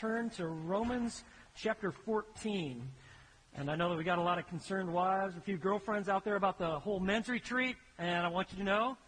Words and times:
turn 0.00 0.28
to 0.28 0.46
Romans 0.46 1.24
chapter 1.54 1.90
14. 1.90 2.86
And 3.54 3.70
I 3.70 3.76
know 3.76 3.88
that 3.88 3.96
we 3.96 4.04
got 4.04 4.18
a 4.18 4.22
lot 4.22 4.38
of 4.38 4.46
concerned 4.46 4.92
wives, 4.92 5.36
a 5.38 5.40
few 5.40 5.56
girlfriends 5.56 6.10
out 6.10 6.22
there 6.22 6.36
about 6.36 6.58
the 6.58 6.78
whole 6.78 7.00
men's 7.00 7.30
retreat. 7.30 7.76
And 7.98 8.26
I 8.26 8.28
want 8.28 8.52
you 8.52 8.58
to 8.58 8.64
know 8.64 8.98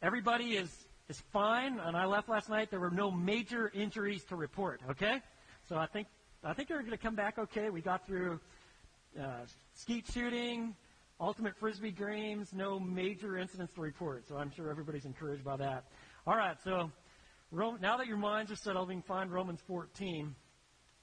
everybody 0.00 0.56
is, 0.56 0.70
is 1.10 1.22
fine. 1.30 1.78
And 1.78 1.94
I 1.94 2.06
left 2.06 2.30
last 2.30 2.48
night. 2.48 2.70
There 2.70 2.80
were 2.80 2.90
no 2.90 3.10
major 3.10 3.70
injuries 3.74 4.24
to 4.24 4.36
report. 4.36 4.80
Okay? 4.88 5.20
So 5.68 5.76
I 5.76 5.86
think, 5.86 6.08
I 6.42 6.54
think 6.54 6.68
they're 6.68 6.78
going 6.78 6.90
to 6.92 6.96
come 6.96 7.14
back 7.14 7.38
okay. 7.38 7.68
We 7.68 7.82
got 7.82 8.06
through 8.06 8.40
uh, 9.20 9.44
skeet 9.74 10.06
shooting, 10.10 10.74
ultimate 11.20 11.54
frisbee 11.58 11.90
games, 11.90 12.54
no 12.54 12.80
major 12.80 13.36
incidents 13.36 13.74
to 13.74 13.82
report. 13.82 14.26
So 14.26 14.38
I'm 14.38 14.50
sure 14.50 14.70
everybody's 14.70 15.04
encouraged 15.04 15.44
by 15.44 15.58
that. 15.58 15.84
All 16.26 16.36
right, 16.36 16.56
so 16.64 16.90
now 17.54 17.96
that 17.96 18.06
your 18.06 18.16
minds 18.16 18.50
are 18.50 18.56
settled, 18.56 18.88
we 18.88 18.94
can 18.94 19.02
find 19.02 19.32
Romans 19.32 19.60
14. 19.66 20.34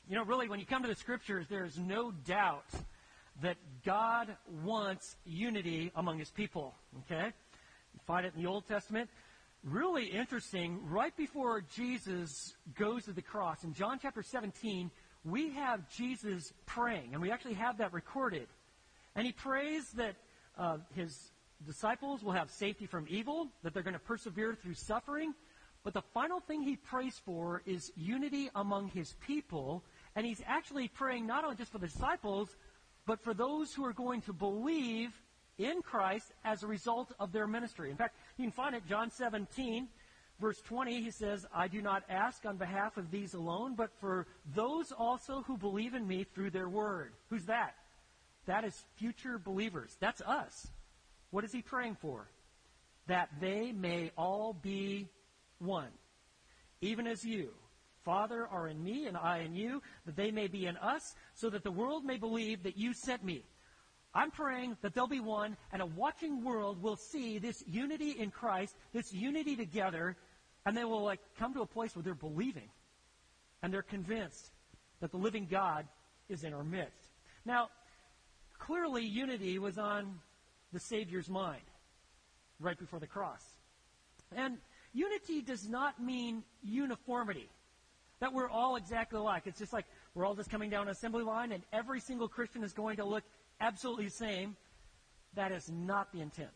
You 0.09 0.15
know, 0.15 0.23
really, 0.23 0.49
when 0.49 0.59
you 0.59 0.65
come 0.65 0.81
to 0.81 0.87
the 0.89 0.95
scriptures, 0.95 1.45
there's 1.49 1.77
no 1.79 2.11
doubt 2.11 2.65
that 3.41 3.55
God 3.85 4.35
wants 4.63 5.15
unity 5.25 5.91
among 5.95 6.19
his 6.19 6.29
people. 6.29 6.75
Okay? 6.99 7.27
You 7.93 7.99
find 8.05 8.25
it 8.25 8.33
in 8.35 8.43
the 8.43 8.49
Old 8.49 8.67
Testament. 8.67 9.09
Really 9.63 10.05
interesting, 10.05 10.79
right 10.89 11.15
before 11.15 11.61
Jesus 11.61 12.55
goes 12.77 13.05
to 13.05 13.13
the 13.13 13.21
cross, 13.21 13.63
in 13.63 13.73
John 13.73 13.99
chapter 14.01 14.23
17, 14.23 14.91
we 15.23 15.51
have 15.51 15.87
Jesus 15.89 16.51
praying, 16.65 17.11
and 17.13 17.21
we 17.21 17.31
actually 17.31 17.53
have 17.53 17.77
that 17.77 17.93
recorded. 17.93 18.47
And 19.15 19.25
he 19.25 19.31
prays 19.31 19.91
that 19.91 20.15
uh, 20.57 20.77
his 20.95 21.31
disciples 21.65 22.23
will 22.23 22.31
have 22.31 22.49
safety 22.49 22.87
from 22.87 23.05
evil, 23.07 23.47
that 23.63 23.73
they're 23.73 23.83
going 23.83 23.93
to 23.93 23.99
persevere 23.99 24.55
through 24.55 24.73
suffering. 24.73 25.33
But 25.83 25.93
the 25.93 26.03
final 26.13 26.39
thing 26.39 26.61
he 26.61 26.75
prays 26.75 27.19
for 27.25 27.63
is 27.65 27.91
unity 27.95 28.49
among 28.55 28.89
his 28.89 29.15
people. 29.25 29.83
And 30.15 30.25
he's 30.25 30.41
actually 30.45 30.87
praying 30.87 31.25
not 31.25 31.43
only 31.43 31.55
just 31.55 31.71
for 31.71 31.79
the 31.79 31.87
disciples, 31.87 32.55
but 33.05 33.23
for 33.23 33.33
those 33.33 33.73
who 33.73 33.83
are 33.85 33.93
going 33.93 34.21
to 34.21 34.33
believe 34.33 35.09
in 35.57 35.81
Christ 35.81 36.31
as 36.45 36.63
a 36.63 36.67
result 36.67 37.13
of 37.19 37.31
their 37.31 37.47
ministry. 37.47 37.89
In 37.89 37.97
fact, 37.97 38.15
you 38.37 38.45
can 38.45 38.51
find 38.51 38.75
it, 38.75 38.83
John 38.87 39.09
17, 39.09 39.87
verse 40.39 40.61
20, 40.61 41.01
he 41.01 41.11
says, 41.11 41.45
I 41.53 41.67
do 41.67 41.81
not 41.81 42.03
ask 42.09 42.45
on 42.45 42.57
behalf 42.57 42.97
of 42.97 43.11
these 43.11 43.33
alone, 43.33 43.75
but 43.75 43.91
for 43.99 44.27
those 44.55 44.91
also 44.91 45.43
who 45.47 45.57
believe 45.57 45.93
in 45.93 46.07
me 46.07 46.25
through 46.35 46.51
their 46.51 46.69
word. 46.69 47.13
Who's 47.29 47.45
that? 47.45 47.75
That 48.45 48.63
is 48.63 48.83
future 48.97 49.37
believers. 49.37 49.95
That's 49.99 50.21
us. 50.21 50.67
What 51.31 51.43
is 51.43 51.51
he 51.51 51.61
praying 51.61 51.97
for? 52.01 52.27
That 53.07 53.29
they 53.39 53.71
may 53.71 54.11
all 54.17 54.53
be 54.53 55.09
one. 55.61 55.89
Even 56.81 57.07
as 57.07 57.23
you, 57.23 57.51
Father, 58.03 58.47
are 58.47 58.67
in 58.67 58.83
me 58.83 59.05
and 59.05 59.15
I 59.15 59.39
in 59.39 59.53
you, 59.53 59.81
that 60.05 60.15
they 60.15 60.31
may 60.31 60.47
be 60.47 60.65
in 60.65 60.77
us, 60.77 61.15
so 61.35 61.49
that 61.49 61.63
the 61.63 61.71
world 61.71 62.03
may 62.03 62.17
believe 62.17 62.63
that 62.63 62.77
you 62.77 62.93
sent 62.93 63.23
me. 63.23 63.43
I'm 64.13 64.31
praying 64.31 64.77
that 64.81 64.93
they'll 64.93 65.07
be 65.07 65.19
one, 65.19 65.55
and 65.71 65.81
a 65.81 65.85
watching 65.85 66.43
world 66.43 66.81
will 66.81 66.97
see 66.97 67.37
this 67.37 67.63
unity 67.67 68.11
in 68.11 68.31
Christ, 68.31 68.75
this 68.91 69.13
unity 69.13 69.55
together, 69.55 70.17
and 70.65 70.75
they 70.75 70.83
will 70.83 71.03
like 71.03 71.21
come 71.37 71.53
to 71.53 71.61
a 71.61 71.67
place 71.67 71.95
where 71.95 72.03
they're 72.03 72.13
believing, 72.13 72.69
and 73.61 73.73
they're 73.73 73.81
convinced 73.81 74.51
that 74.99 75.11
the 75.11 75.17
living 75.17 75.47
God 75.49 75.85
is 76.27 76.43
in 76.43 76.53
our 76.53 76.63
midst. 76.63 77.11
Now, 77.45 77.69
clearly, 78.59 79.05
unity 79.05 79.59
was 79.59 79.77
on 79.77 80.19
the 80.73 80.79
Savior's 80.79 81.29
mind 81.29 81.61
right 82.59 82.77
before 82.77 82.99
the 82.99 83.07
cross. 83.07 83.43
And 84.35 84.57
unity 84.93 85.41
does 85.41 85.67
not 85.67 86.01
mean 86.01 86.43
uniformity, 86.63 87.49
that 88.19 88.33
we're 88.33 88.49
all 88.49 88.75
exactly 88.75 89.17
alike. 89.19 89.43
It's 89.45 89.59
just 89.59 89.73
like 89.73 89.85
we're 90.13 90.25
all 90.25 90.35
just 90.35 90.49
coming 90.49 90.69
down 90.69 90.83
an 90.83 90.89
assembly 90.89 91.23
line 91.23 91.51
and 91.51 91.63
every 91.73 91.99
single 91.99 92.27
Christian 92.27 92.63
is 92.63 92.73
going 92.73 92.97
to 92.97 93.05
look 93.05 93.23
absolutely 93.59 94.05
the 94.05 94.11
same. 94.11 94.55
That 95.35 95.51
is 95.51 95.69
not 95.69 96.11
the 96.11 96.21
intent. 96.21 96.51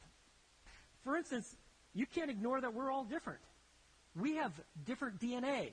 For 1.03 1.15
instance, 1.15 1.55
you 1.93 2.05
can't 2.05 2.29
ignore 2.29 2.59
that 2.61 2.73
we're 2.73 2.91
all 2.91 3.05
different. 3.05 3.39
We 4.15 4.35
have 4.35 4.51
different 4.85 5.19
DNA. 5.19 5.71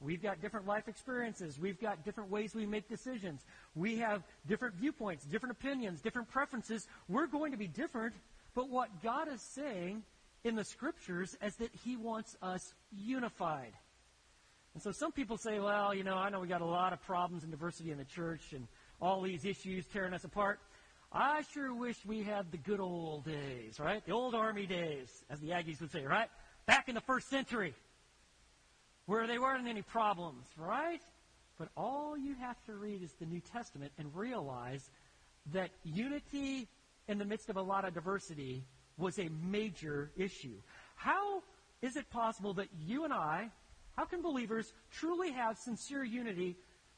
We've 0.00 0.22
got 0.22 0.40
different 0.40 0.66
life 0.66 0.86
experiences. 0.86 1.58
We've 1.58 1.80
got 1.80 2.04
different 2.04 2.30
ways 2.30 2.54
we 2.54 2.66
make 2.66 2.88
decisions. 2.88 3.44
We 3.74 3.96
have 3.98 4.22
different 4.46 4.76
viewpoints, 4.76 5.24
different 5.24 5.56
opinions, 5.58 6.00
different 6.00 6.30
preferences. 6.30 6.86
We're 7.08 7.26
going 7.26 7.50
to 7.50 7.58
be 7.58 7.66
different, 7.66 8.14
but 8.54 8.68
what 8.68 9.02
God 9.02 9.26
is 9.32 9.42
saying 9.42 10.04
in 10.44 10.54
the 10.54 10.64
scriptures 10.64 11.36
as 11.40 11.56
that 11.56 11.70
He 11.84 11.96
wants 11.96 12.36
us 12.42 12.74
unified. 12.90 13.72
And 14.74 14.82
so 14.82 14.92
some 14.92 15.12
people 15.12 15.36
say, 15.36 15.58
well, 15.58 15.94
you 15.94 16.04
know, 16.04 16.14
I 16.14 16.28
know 16.28 16.40
we 16.40 16.48
got 16.48 16.60
a 16.60 16.66
lot 16.66 16.92
of 16.92 17.02
problems 17.02 17.42
and 17.42 17.50
diversity 17.50 17.90
in 17.90 17.98
the 17.98 18.04
church 18.04 18.52
and 18.52 18.68
all 19.00 19.22
these 19.22 19.44
issues 19.44 19.86
tearing 19.86 20.14
us 20.14 20.24
apart. 20.24 20.60
I 21.10 21.42
sure 21.54 21.74
wish 21.74 21.96
we 22.06 22.22
had 22.22 22.52
the 22.52 22.58
good 22.58 22.80
old 22.80 23.24
days, 23.24 23.80
right? 23.80 24.04
The 24.04 24.12
old 24.12 24.34
army 24.34 24.66
days, 24.66 25.08
as 25.30 25.40
the 25.40 25.48
Aggies 25.48 25.80
would 25.80 25.90
say, 25.90 26.04
right? 26.04 26.28
Back 26.66 26.88
in 26.88 26.94
the 26.94 27.00
first 27.00 27.28
century 27.28 27.74
where 29.06 29.26
there 29.26 29.40
weren't 29.40 29.66
any 29.66 29.80
problems, 29.80 30.44
right? 30.58 31.00
But 31.58 31.68
all 31.76 32.16
you 32.16 32.34
have 32.34 32.62
to 32.66 32.74
read 32.74 33.02
is 33.02 33.12
the 33.18 33.24
New 33.24 33.40
Testament 33.40 33.90
and 33.98 34.14
realize 34.14 34.90
that 35.52 35.70
unity 35.82 36.68
in 37.08 37.16
the 37.16 37.24
midst 37.24 37.48
of 37.48 37.56
a 37.56 37.62
lot 37.62 37.86
of 37.86 37.94
diversity 37.94 38.64
was 38.98 39.18
a 39.18 39.28
major 39.42 40.10
issue. 40.16 40.56
How 40.96 41.42
is 41.80 41.96
it 41.96 42.10
possible 42.10 42.54
that 42.54 42.68
you 42.84 43.04
and 43.04 43.12
I, 43.12 43.50
how 43.96 44.04
can 44.04 44.20
believers 44.20 44.72
truly 44.90 45.32
have 45.32 45.56
sincere 45.56 46.04
unity 46.04 46.56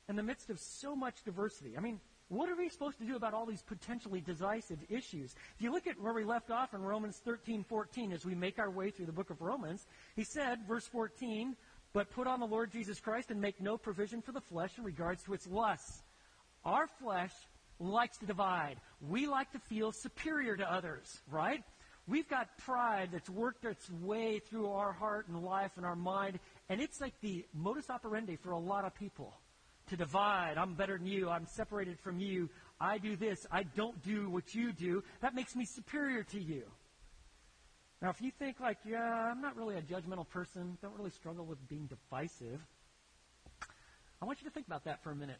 in 0.08 0.16
the 0.16 0.22
midst 0.22 0.50
of 0.50 0.58
so 0.58 0.96
much 0.96 1.22
diversity? 1.24 1.76
I 1.76 1.80
mean, 1.80 2.00
what 2.28 2.48
are 2.48 2.56
we 2.56 2.68
supposed 2.68 2.98
to 2.98 3.04
do 3.04 3.16
about 3.16 3.34
all 3.34 3.44
these 3.44 3.62
potentially 3.62 4.20
decisive 4.20 4.78
issues? 4.88 5.34
If 5.56 5.62
you 5.62 5.72
look 5.72 5.86
at 5.86 6.00
where 6.00 6.14
we 6.14 6.24
left 6.24 6.50
off 6.50 6.74
in 6.74 6.80
Romans 6.80 7.20
13, 7.24 7.64
14, 7.64 8.12
as 8.12 8.24
we 8.24 8.34
make 8.34 8.58
our 8.58 8.70
way 8.70 8.90
through 8.90 9.06
the 9.06 9.12
book 9.12 9.30
of 9.30 9.40
Romans, 9.40 9.86
he 10.14 10.24
said, 10.24 10.60
verse 10.66 10.86
14, 10.86 11.56
but 11.92 12.10
put 12.10 12.28
on 12.28 12.38
the 12.38 12.46
Lord 12.46 12.70
Jesus 12.70 13.00
Christ 13.00 13.30
and 13.30 13.40
make 13.40 13.60
no 13.60 13.76
provision 13.76 14.22
for 14.22 14.30
the 14.30 14.40
flesh 14.40 14.78
in 14.78 14.84
regards 14.84 15.24
to 15.24 15.34
its 15.34 15.48
lusts. 15.48 16.02
Our 16.64 16.86
flesh 16.86 17.32
likes 17.80 18.18
to 18.18 18.26
divide. 18.26 18.76
We 19.00 19.26
like 19.26 19.50
to 19.52 19.58
feel 19.58 19.90
superior 19.90 20.56
to 20.56 20.72
others, 20.72 21.20
right? 21.30 21.64
We've 22.06 22.28
got 22.28 22.58
pride 22.58 23.10
that's 23.12 23.30
worked 23.30 23.64
its 23.64 23.88
way 23.90 24.40
through 24.40 24.70
our 24.70 24.92
heart 24.92 25.28
and 25.28 25.42
life 25.42 25.72
and 25.76 25.86
our 25.86 25.96
mind, 25.96 26.40
and 26.68 26.80
it's 26.80 27.00
like 27.00 27.14
the 27.20 27.46
modus 27.54 27.88
operandi 27.88 28.36
for 28.36 28.50
a 28.50 28.58
lot 28.58 28.84
of 28.84 28.94
people 28.94 29.34
to 29.88 29.96
divide. 29.96 30.54
I'm 30.56 30.74
better 30.74 30.98
than 30.98 31.06
you. 31.06 31.28
I'm 31.28 31.46
separated 31.46 31.98
from 32.00 32.18
you. 32.18 32.48
I 32.80 32.98
do 32.98 33.16
this. 33.16 33.46
I 33.50 33.62
don't 33.62 34.02
do 34.02 34.30
what 34.30 34.54
you 34.54 34.72
do. 34.72 35.04
That 35.20 35.34
makes 35.34 35.54
me 35.54 35.64
superior 35.64 36.22
to 36.24 36.40
you. 36.40 36.62
Now, 38.00 38.08
if 38.08 38.22
you 38.22 38.30
think 38.30 38.60
like, 38.60 38.78
yeah, 38.84 39.30
I'm 39.30 39.42
not 39.42 39.56
really 39.56 39.76
a 39.76 39.82
judgmental 39.82 40.28
person, 40.28 40.78
don't 40.80 40.96
really 40.96 41.10
struggle 41.10 41.44
with 41.44 41.58
being 41.68 41.86
divisive, 41.86 42.60
I 44.22 44.26
want 44.26 44.40
you 44.42 44.48
to 44.48 44.52
think 44.52 44.66
about 44.66 44.84
that 44.84 45.02
for 45.02 45.12
a 45.12 45.16
minute. 45.16 45.38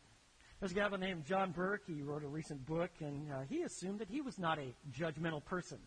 There's 0.58 0.72
a 0.72 0.74
guy 0.74 0.88
by 0.88 0.96
the 0.96 1.04
name 1.04 1.18
of 1.18 1.24
John 1.24 1.52
Burke. 1.52 1.82
He 1.86 2.02
wrote 2.02 2.22
a 2.22 2.28
recent 2.28 2.66
book, 2.66 2.90
and 3.00 3.32
uh, 3.32 3.40
he 3.48 3.62
assumed 3.62 3.98
that 4.00 4.08
he 4.08 4.20
was 4.20 4.38
not 4.38 4.58
a 4.58 4.74
judgmental 4.90 5.42
person. 5.44 5.78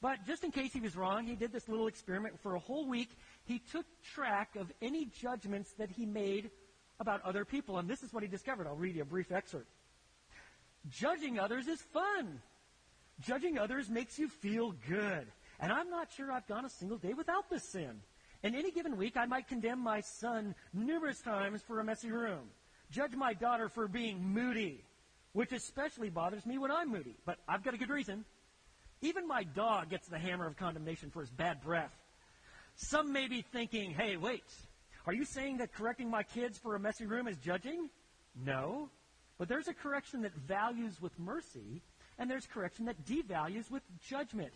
But 0.00 0.26
just 0.26 0.44
in 0.44 0.50
case 0.50 0.72
he 0.72 0.80
was 0.80 0.96
wrong, 0.96 1.26
he 1.26 1.34
did 1.34 1.52
this 1.52 1.68
little 1.68 1.86
experiment. 1.86 2.38
For 2.40 2.54
a 2.54 2.58
whole 2.58 2.86
week, 2.86 3.10
he 3.44 3.58
took 3.58 3.86
track 4.14 4.56
of 4.56 4.70
any 4.82 5.06
judgments 5.06 5.72
that 5.78 5.90
he 5.90 6.04
made 6.04 6.50
about 7.00 7.22
other 7.22 7.44
people. 7.44 7.78
And 7.78 7.88
this 7.88 8.02
is 8.02 8.12
what 8.12 8.22
he 8.22 8.28
discovered. 8.28 8.66
I'll 8.66 8.76
read 8.76 8.96
you 8.96 9.02
a 9.02 9.06
brief 9.06 9.32
excerpt. 9.32 9.68
Judging 10.90 11.38
others 11.38 11.66
is 11.66 11.80
fun. 11.80 12.40
Judging 13.20 13.58
others 13.58 13.88
makes 13.88 14.18
you 14.18 14.28
feel 14.28 14.74
good. 14.88 15.26
And 15.58 15.72
I'm 15.72 15.88
not 15.88 16.12
sure 16.12 16.30
I've 16.30 16.46
gone 16.46 16.66
a 16.66 16.70
single 16.70 16.98
day 16.98 17.14
without 17.14 17.48
this 17.48 17.64
sin. 17.64 18.00
In 18.42 18.54
any 18.54 18.70
given 18.70 18.96
week, 18.96 19.16
I 19.16 19.24
might 19.26 19.48
condemn 19.48 19.80
my 19.80 20.00
son 20.00 20.54
numerous 20.74 21.20
times 21.20 21.62
for 21.62 21.80
a 21.80 21.84
messy 21.84 22.10
room, 22.10 22.50
judge 22.90 23.14
my 23.16 23.32
daughter 23.32 23.68
for 23.68 23.88
being 23.88 24.22
moody, 24.22 24.84
which 25.32 25.52
especially 25.52 26.10
bothers 26.10 26.44
me 26.44 26.58
when 26.58 26.70
I'm 26.70 26.90
moody, 26.90 27.16
but 27.24 27.38
I've 27.48 27.64
got 27.64 27.74
a 27.74 27.78
good 27.78 27.90
reason. 27.90 28.24
Even 29.02 29.26
my 29.28 29.44
dog 29.44 29.90
gets 29.90 30.08
the 30.08 30.18
hammer 30.18 30.46
of 30.46 30.56
condemnation 30.56 31.10
for 31.10 31.20
his 31.20 31.30
bad 31.30 31.62
breath. 31.62 31.92
Some 32.76 33.12
may 33.12 33.28
be 33.28 33.42
thinking, 33.42 33.92
hey, 33.92 34.16
wait, 34.16 34.44
are 35.06 35.14
you 35.14 35.24
saying 35.24 35.58
that 35.58 35.72
correcting 35.72 36.10
my 36.10 36.22
kids 36.22 36.58
for 36.58 36.74
a 36.74 36.80
messy 36.80 37.06
room 37.06 37.28
is 37.28 37.36
judging? 37.36 37.88
No. 38.44 38.90
But 39.38 39.48
there's 39.48 39.68
a 39.68 39.74
correction 39.74 40.22
that 40.22 40.34
values 40.34 41.00
with 41.00 41.18
mercy, 41.18 41.82
and 42.18 42.30
there's 42.30 42.46
correction 42.46 42.86
that 42.86 43.04
devalues 43.04 43.70
with 43.70 43.82
judgment. 44.08 44.52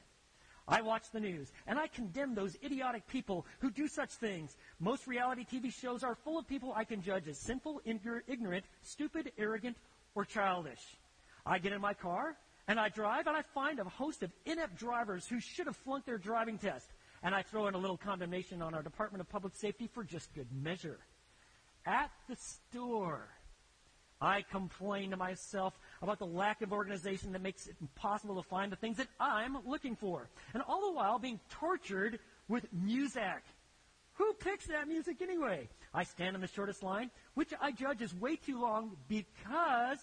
I 0.67 0.83
watch 0.83 1.11
the 1.13 1.21
news, 1.21 1.51
and 1.67 1.79
I 1.79 1.87
condemn 1.89 2.35
those 2.35 2.57
idiotic 2.63 3.07
people 3.09 3.45
who 3.59 3.71
do 3.71 3.89
such 3.89 4.11
things. 4.11 4.57
Most 4.79 5.07
reality 5.07 5.45
TV 5.45 5.73
shows 5.73 6.05
are 6.05 6.15
full 6.15 6.39
of 6.39 6.47
people 6.47 6.73
I 6.75 6.85
can 6.85 7.03
judge 7.03 7.27
as 7.29 7.39
sinful, 7.39 7.83
ignorant, 7.85 8.65
stupid, 8.83 9.33
arrogant, 9.37 9.77
or 10.15 10.25
childish. 10.25 10.97
I 11.45 11.59
get 11.59 11.73
in 11.73 11.81
my 11.81 11.95
car, 11.95 12.37
and 12.71 12.79
I 12.79 12.89
drive, 12.89 13.27
and 13.27 13.37
I 13.37 13.43
find 13.53 13.81
a 13.81 13.85
host 13.85 14.23
of 14.23 14.31
inept 14.47 14.77
drivers 14.77 15.27
who 15.27 15.41
should 15.41 15.67
have 15.67 15.75
flunked 15.75 16.07
their 16.07 16.19
driving 16.19 16.57
test. 16.57 16.87
And 17.21 17.35
I 17.35 17.43
throw 17.43 17.67
in 17.67 17.75
a 17.75 17.79
little 17.79 17.97
condemnation 17.97 18.63
on 18.63 18.75
our 18.75 18.83
Department 18.83 19.21
of 19.21 19.29
Public 19.29 19.57
Safety 19.57 19.89
for 19.93 20.05
just 20.05 20.33
good 20.35 20.47
measure. 20.53 21.01
at 21.85 22.13
the 22.29 22.37
store. 22.37 23.29
I 24.21 24.43
complain 24.43 25.11
to 25.11 25.17
myself 25.17 25.77
about 26.01 26.21
the 26.21 26.27
lack 26.27 26.63
of 26.63 26.73
organization 26.73 27.33
that 27.33 27.43
makes 27.43 27.67
it 27.67 27.75
impossible 27.81 28.37
to 28.41 28.49
find 28.49 28.71
the 28.71 28.77
things 28.77 28.99
that 28.99 29.09
I'm 29.19 29.57
looking 29.67 29.97
for. 29.97 30.29
And 30.55 30.63
all 30.63 30.83
the 30.83 30.93
while 30.93 31.19
being 31.19 31.41
tortured 31.51 32.21
with 32.47 32.67
music. 32.73 33.43
Who 34.15 34.33
picks 34.35 34.67
that 34.67 34.87
music 34.87 35.23
anyway? 35.23 35.69
I 35.93 36.05
stand 36.05 36.37
in 36.37 36.41
the 36.41 36.47
shortest 36.47 36.85
line, 36.85 37.11
which 37.35 37.53
I 37.61 37.73
judge 37.73 38.01
is 38.01 38.15
way 38.15 38.37
too 38.37 38.61
long 38.61 38.97
because, 39.09 39.99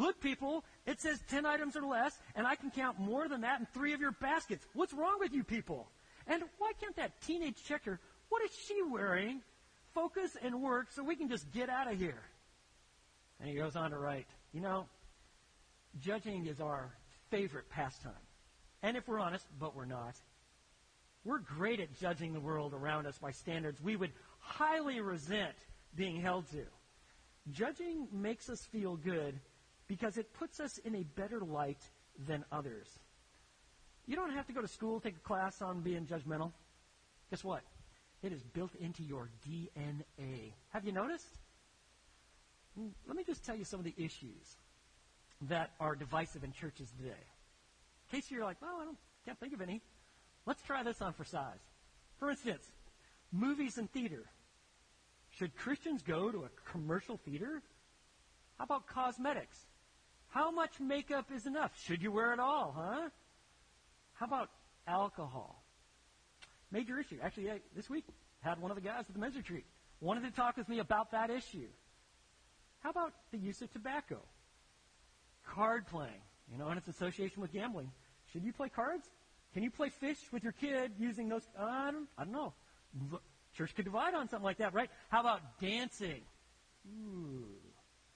look, 0.00 0.20
people, 0.20 0.64
it 0.86 1.00
says 1.00 1.22
10 1.28 1.44
items 1.44 1.76
or 1.76 1.82
less, 1.82 2.18
and 2.34 2.46
I 2.46 2.56
can 2.56 2.70
count 2.70 2.98
more 2.98 3.28
than 3.28 3.42
that 3.42 3.60
in 3.60 3.66
three 3.66 3.92
of 3.92 4.00
your 4.00 4.12
baskets. 4.12 4.66
What's 4.72 4.92
wrong 4.92 5.18
with 5.20 5.32
you 5.32 5.44
people? 5.44 5.88
And 6.26 6.42
why 6.58 6.72
can't 6.80 6.96
that 6.96 7.20
teenage 7.22 7.62
checker, 7.64 8.00
what 8.28 8.42
is 8.42 8.50
she 8.66 8.82
wearing? 8.82 9.42
Focus 9.94 10.36
and 10.42 10.62
work 10.62 10.92
so 10.92 11.02
we 11.02 11.16
can 11.16 11.28
just 11.28 11.50
get 11.52 11.68
out 11.68 11.92
of 11.92 11.98
here. 11.98 12.22
And 13.40 13.48
he 13.48 13.56
goes 13.56 13.76
on 13.76 13.90
to 13.90 13.98
write, 13.98 14.26
you 14.52 14.60
know, 14.60 14.86
judging 16.00 16.46
is 16.46 16.60
our 16.60 16.90
favorite 17.30 17.68
pastime. 17.68 18.12
And 18.82 18.96
if 18.96 19.06
we're 19.08 19.18
honest, 19.18 19.46
but 19.58 19.76
we're 19.76 19.84
not, 19.84 20.14
we're 21.24 21.38
great 21.38 21.80
at 21.80 21.98
judging 21.98 22.32
the 22.32 22.40
world 22.40 22.72
around 22.72 23.06
us 23.06 23.18
by 23.18 23.32
standards 23.32 23.82
we 23.82 23.96
would 23.96 24.12
highly 24.38 25.00
resent 25.00 25.56
being 25.94 26.20
held 26.20 26.50
to. 26.52 26.64
Judging 27.50 28.06
makes 28.12 28.48
us 28.48 28.60
feel 28.72 28.96
good 28.96 29.40
because 29.90 30.16
it 30.16 30.32
puts 30.34 30.60
us 30.60 30.78
in 30.78 30.94
a 30.94 31.02
better 31.16 31.40
light 31.40 31.80
than 32.28 32.44
others. 32.52 32.86
You 34.06 34.14
don't 34.14 34.30
have 34.30 34.46
to 34.46 34.52
go 34.52 34.60
to 34.60 34.68
school, 34.68 35.00
take 35.00 35.16
a 35.16 35.28
class 35.28 35.60
on 35.60 35.80
being 35.80 36.06
judgmental. 36.06 36.52
Guess 37.30 37.42
what? 37.42 37.62
It 38.22 38.32
is 38.32 38.40
built 38.40 38.70
into 38.80 39.02
your 39.02 39.28
DNA. 39.44 40.52
Have 40.68 40.84
you 40.84 40.92
noticed? 40.92 41.26
Hmm, 42.78 42.90
let 43.08 43.16
me 43.16 43.24
just 43.24 43.44
tell 43.44 43.56
you 43.56 43.64
some 43.64 43.80
of 43.80 43.84
the 43.84 43.94
issues 43.96 44.58
that 45.48 45.72
are 45.80 45.96
divisive 45.96 46.44
in 46.44 46.52
churches 46.52 46.92
today. 46.96 47.24
In 48.12 48.20
case 48.20 48.30
you're 48.30 48.44
like, 48.44 48.62
well, 48.62 48.78
I 48.80 48.84
don't, 48.84 48.98
can't 49.26 49.40
think 49.40 49.54
of 49.54 49.60
any. 49.60 49.82
Let's 50.46 50.62
try 50.62 50.84
this 50.84 51.02
on 51.02 51.14
for 51.14 51.24
size. 51.24 51.58
For 52.20 52.30
instance, 52.30 52.64
movies 53.32 53.76
and 53.76 53.90
theater. 53.90 54.22
Should 55.36 55.56
Christians 55.56 56.02
go 56.02 56.30
to 56.30 56.44
a 56.44 56.70
commercial 56.70 57.16
theater? 57.16 57.60
How 58.56 58.64
about 58.64 58.86
cosmetics? 58.86 59.58
How 60.30 60.50
much 60.50 60.78
makeup 60.80 61.26
is 61.34 61.46
enough? 61.46 61.72
Should 61.84 62.02
you 62.02 62.12
wear 62.12 62.32
it 62.32 62.40
all, 62.40 62.74
huh? 62.76 63.08
How 64.14 64.26
about 64.26 64.50
alcohol? 64.86 65.62
Major 66.70 66.98
issue. 66.98 67.18
Actually, 67.22 67.50
this 67.74 67.90
week 67.90 68.04
had 68.40 68.60
one 68.60 68.70
of 68.70 68.76
the 68.76 68.82
guys 68.82 69.04
at 69.08 69.12
the 69.12 69.18
men's 69.18 69.36
retreat 69.36 69.64
wanted 70.00 70.22
to 70.22 70.30
talk 70.30 70.56
with 70.56 70.68
me 70.68 70.78
about 70.78 71.10
that 71.10 71.30
issue. 71.30 71.68
How 72.82 72.90
about 72.90 73.12
the 73.32 73.38
use 73.38 73.60
of 73.60 73.72
tobacco? 73.72 74.20
Card 75.54 75.86
playing, 75.86 76.22
you 76.50 76.58
know, 76.58 76.68
and 76.68 76.78
its 76.78 76.88
association 76.88 77.42
with 77.42 77.52
gambling. 77.52 77.90
Should 78.32 78.44
you 78.44 78.52
play 78.52 78.68
cards? 78.68 79.08
Can 79.52 79.62
you 79.62 79.70
play 79.70 79.88
fish 79.88 80.18
with 80.32 80.44
your 80.44 80.52
kid 80.52 80.92
using 80.98 81.28
those? 81.28 81.42
Uh, 81.58 81.64
I, 81.64 81.90
don't, 81.90 82.08
I 82.16 82.24
don't 82.24 82.32
know. 82.32 82.52
Church 83.56 83.74
could 83.74 83.84
divide 83.84 84.14
on 84.14 84.28
something 84.28 84.44
like 84.44 84.58
that, 84.58 84.72
right? 84.74 84.90
How 85.08 85.20
about 85.20 85.40
dancing? 85.60 86.22
Ooh. 86.86 87.46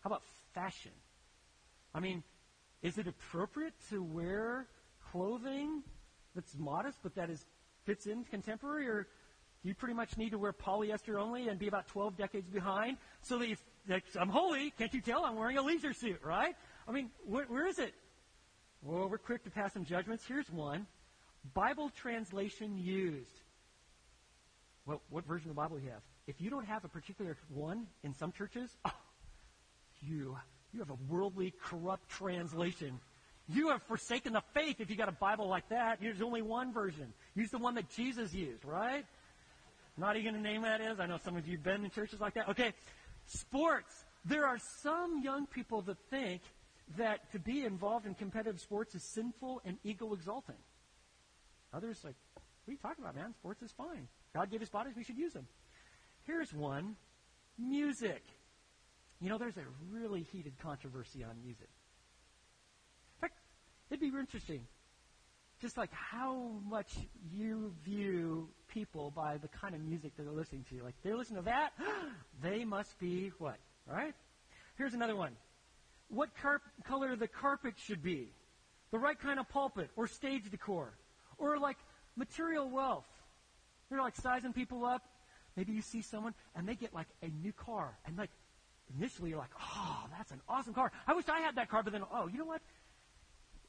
How 0.01 0.09
about 0.09 0.23
fashion? 0.55 0.93
I 1.95 2.01
mean, 2.01 2.23
is 2.83 2.99
it 2.99 3.07
appropriate 3.07 3.75
to 3.91 4.03
wear 4.03 4.67
clothing 5.13 5.83
that's 6.35 6.57
modest 6.59 6.99
but 7.03 7.15
that 7.15 7.31
is 7.31 7.45
fits 7.85 8.07
in 8.07 8.25
contemporary, 8.25 8.89
or 8.89 9.07
do 9.63 9.69
you 9.69 9.75
pretty 9.75 9.95
much 9.95 10.17
need 10.17 10.31
to 10.31 10.39
wear 10.39 10.53
polyester 10.53 11.21
only 11.21 11.49
and 11.49 11.59
be 11.59 11.69
about 11.69 11.87
12 11.89 12.17
decades 12.17 12.49
behind 12.49 12.97
so 13.23 13.39
that, 13.39 13.49
you, 13.49 13.57
that 13.89 14.03
I'm 14.19 14.29
holy? 14.29 14.71
Can't 14.71 14.93
you 14.93 15.01
tell 15.01 15.25
I'm 15.25 15.37
wearing 15.37 15.59
a 15.59 15.63
leisure 15.63 15.93
suit, 15.93 16.21
right? 16.25 16.57
I 16.89 16.93
mean, 16.93 17.11
where, 17.25 17.45
where 17.45 17.67
is 17.67 17.79
it? 17.79 17.95
Well, 18.83 19.09
we're 19.09 19.19
quick 19.19 19.45
to 19.45 19.51
pass 19.51 19.73
some 19.73 19.85
judgments. 19.85 20.25
Here's 20.27 20.51
one: 20.51 20.87
Bible 21.55 21.91
translation 21.97 22.77
used. 22.77 23.41
Well, 24.85 25.01
what 25.09 25.27
version 25.27 25.49
of 25.49 25.57
the 25.57 25.63
Bible 25.63 25.79
do 25.79 25.85
you 25.85 25.91
have? 25.91 26.03
If 26.27 26.41
you 26.41 26.51
don't 26.51 26.67
have 26.67 26.85
a 26.85 26.89
particular 26.89 27.37
one 27.49 27.87
in 28.03 28.13
some 28.13 28.33
churches, 28.33 28.77
oh, 28.85 28.91
you 30.01 30.37
you 30.75 30.81
have 30.81 30.91
a 30.91 30.99
worldly, 31.09 31.55
corrupt 31.63 32.09
translation. 32.09 32.99
You 33.49 33.69
have 33.69 33.83
forsaken 33.85 34.33
the 34.33 34.43
faith 34.53 34.81
if 34.81 34.91
you 34.91 34.97
got 34.97 35.09
a 35.09 35.13
Bible 35.13 35.49
like 35.49 35.69
that. 35.69 35.99
There's 36.01 36.21
only 36.21 36.43
one 36.43 36.73
version. 36.73 37.13
Use 37.35 37.51
the 37.51 37.59
one 37.59 37.75
that 37.77 37.89
Jesus 37.91 38.35
used, 38.35 38.65
right? 38.65 39.05
Not 39.97 40.17
even 40.17 40.35
to 40.35 40.41
name 40.41 40.63
that 40.63 40.81
is. 40.81 40.99
I 40.99 41.07
know 41.07 41.19
some 41.25 41.37
of 41.37 41.47
you 41.47 41.57
have 41.57 41.65
been 41.65 41.85
in 41.85 41.91
churches 41.91 42.21
like 42.21 42.35
that. 42.35 42.49
Okay, 42.49 42.73
sports. 43.27 44.05
There 44.25 44.47
are 44.47 44.59
some 44.83 45.23
young 45.23 45.47
people 45.47 45.83
that 45.83 45.99
think 46.11 46.43
that 46.97 47.31
to 47.33 47.39
be 47.39 47.65
involved 47.65 48.07
in 48.07 48.15
competitive 48.15 48.61
sports 48.61 48.95
is 48.95 49.03
sinful 49.03 49.63
and 49.65 49.77
ego 49.85 50.13
exalting. 50.13 50.57
Others 51.73 52.01
like, 52.05 52.15
what 52.35 52.71
are 52.71 52.73
you 52.73 52.79
talking 52.79 53.05
about, 53.05 53.15
man? 53.15 53.35
Sports 53.35 53.63
is 53.63 53.73
fine. 53.73 54.09
God 54.35 54.51
gave 54.51 54.63
us 54.63 54.69
bodies, 54.69 54.95
we 54.97 55.05
should 55.05 55.19
use 55.19 55.33
them. 55.33 55.47
Here's 56.25 56.53
one 56.53 56.97
music. 57.59 58.23
You 59.21 59.29
know, 59.29 59.39
there's 59.39 59.57
a 59.57 59.65
really 59.91 60.27
heated 60.33 60.53
controversy 60.63 61.25
on 61.25 61.31
music. 61.43 61.69
In 63.17 63.21
fact, 63.21 63.39
it'd 63.91 64.01
be 64.01 64.09
interesting, 64.09 64.67
just 65.61 65.77
like 65.77 65.93
how 65.93 66.61
much 66.69 66.93
you 67.33 67.73
view 67.85 68.49
people 68.69 69.11
by 69.11 69.39
the 69.39 69.49
kind 69.49 69.75
of 69.75 69.81
music 69.81 70.17
that 70.17 70.25
they're 70.25 70.33
listening 70.33 70.65
to. 70.71 70.83
Like, 70.83 70.95
they 71.03 71.13
listen 71.13 71.37
to 71.37 71.43
that, 71.43 71.73
they 72.43 72.65
must 72.65 72.99
be 72.99 73.33
what? 73.39 73.57
Right? 73.87 74.15
Here's 74.77 74.95
another 74.95 75.17
one. 75.17 75.33
What 76.09 76.31
carp- 76.41 76.63
color 76.85 77.17
the 77.17 77.29
carpet 77.29 77.75
should 77.79 78.03
be. 78.03 78.29
The 78.91 78.99
right 78.99 79.19
kind 79.19 79.41
of 79.41 79.49
pulpit 79.49 79.91
or 79.97 80.07
stage 80.07 80.51
decor. 80.51 80.93
Or 81.39 81.59
like 81.59 81.77
material 82.17 82.69
wealth. 82.69 83.07
You're 83.91 84.01
like 84.01 84.17
sizing 84.17 84.53
people 84.53 84.85
up. 84.85 85.03
Maybe 85.57 85.73
you 85.73 85.83
see 85.83 86.03
someone 86.03 86.35
and 86.55 86.69
they 86.69 86.75
get 86.75 86.93
like 86.93 87.07
a 87.23 87.29
new 87.29 87.53
car 87.53 87.97
and 88.07 88.17
like 88.17 88.31
initially 88.97 89.31
you're 89.31 89.39
like, 89.39 89.55
oh, 89.61 90.05
that's 90.17 90.31
an 90.31 90.41
awesome 90.49 90.75
car. 90.75 90.93
I 91.07 91.15
wish 91.15 91.29
I 91.29 91.41
had 91.41 91.57
that 91.57 91.69
car, 91.69 91.83
but 91.83 91.93
then, 91.93 92.03
oh, 92.13 92.29
you 92.29 92.39
know 92.39 92.45
what? 92.45 92.63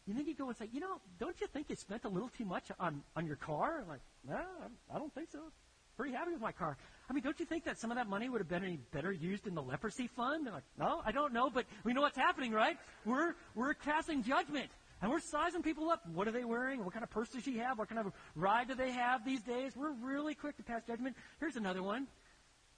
And 0.07 0.17
then 0.17 0.27
you 0.27 0.35
go 0.35 0.47
and 0.47 0.57
say, 0.57 0.69
you 0.71 0.79
know, 0.79 0.99
don't 1.19 1.39
you 1.41 1.47
think 1.47 1.69
you 1.69 1.75
spent 1.75 2.05
a 2.05 2.09
little 2.09 2.29
too 2.37 2.45
much 2.45 2.65
on, 2.79 3.01
on 3.15 3.25
your 3.25 3.37
car? 3.37 3.79
I'm 3.81 3.87
like, 3.87 4.01
no, 4.27 4.39
I 4.93 4.99
don't 4.99 5.13
think 5.13 5.29
so. 5.31 5.39
Pretty 5.97 6.13
happy 6.13 6.31
with 6.31 6.41
my 6.41 6.51
car. 6.51 6.77
I 7.09 7.13
mean, 7.13 7.23
don't 7.23 7.39
you 7.39 7.45
think 7.45 7.63
that 7.65 7.79
some 7.79 7.89
of 7.89 7.97
that 7.97 8.07
money 8.07 8.29
would 8.29 8.41
have 8.41 8.49
been 8.49 8.63
any 8.63 8.79
better 8.91 9.11
used 9.11 9.47
in 9.47 9.55
the 9.55 9.61
leprosy 9.61 10.07
fund? 10.07 10.45
They're 10.45 10.53
like, 10.53 10.63
no, 10.77 11.01
I 11.05 11.11
don't 11.11 11.33
know, 11.33 11.49
but 11.49 11.65
we 11.83 11.93
know 11.93 12.01
what's 12.01 12.17
happening, 12.17 12.51
right? 12.51 12.77
We're, 13.05 13.33
we're 13.55 13.73
casting 13.73 14.21
judgment. 14.21 14.69
And 15.01 15.11
we're 15.11 15.19
sizing 15.19 15.61
people 15.61 15.89
up. 15.89 16.01
What 16.13 16.27
are 16.27 16.31
they 16.31 16.45
wearing? 16.45 16.83
What 16.83 16.93
kind 16.93 17.03
of 17.03 17.09
purse 17.09 17.29
does 17.29 17.43
she 17.43 17.57
have? 17.57 17.77
What 17.77 17.89
kind 17.89 17.99
of 17.99 18.13
ride 18.35 18.67
do 18.67 18.75
they 18.75 18.91
have 18.91 19.25
these 19.25 19.41
days? 19.41 19.73
We're 19.75 19.91
really 19.91 20.35
quick 20.35 20.57
to 20.57 20.63
pass 20.63 20.83
judgment. 20.87 21.15
Here's 21.39 21.55
another 21.55 21.83
one. 21.83 22.07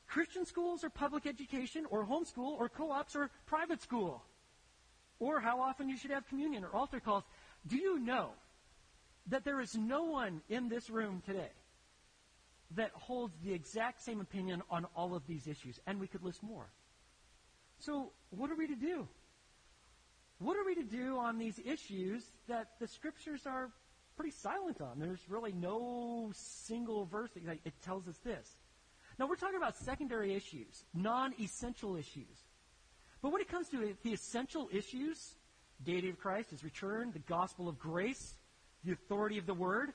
Christian 0.08 0.46
schools 0.46 0.84
or 0.84 0.90
public 0.90 1.26
education 1.26 1.86
or 1.90 2.06
homeschool 2.06 2.58
or 2.60 2.70
co-ops 2.70 3.16
or 3.16 3.30
private 3.46 3.82
school. 3.82 4.24
Or 5.20 5.40
how 5.40 5.62
often 5.62 5.90
you 5.90 5.98
should 5.98 6.12
have 6.12 6.28
communion 6.28 6.64
or 6.64 6.74
altar 6.74 7.00
calls. 7.00 7.24
Do 7.66 7.78
you 7.78 8.00
know 8.00 8.30
that 9.28 9.44
there 9.44 9.60
is 9.60 9.76
no 9.76 10.06
one 10.06 10.42
in 10.50 10.70
this 10.70 10.90
room 10.90 11.22
today 11.26 11.52
that 12.76 12.92
holds 12.94 13.34
the 13.44 13.54
exact 13.54 14.02
same 14.02 14.22
opinion 14.22 14.62
on 14.70 14.86
all 14.96 15.16
of 15.16 15.26
these 15.28 15.48
issues? 15.48 15.80
And 15.88 16.00
we 16.00 16.08
could 16.08 16.24
list 16.24 16.44
more. 16.44 16.68
So 17.80 18.12
what 18.30 18.52
are 18.52 18.56
we 18.56 18.68
to 18.68 18.76
do? 18.76 19.08
What 20.40 20.56
are 20.56 20.66
we 20.66 20.76
to 20.76 20.84
do 20.84 21.18
on 21.18 21.40
these 21.40 21.60
issues 21.66 22.24
that 22.48 22.80
the 22.80 22.88
scriptures 22.88 23.42
are 23.46 23.72
pretty 24.16 24.32
silent 24.32 24.82
on? 24.82 25.00
There's 25.00 25.20
really 25.28 25.52
no 25.52 26.32
single 26.34 27.06
verse 27.06 27.32
that 27.36 27.60
it 27.66 27.74
tells 27.84 28.08
us 28.08 28.18
this. 28.24 28.56
Now, 29.20 29.28
we're 29.28 29.36
talking 29.36 29.58
about 29.58 29.76
secondary 29.78 30.34
issues, 30.36 30.84
non 30.94 31.34
essential 31.40 31.96
issues. 31.96 32.46
But 33.22 33.32
when 33.32 33.42
it 33.42 33.50
comes 33.50 33.68
to 33.70 33.96
the 34.04 34.14
essential 34.14 34.70
issues, 34.72 35.36
deity 35.84 36.10
of 36.10 36.20
Christ, 36.20 36.52
his 36.52 36.64
return, 36.64 37.12
the 37.12 37.20
gospel 37.20 37.68
of 37.68 37.80
grace, 37.80 38.36
the 38.84 38.94
authority 38.94 39.38
of 39.38 39.48
the 39.48 39.56
word, 39.56 39.90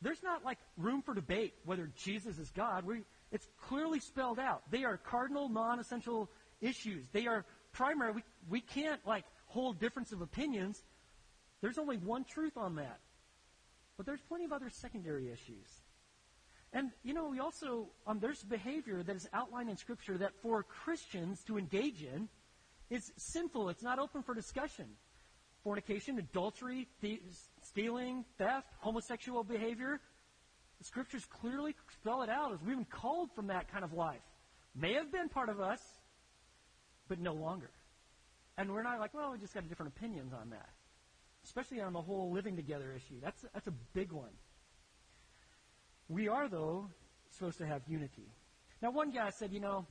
there's 0.00 0.22
not 0.22 0.44
like 0.44 0.58
room 0.76 1.02
for 1.02 1.12
debate 1.12 1.54
whether 1.64 1.90
Jesus 1.96 2.38
is 2.38 2.50
God. 2.50 2.84
We, 2.84 3.02
it's 3.30 3.46
clearly 3.60 4.00
spelled 4.00 4.38
out. 4.38 4.62
They 4.70 4.84
are 4.84 4.96
cardinal, 4.96 5.48
non 5.48 5.78
essential 5.78 6.30
issues. 6.60 7.06
They 7.12 7.26
are 7.26 7.44
primary. 7.72 8.12
We, 8.12 8.22
we 8.48 8.60
can't 8.60 9.04
like 9.06 9.24
hold 9.46 9.80
difference 9.80 10.12
of 10.12 10.22
opinions. 10.22 10.82
There's 11.60 11.78
only 11.78 11.96
one 11.98 12.24
truth 12.24 12.56
on 12.56 12.76
that. 12.76 13.00
But 13.96 14.06
there's 14.06 14.20
plenty 14.20 14.44
of 14.44 14.52
other 14.52 14.70
secondary 14.70 15.30
issues. 15.30 15.68
And, 16.72 16.90
you 17.02 17.14
know, 17.14 17.28
we 17.28 17.40
also, 17.40 17.88
um, 18.06 18.18
there's 18.20 18.42
behavior 18.42 19.02
that 19.02 19.16
is 19.16 19.26
outlined 19.32 19.70
in 19.70 19.76
Scripture 19.76 20.18
that 20.18 20.32
for 20.42 20.62
Christians 20.62 21.42
to 21.44 21.56
engage 21.56 22.02
in 22.02 22.28
is 22.90 23.10
sinful. 23.16 23.70
It's 23.70 23.82
not 23.82 23.98
open 23.98 24.22
for 24.22 24.34
discussion. 24.34 24.86
Fornication, 25.64 26.18
adultery, 26.18 26.88
stealing, 27.62 28.24
theft, 28.36 28.68
homosexual 28.80 29.44
behavior. 29.44 30.00
The 30.78 30.84
Scriptures 30.84 31.24
clearly 31.24 31.74
spell 32.00 32.22
it 32.22 32.28
out 32.28 32.52
as 32.52 32.60
we've 32.60 32.76
been 32.76 32.84
called 32.84 33.30
from 33.34 33.46
that 33.48 33.70
kind 33.72 33.84
of 33.84 33.92
life. 33.92 34.20
may 34.74 34.94
have 34.94 35.10
been 35.10 35.28
part 35.28 35.48
of 35.48 35.60
us, 35.60 35.80
but 37.08 37.18
no 37.18 37.32
longer. 37.32 37.70
And 38.58 38.72
we're 38.72 38.82
not 38.82 39.00
like, 39.00 39.14
well, 39.14 39.32
we 39.32 39.38
just 39.38 39.54
got 39.54 39.68
different 39.68 39.92
opinions 39.96 40.32
on 40.32 40.50
that. 40.50 40.68
Especially 41.44 41.80
on 41.80 41.92
the 41.92 42.02
whole 42.02 42.30
living 42.30 42.56
together 42.56 42.92
issue. 42.94 43.20
That's, 43.22 43.44
that's 43.54 43.66
a 43.66 43.74
big 43.94 44.12
one. 44.12 44.30
We 46.08 46.28
are, 46.28 46.48
though, 46.48 46.88
supposed 47.30 47.58
to 47.58 47.66
have 47.66 47.82
unity. 47.86 48.26
Now, 48.80 48.90
one 48.90 49.10
guy 49.10 49.30
said, 49.30 49.52
you 49.52 49.60
know, 49.60 49.86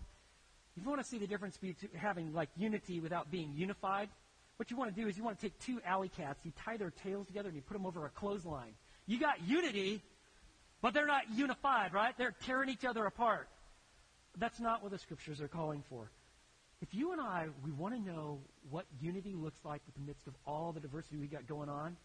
if 0.76 0.84
you 0.84 0.90
want 0.90 1.02
to 1.02 1.08
see 1.08 1.18
the 1.18 1.28
difference 1.28 1.58
between 1.58 1.92
having 1.96 2.34
like 2.34 2.50
unity 2.56 3.00
without 3.00 3.32
being 3.32 3.54
unified, 3.56 4.10
what 4.58 4.72
you 4.72 4.78
want 4.78 4.96
to 4.96 5.02
do 5.02 5.08
is 5.08 5.18
you 5.18 5.24
want 5.24 5.40
to 5.40 5.42
take 5.42 5.58
two 5.60 5.80
alley 5.86 6.10
cats, 6.10 6.40
you 6.44 6.52
tie 6.66 6.78
their 6.78 6.92
tails 6.92 7.28
together, 7.28 7.50
and 7.50 7.56
you 7.56 7.62
put 7.62 7.74
them 7.74 7.86
over 7.86 8.06
a 8.06 8.10
clothesline. 8.10 8.74
You 9.06 9.20
got 9.20 9.48
unity, 9.48 10.02
but 10.82 10.94
they're 10.94 11.08
not 11.08 11.24
unified, 11.34 11.94
right? 11.94 12.14
They're 12.18 12.36
tearing 12.46 12.70
each 12.70 12.86
other 12.86 13.06
apart. 13.06 13.48
That's 14.38 14.60
not 14.60 14.82
what 14.84 14.92
the 14.92 14.98
scriptures 14.98 15.42
are 15.42 15.48
calling 15.48 15.84
for. 15.90 16.10
If 16.82 16.94
you 16.94 17.12
and 17.12 17.20
I, 17.22 17.48
we 17.66 17.72
want 17.72 17.96
to 17.96 18.00
know 18.00 18.40
what 18.70 18.86
unity 19.02 19.34
looks 19.34 19.60
like 19.64 19.82
in 19.88 20.04
the 20.04 20.08
midst 20.08 20.28
of 20.28 20.34
all 20.46 20.72
the 20.74 20.80
diversity 20.80 21.18
we 21.18 21.28
got 21.28 21.48
going 21.48 21.70
on, 21.70 21.98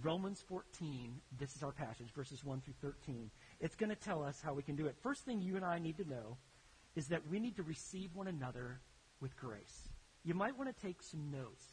Romans 0.00 0.42
14, 0.48 1.20
this 1.38 1.54
is 1.54 1.62
our 1.62 1.72
passage, 1.72 2.08
verses 2.14 2.44
1 2.44 2.62
through 2.62 2.74
13. 2.80 3.30
It's 3.60 3.76
going 3.76 3.90
to 3.90 3.96
tell 3.96 4.22
us 4.22 4.40
how 4.42 4.54
we 4.54 4.62
can 4.62 4.74
do 4.74 4.86
it. 4.86 4.96
First 5.02 5.24
thing 5.24 5.40
you 5.40 5.56
and 5.56 5.64
I 5.64 5.78
need 5.78 5.98
to 5.98 6.08
know 6.08 6.38
is 6.96 7.08
that 7.08 7.20
we 7.28 7.38
need 7.38 7.56
to 7.56 7.62
receive 7.62 8.14
one 8.14 8.28
another 8.28 8.80
with 9.20 9.36
grace. 9.36 9.88
You 10.24 10.34
might 10.34 10.56
want 10.56 10.74
to 10.74 10.86
take 10.86 11.02
some 11.02 11.30
notes 11.30 11.64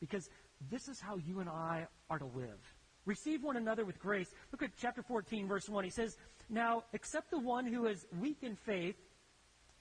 because 0.00 0.28
this 0.70 0.88
is 0.88 1.00
how 1.00 1.16
you 1.16 1.40
and 1.40 1.48
I 1.48 1.86
are 2.08 2.18
to 2.18 2.24
live. 2.24 2.60
Receive 3.04 3.42
one 3.42 3.56
another 3.56 3.84
with 3.84 3.98
grace. 3.98 4.28
Look 4.52 4.62
at 4.62 4.70
chapter 4.80 5.02
14, 5.02 5.48
verse 5.48 5.68
1. 5.68 5.84
He 5.84 5.90
says, 5.90 6.16
Now, 6.48 6.84
accept 6.94 7.30
the 7.30 7.38
one 7.38 7.66
who 7.66 7.86
is 7.86 8.06
weak 8.20 8.38
in 8.42 8.54
faith, 8.54 8.96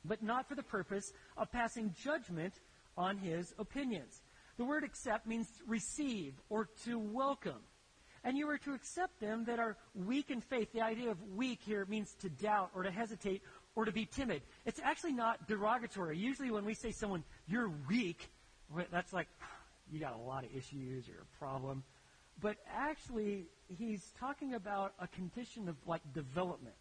but 0.03 0.23
not 0.23 0.49
for 0.49 0.55
the 0.55 0.63
purpose 0.63 1.13
of 1.37 1.51
passing 1.51 1.93
judgment 2.03 2.53
on 2.97 3.17
his 3.17 3.53
opinions. 3.59 4.22
The 4.57 4.65
word 4.65 4.83
accept 4.83 5.27
means 5.27 5.47
receive 5.67 6.33
or 6.49 6.69
to 6.85 6.99
welcome. 6.99 7.61
And 8.23 8.37
you 8.37 8.47
are 8.49 8.57
to 8.59 8.73
accept 8.73 9.19
them 9.19 9.45
that 9.45 9.59
are 9.59 9.75
weak 9.93 10.31
in 10.31 10.39
faith. 10.39 10.71
The 10.71 10.81
idea 10.81 11.11
of 11.11 11.17
weak 11.35 11.59
here 11.65 11.85
means 11.89 12.15
to 12.21 12.29
doubt 12.29 12.69
or 12.73 12.83
to 12.83 12.91
hesitate 12.91 13.41
or 13.75 13.85
to 13.85 13.91
be 13.91 14.05
timid. 14.05 14.43
It's 14.65 14.79
actually 14.81 15.13
not 15.13 15.47
derogatory. 15.47 16.17
Usually 16.17 16.51
when 16.51 16.63
we 16.63 16.73
say 16.73 16.91
someone, 16.91 17.23
you're 17.47 17.71
weak, 17.89 18.29
that's 18.91 19.11
like, 19.11 19.27
ah, 19.41 19.47
you 19.91 19.99
got 19.99 20.13
a 20.13 20.21
lot 20.21 20.45
of 20.45 20.55
issues 20.55 21.09
or 21.09 21.23
a 21.23 21.37
problem. 21.37 21.83
But 22.39 22.57
actually, 22.73 23.47
he's 23.67 24.13
talking 24.19 24.53
about 24.53 24.93
a 24.99 25.07
condition 25.07 25.67
of 25.67 25.75
like 25.85 26.01
development. 26.13 26.75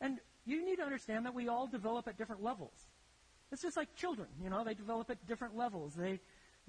And 0.00 0.18
you 0.46 0.64
need 0.64 0.76
to 0.76 0.84
understand 0.84 1.26
that 1.26 1.34
we 1.34 1.48
all 1.48 1.66
develop 1.66 2.06
at 2.06 2.16
different 2.16 2.42
levels. 2.42 2.74
It's 3.50 3.62
just 3.62 3.76
like 3.76 3.94
children, 3.96 4.28
you 4.42 4.50
know, 4.50 4.62
they 4.62 4.74
develop 4.74 5.10
at 5.10 5.26
different 5.26 5.56
levels. 5.56 5.94
They 5.94 6.20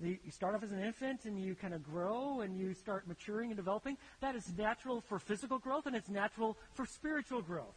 you 0.01 0.31
start 0.31 0.55
off 0.55 0.63
as 0.63 0.71
an 0.71 0.83
infant 0.83 1.25
and 1.25 1.39
you 1.39 1.55
kind 1.55 1.73
of 1.73 1.83
grow 1.83 2.41
and 2.41 2.57
you 2.57 2.73
start 2.73 3.07
maturing 3.07 3.51
and 3.51 3.57
developing. 3.57 3.97
That 4.21 4.35
is 4.35 4.51
natural 4.57 5.01
for 5.01 5.19
physical 5.19 5.59
growth 5.59 5.85
and 5.85 5.95
it's 5.95 6.09
natural 6.09 6.57
for 6.73 6.85
spiritual 6.85 7.41
growth. 7.41 7.75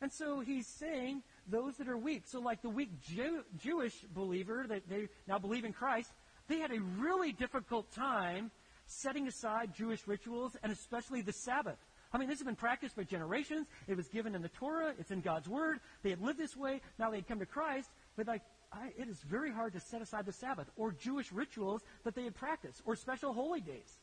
And 0.00 0.12
so 0.12 0.40
he's 0.40 0.66
saying 0.66 1.22
those 1.48 1.76
that 1.76 1.88
are 1.88 1.96
weak. 1.96 2.22
So 2.26 2.40
like 2.40 2.62
the 2.62 2.68
weak 2.68 3.00
Jew, 3.00 3.42
Jewish 3.56 3.94
believer 4.14 4.64
that 4.68 4.88
they 4.88 5.08
now 5.26 5.38
believe 5.38 5.64
in 5.64 5.72
Christ, 5.72 6.10
they 6.48 6.58
had 6.58 6.70
a 6.70 6.80
really 6.98 7.32
difficult 7.32 7.90
time 7.92 8.50
setting 8.86 9.26
aside 9.26 9.74
Jewish 9.74 10.06
rituals 10.06 10.56
and 10.62 10.72
especially 10.72 11.20
the 11.20 11.32
Sabbath. 11.32 11.78
I 12.12 12.16
mean, 12.16 12.28
this 12.28 12.38
has 12.38 12.46
been 12.46 12.56
practiced 12.56 12.94
for 12.94 13.04
generations. 13.04 13.66
It 13.86 13.96
was 13.96 14.08
given 14.08 14.34
in 14.34 14.40
the 14.40 14.48
Torah. 14.48 14.94
It's 14.98 15.10
in 15.10 15.20
God's 15.20 15.48
Word. 15.48 15.80
They 16.02 16.10
had 16.10 16.22
lived 16.22 16.38
this 16.38 16.56
way. 16.56 16.80
Now 16.98 17.10
they 17.10 17.16
had 17.16 17.28
come 17.28 17.40
to 17.40 17.46
Christ. 17.46 17.90
But 18.16 18.26
like, 18.26 18.42
I, 18.72 18.88
it 18.98 19.08
is 19.08 19.20
very 19.22 19.50
hard 19.50 19.72
to 19.72 19.80
set 19.80 20.02
aside 20.02 20.26
the 20.26 20.32
Sabbath 20.32 20.70
or 20.76 20.92
Jewish 20.92 21.32
rituals 21.32 21.82
that 22.04 22.14
they 22.14 22.24
had 22.24 22.34
practiced 22.34 22.82
or 22.84 22.96
special 22.96 23.32
holy 23.32 23.60
days. 23.60 23.98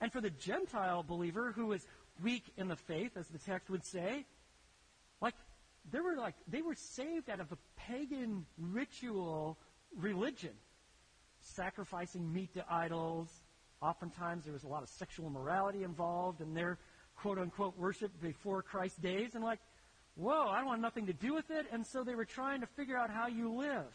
And 0.00 0.10
for 0.10 0.20
the 0.20 0.30
Gentile 0.30 1.02
believer 1.02 1.52
who 1.52 1.66
was 1.66 1.86
weak 2.22 2.44
in 2.56 2.68
the 2.68 2.76
faith, 2.76 3.16
as 3.16 3.28
the 3.28 3.38
text 3.38 3.70
would 3.70 3.84
say, 3.84 4.24
like, 5.20 5.34
they 5.90 6.00
were 6.00 6.16
like, 6.16 6.34
they 6.48 6.62
were 6.62 6.74
saved 6.74 7.28
out 7.28 7.40
of 7.40 7.52
a 7.52 7.58
pagan 7.76 8.46
ritual 8.58 9.58
religion. 9.96 10.52
Sacrificing 11.40 12.32
meat 12.32 12.54
to 12.54 12.64
idols. 12.68 13.28
Oftentimes 13.80 14.44
there 14.44 14.52
was 14.52 14.64
a 14.64 14.68
lot 14.68 14.82
of 14.82 14.88
sexual 14.88 15.26
immorality 15.26 15.82
involved 15.82 16.40
in 16.40 16.54
their 16.54 16.78
quote 17.16 17.38
unquote 17.38 17.76
worship 17.76 18.12
before 18.20 18.62
Christ's 18.62 18.98
days. 18.98 19.34
And 19.34 19.44
like, 19.44 19.60
whoa, 20.16 20.48
I 20.48 20.58
don't 20.58 20.66
want 20.66 20.80
nothing 20.80 21.06
to 21.06 21.12
do 21.12 21.34
with 21.34 21.50
it. 21.50 21.66
And 21.72 21.86
so 21.86 22.04
they 22.04 22.14
were 22.14 22.24
trying 22.24 22.60
to 22.60 22.66
figure 22.66 22.96
out 22.96 23.10
how 23.10 23.26
you 23.26 23.52
live. 23.52 23.86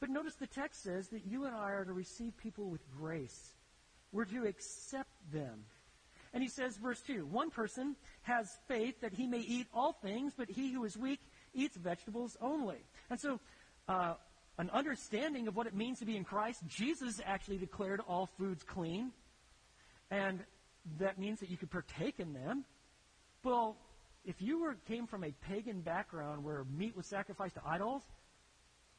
But 0.00 0.10
notice 0.10 0.34
the 0.34 0.46
text 0.46 0.82
says 0.82 1.08
that 1.08 1.26
you 1.26 1.46
and 1.46 1.54
I 1.54 1.72
are 1.72 1.84
to 1.84 1.92
receive 1.92 2.36
people 2.36 2.70
with 2.70 2.80
grace. 2.96 3.54
We're 4.12 4.24
to 4.26 4.46
accept 4.46 5.10
them. 5.32 5.64
And 6.32 6.42
he 6.42 6.48
says, 6.48 6.76
verse 6.76 7.00
2 7.06 7.26
One 7.26 7.50
person 7.50 7.96
has 8.22 8.58
faith 8.68 9.00
that 9.00 9.12
he 9.12 9.26
may 9.26 9.40
eat 9.40 9.66
all 9.72 9.92
things, 9.92 10.34
but 10.36 10.48
he 10.48 10.72
who 10.72 10.84
is 10.84 10.96
weak 10.96 11.20
eats 11.54 11.76
vegetables 11.76 12.36
only. 12.40 12.78
And 13.10 13.18
so, 13.18 13.40
uh, 13.88 14.14
an 14.58 14.70
understanding 14.70 15.48
of 15.48 15.56
what 15.56 15.66
it 15.66 15.74
means 15.74 16.00
to 16.00 16.04
be 16.04 16.16
in 16.16 16.24
Christ, 16.24 16.60
Jesus 16.66 17.20
actually 17.24 17.58
declared 17.58 18.00
all 18.06 18.28
foods 18.38 18.62
clean. 18.62 19.12
And 20.10 20.40
that 20.98 21.18
means 21.18 21.40
that 21.40 21.50
you 21.50 21.56
could 21.56 21.70
partake 21.70 22.18
in 22.18 22.32
them. 22.32 22.64
Well, 23.44 23.76
if 24.28 24.42
you 24.42 24.60
were 24.60 24.76
came 24.86 25.06
from 25.06 25.24
a 25.24 25.32
pagan 25.40 25.80
background 25.80 26.44
where 26.44 26.64
meat 26.76 26.94
was 26.94 27.06
sacrificed 27.06 27.54
to 27.54 27.62
idols, 27.66 28.02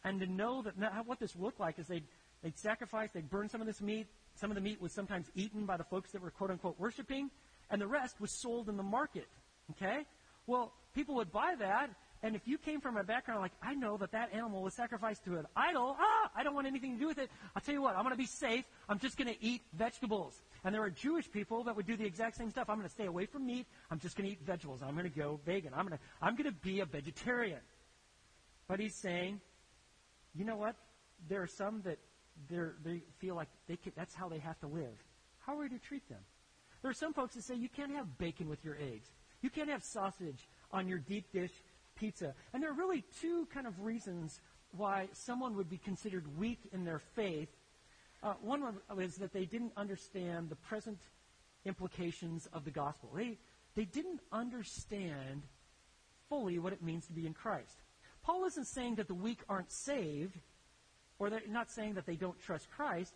and 0.03 0.19
to 0.19 0.25
know 0.25 0.63
that 0.63 1.05
what 1.05 1.19
this 1.19 1.35
looked 1.35 1.59
like 1.59 1.77
is 1.77 1.87
they'd, 1.87 2.03
they'd 2.41 2.57
sacrifice, 2.57 3.11
they'd 3.13 3.29
burn 3.29 3.47
some 3.47 3.61
of 3.61 3.67
this 3.67 3.79
meat. 3.79 4.07
Some 4.33 4.49
of 4.49 4.55
the 4.55 4.61
meat 4.61 4.81
was 4.81 4.91
sometimes 4.93 5.27
eaten 5.35 5.65
by 5.65 5.77
the 5.77 5.83
folks 5.83 6.11
that 6.13 6.21
were 6.21 6.31
quote 6.31 6.49
unquote 6.49 6.79
worshiping, 6.79 7.29
and 7.69 7.79
the 7.79 7.87
rest 7.87 8.19
was 8.19 8.41
sold 8.41 8.69
in 8.69 8.77
the 8.77 8.83
market. 8.83 9.27
Okay? 9.71 10.05
Well, 10.47 10.73
people 10.95 11.13
would 11.15 11.31
buy 11.31 11.53
that, 11.59 11.91
and 12.23 12.35
if 12.35 12.41
you 12.47 12.57
came 12.57 12.81
from 12.81 12.97
a 12.97 13.03
background 13.03 13.41
like, 13.41 13.51
I 13.61 13.75
know 13.75 13.97
that 13.97 14.11
that 14.13 14.33
animal 14.33 14.63
was 14.63 14.75
sacrificed 14.75 15.25
to 15.25 15.37
an 15.37 15.45
idol, 15.55 15.95
ah, 15.99 16.31
I 16.35 16.43
don't 16.43 16.55
want 16.55 16.65
anything 16.65 16.93
to 16.93 16.99
do 16.99 17.07
with 17.07 17.19
it. 17.19 17.29
I'll 17.55 17.61
tell 17.61 17.75
you 17.75 17.83
what, 17.83 17.95
I'm 17.95 18.01
going 18.01 18.15
to 18.15 18.17
be 18.17 18.25
safe. 18.25 18.65
I'm 18.87 18.97
just 18.97 19.15
going 19.15 19.31
to 19.31 19.45
eat 19.45 19.61
vegetables. 19.73 20.41
And 20.63 20.75
there 20.75 20.81
are 20.81 20.89
Jewish 20.89 21.31
people 21.31 21.63
that 21.63 21.75
would 21.75 21.87
do 21.87 21.95
the 21.95 22.05
exact 22.05 22.37
same 22.37 22.49
stuff. 22.49 22.69
I'm 22.69 22.77
going 22.77 22.87
to 22.87 22.93
stay 22.93 23.05
away 23.05 23.25
from 23.25 23.45
meat. 23.45 23.65
I'm 23.89 23.99
just 23.99 24.15
going 24.17 24.27
to 24.27 24.33
eat 24.33 24.41
vegetables. 24.45 24.81
I'm 24.81 24.93
going 24.93 25.09
to 25.09 25.17
go 25.17 25.39
vegan. 25.45 25.73
I'm 25.73 25.85
going 25.87 25.97
to, 25.97 26.03
I'm 26.21 26.35
going 26.35 26.49
to 26.49 26.57
be 26.61 26.81
a 26.81 26.85
vegetarian. 26.85 27.59
But 28.67 28.79
he's 28.79 28.95
saying, 28.95 29.39
you 30.35 30.45
know 30.45 30.57
what? 30.57 30.75
There 31.27 31.41
are 31.41 31.47
some 31.47 31.81
that 31.83 31.97
they 32.49 33.01
feel 33.17 33.35
like 33.35 33.47
they 33.67 33.75
can, 33.75 33.93
that's 33.95 34.13
how 34.13 34.29
they 34.29 34.39
have 34.39 34.59
to 34.59 34.67
live. 34.67 35.03
How 35.39 35.55
are 35.55 35.63
we 35.63 35.69
to 35.69 35.79
treat 35.79 36.07
them? 36.09 36.19
There 36.81 36.91
are 36.91 36.93
some 36.95 37.13
folks 37.13 37.35
that 37.35 37.43
say 37.43 37.55
you 37.55 37.69
can't 37.69 37.91
have 37.93 38.17
bacon 38.17 38.47
with 38.47 38.63
your 38.63 38.75
eggs. 38.75 39.09
You 39.41 39.49
can't 39.49 39.69
have 39.69 39.83
sausage 39.83 40.47
on 40.71 40.87
your 40.87 40.99
deep 40.99 41.31
dish 41.31 41.51
pizza. 41.95 42.33
And 42.53 42.61
there 42.61 42.69
are 42.69 42.75
really 42.75 43.03
two 43.21 43.47
kind 43.53 43.67
of 43.67 43.79
reasons 43.81 44.39
why 44.71 45.09
someone 45.13 45.55
would 45.55 45.69
be 45.69 45.77
considered 45.77 46.25
weak 46.37 46.59
in 46.71 46.85
their 46.85 46.99
faith. 46.99 47.49
Uh, 48.21 48.33
one 48.41 48.63
is 48.97 49.15
that 49.15 49.33
they 49.33 49.45
didn't 49.45 49.71
understand 49.77 50.49
the 50.49 50.55
present 50.55 50.99
implications 51.65 52.47
of 52.53 52.65
the 52.65 52.71
gospel. 52.71 53.09
They, 53.15 53.37
they 53.75 53.85
didn't 53.85 54.19
understand 54.31 55.43
fully 56.27 56.59
what 56.59 56.73
it 56.73 56.83
means 56.83 57.05
to 57.07 57.13
be 57.13 57.25
in 57.25 57.33
Christ. 57.33 57.75
Paul 58.23 58.45
isn't 58.45 58.67
saying 58.67 58.95
that 58.95 59.07
the 59.07 59.15
weak 59.15 59.39
aren't 59.47 59.71
saved, 59.71 60.37
or 61.17 61.29
they're 61.29 61.41
not 61.47 61.71
saying 61.71 61.93
that 61.95 62.05
they 62.05 62.15
don't 62.15 62.39
trust 62.39 62.69
Christ. 62.71 63.13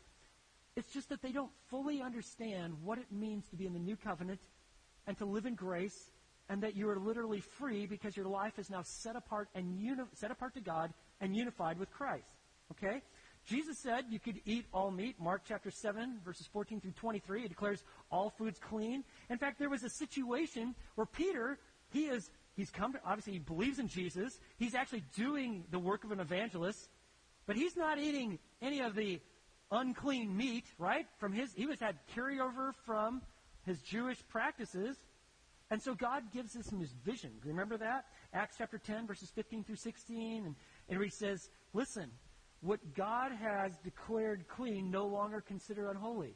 It's 0.76 0.92
just 0.92 1.10
that 1.10 1.22
they 1.22 1.32
don't 1.32 1.52
fully 1.70 2.02
understand 2.02 2.74
what 2.84 2.98
it 2.98 3.12
means 3.12 3.48
to 3.50 3.56
be 3.56 3.66
in 3.66 3.74
the 3.74 3.80
new 3.80 3.96
covenant 3.96 4.40
and 5.06 5.18
to 5.18 5.26
live 5.26 5.46
in 5.46 5.56
grace 5.56 6.12
and 6.50 6.62
that 6.64 6.76
you 6.76 6.90
are 6.90 7.00
literally 7.00 7.40
free 7.40 7.86
because 7.86 8.18
your 8.18 8.26
life 8.26 8.58
is 8.58 8.70
now 8.70 8.82
set 8.84 9.16
apart 9.16 9.50
and 9.56 9.80
uni- 9.80 10.04
set 10.14 10.32
apart 10.32 10.54
to 10.56 10.62
God 10.62 10.94
and 11.22 11.36
unified 11.36 11.78
with 11.78 11.92
Christ. 11.92 12.28
Okay? 12.72 13.02
Jesus 13.46 13.78
said 13.80 14.06
you 14.10 14.20
could 14.20 14.40
eat 14.46 14.66
all 14.74 14.90
meat. 14.90 15.20
Mark 15.20 15.42
chapter 15.46 15.70
7, 15.70 16.20
verses 16.24 16.48
14 16.52 16.80
through 16.80 16.92
23. 16.92 17.42
He 17.42 17.48
declares 17.48 17.84
all 18.10 18.30
foods 18.30 18.60
clean. 18.60 19.04
In 19.30 19.38
fact, 19.38 19.60
there 19.60 19.70
was 19.70 19.84
a 19.84 19.90
situation 19.90 20.76
where 20.96 21.06
Peter, 21.06 21.60
he 21.92 22.06
is, 22.06 22.30
he's 22.56 22.70
come 22.70 22.94
to, 22.94 23.00
obviously 23.06 23.34
he 23.34 23.40
believes 23.40 23.80
in 23.80 23.88
Jesus. 23.88 24.40
He's 24.58 24.76
actually 24.76 25.04
doing 25.16 25.66
the 25.72 25.80
work 25.80 26.06
of 26.06 26.12
an 26.12 26.22
evangelist, 26.22 26.90
but 27.46 27.58
he's 27.58 27.76
not 27.76 28.00
eating 28.00 28.40
any 28.62 28.80
of 28.82 28.96
the 28.96 29.20
unclean 29.72 30.36
meat, 30.36 30.66
right? 30.78 31.06
From 31.18 31.34
his, 31.34 31.52
he 31.54 31.66
was 31.66 31.80
had 31.80 31.98
carryover 32.16 32.74
from 32.86 33.22
his 33.66 33.82
Jewish 33.82 34.26
practices. 34.30 34.96
And 35.70 35.82
so 35.82 35.96
God 35.96 36.32
gives 36.32 36.56
us 36.56 36.70
his 36.70 36.94
vision. 37.04 37.32
Remember 37.44 37.78
that? 37.78 38.06
Acts 38.34 38.56
chapter 38.58 38.78
10, 38.78 39.08
verses 39.08 39.32
15 39.34 39.64
through 39.64 39.78
16. 39.78 40.46
And, 40.46 40.56
and 40.88 41.04
he 41.04 41.10
says, 41.10 41.50
listen, 41.74 42.12
what 42.64 42.96
God 42.96 43.32
has 43.34 43.78
declared 43.84 44.48
clean, 44.48 44.90
no 44.90 45.06
longer 45.06 45.42
consider 45.42 45.90
unholy. 45.92 46.36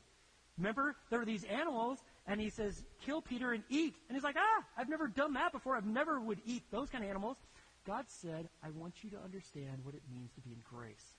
Remember, 0.58 0.96
there 1.10 1.22
are 1.22 1.26
these 1.26 1.46
animals, 1.46 2.00
and 2.26 2.42
he 2.42 2.50
says, 2.50 2.84
kill 3.06 3.22
Peter 3.22 3.54
and 3.54 3.64
eat. 3.70 3.96
And 4.10 4.16
he's 4.16 4.24
like, 4.24 4.36
ah, 4.38 4.64
I've 4.78 4.90
never 4.90 5.08
done 5.08 5.34
that 5.34 5.52
before. 5.52 5.78
I've 5.78 5.86
never 5.86 6.20
would 6.20 6.42
eat 6.46 6.64
those 6.72 6.90
kind 6.90 7.04
of 7.04 7.10
animals. 7.10 7.38
God 7.86 8.06
said, 8.08 8.50
I 8.64 8.70
want 8.72 9.04
you 9.04 9.10
to 9.12 9.18
understand 9.24 9.80
what 9.84 9.96
it 9.96 10.02
means 10.12 10.32
to 10.34 10.42
be 10.42 10.52
in 10.52 10.62
grace. 10.70 11.16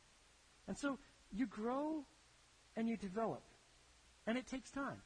And 0.67 0.77
so 0.77 0.99
you 1.33 1.47
grow 1.47 2.05
and 2.77 2.89
you 2.89 2.97
develop. 2.97 3.43
And 4.27 4.37
it 4.37 4.47
takes 4.47 4.71
time. 4.71 5.01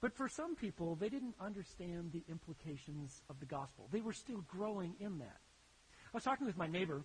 But 0.00 0.16
for 0.16 0.28
some 0.28 0.54
people, 0.54 0.94
they 0.94 1.08
didn't 1.08 1.34
understand 1.40 2.12
the 2.12 2.22
implications 2.30 3.20
of 3.28 3.40
the 3.40 3.46
gospel. 3.46 3.88
They 3.90 4.00
were 4.00 4.12
still 4.12 4.44
growing 4.48 4.94
in 5.00 5.18
that. 5.18 5.36
I 6.06 6.10
was 6.14 6.22
talking 6.22 6.46
with 6.46 6.56
my 6.56 6.68
neighbor. 6.68 7.02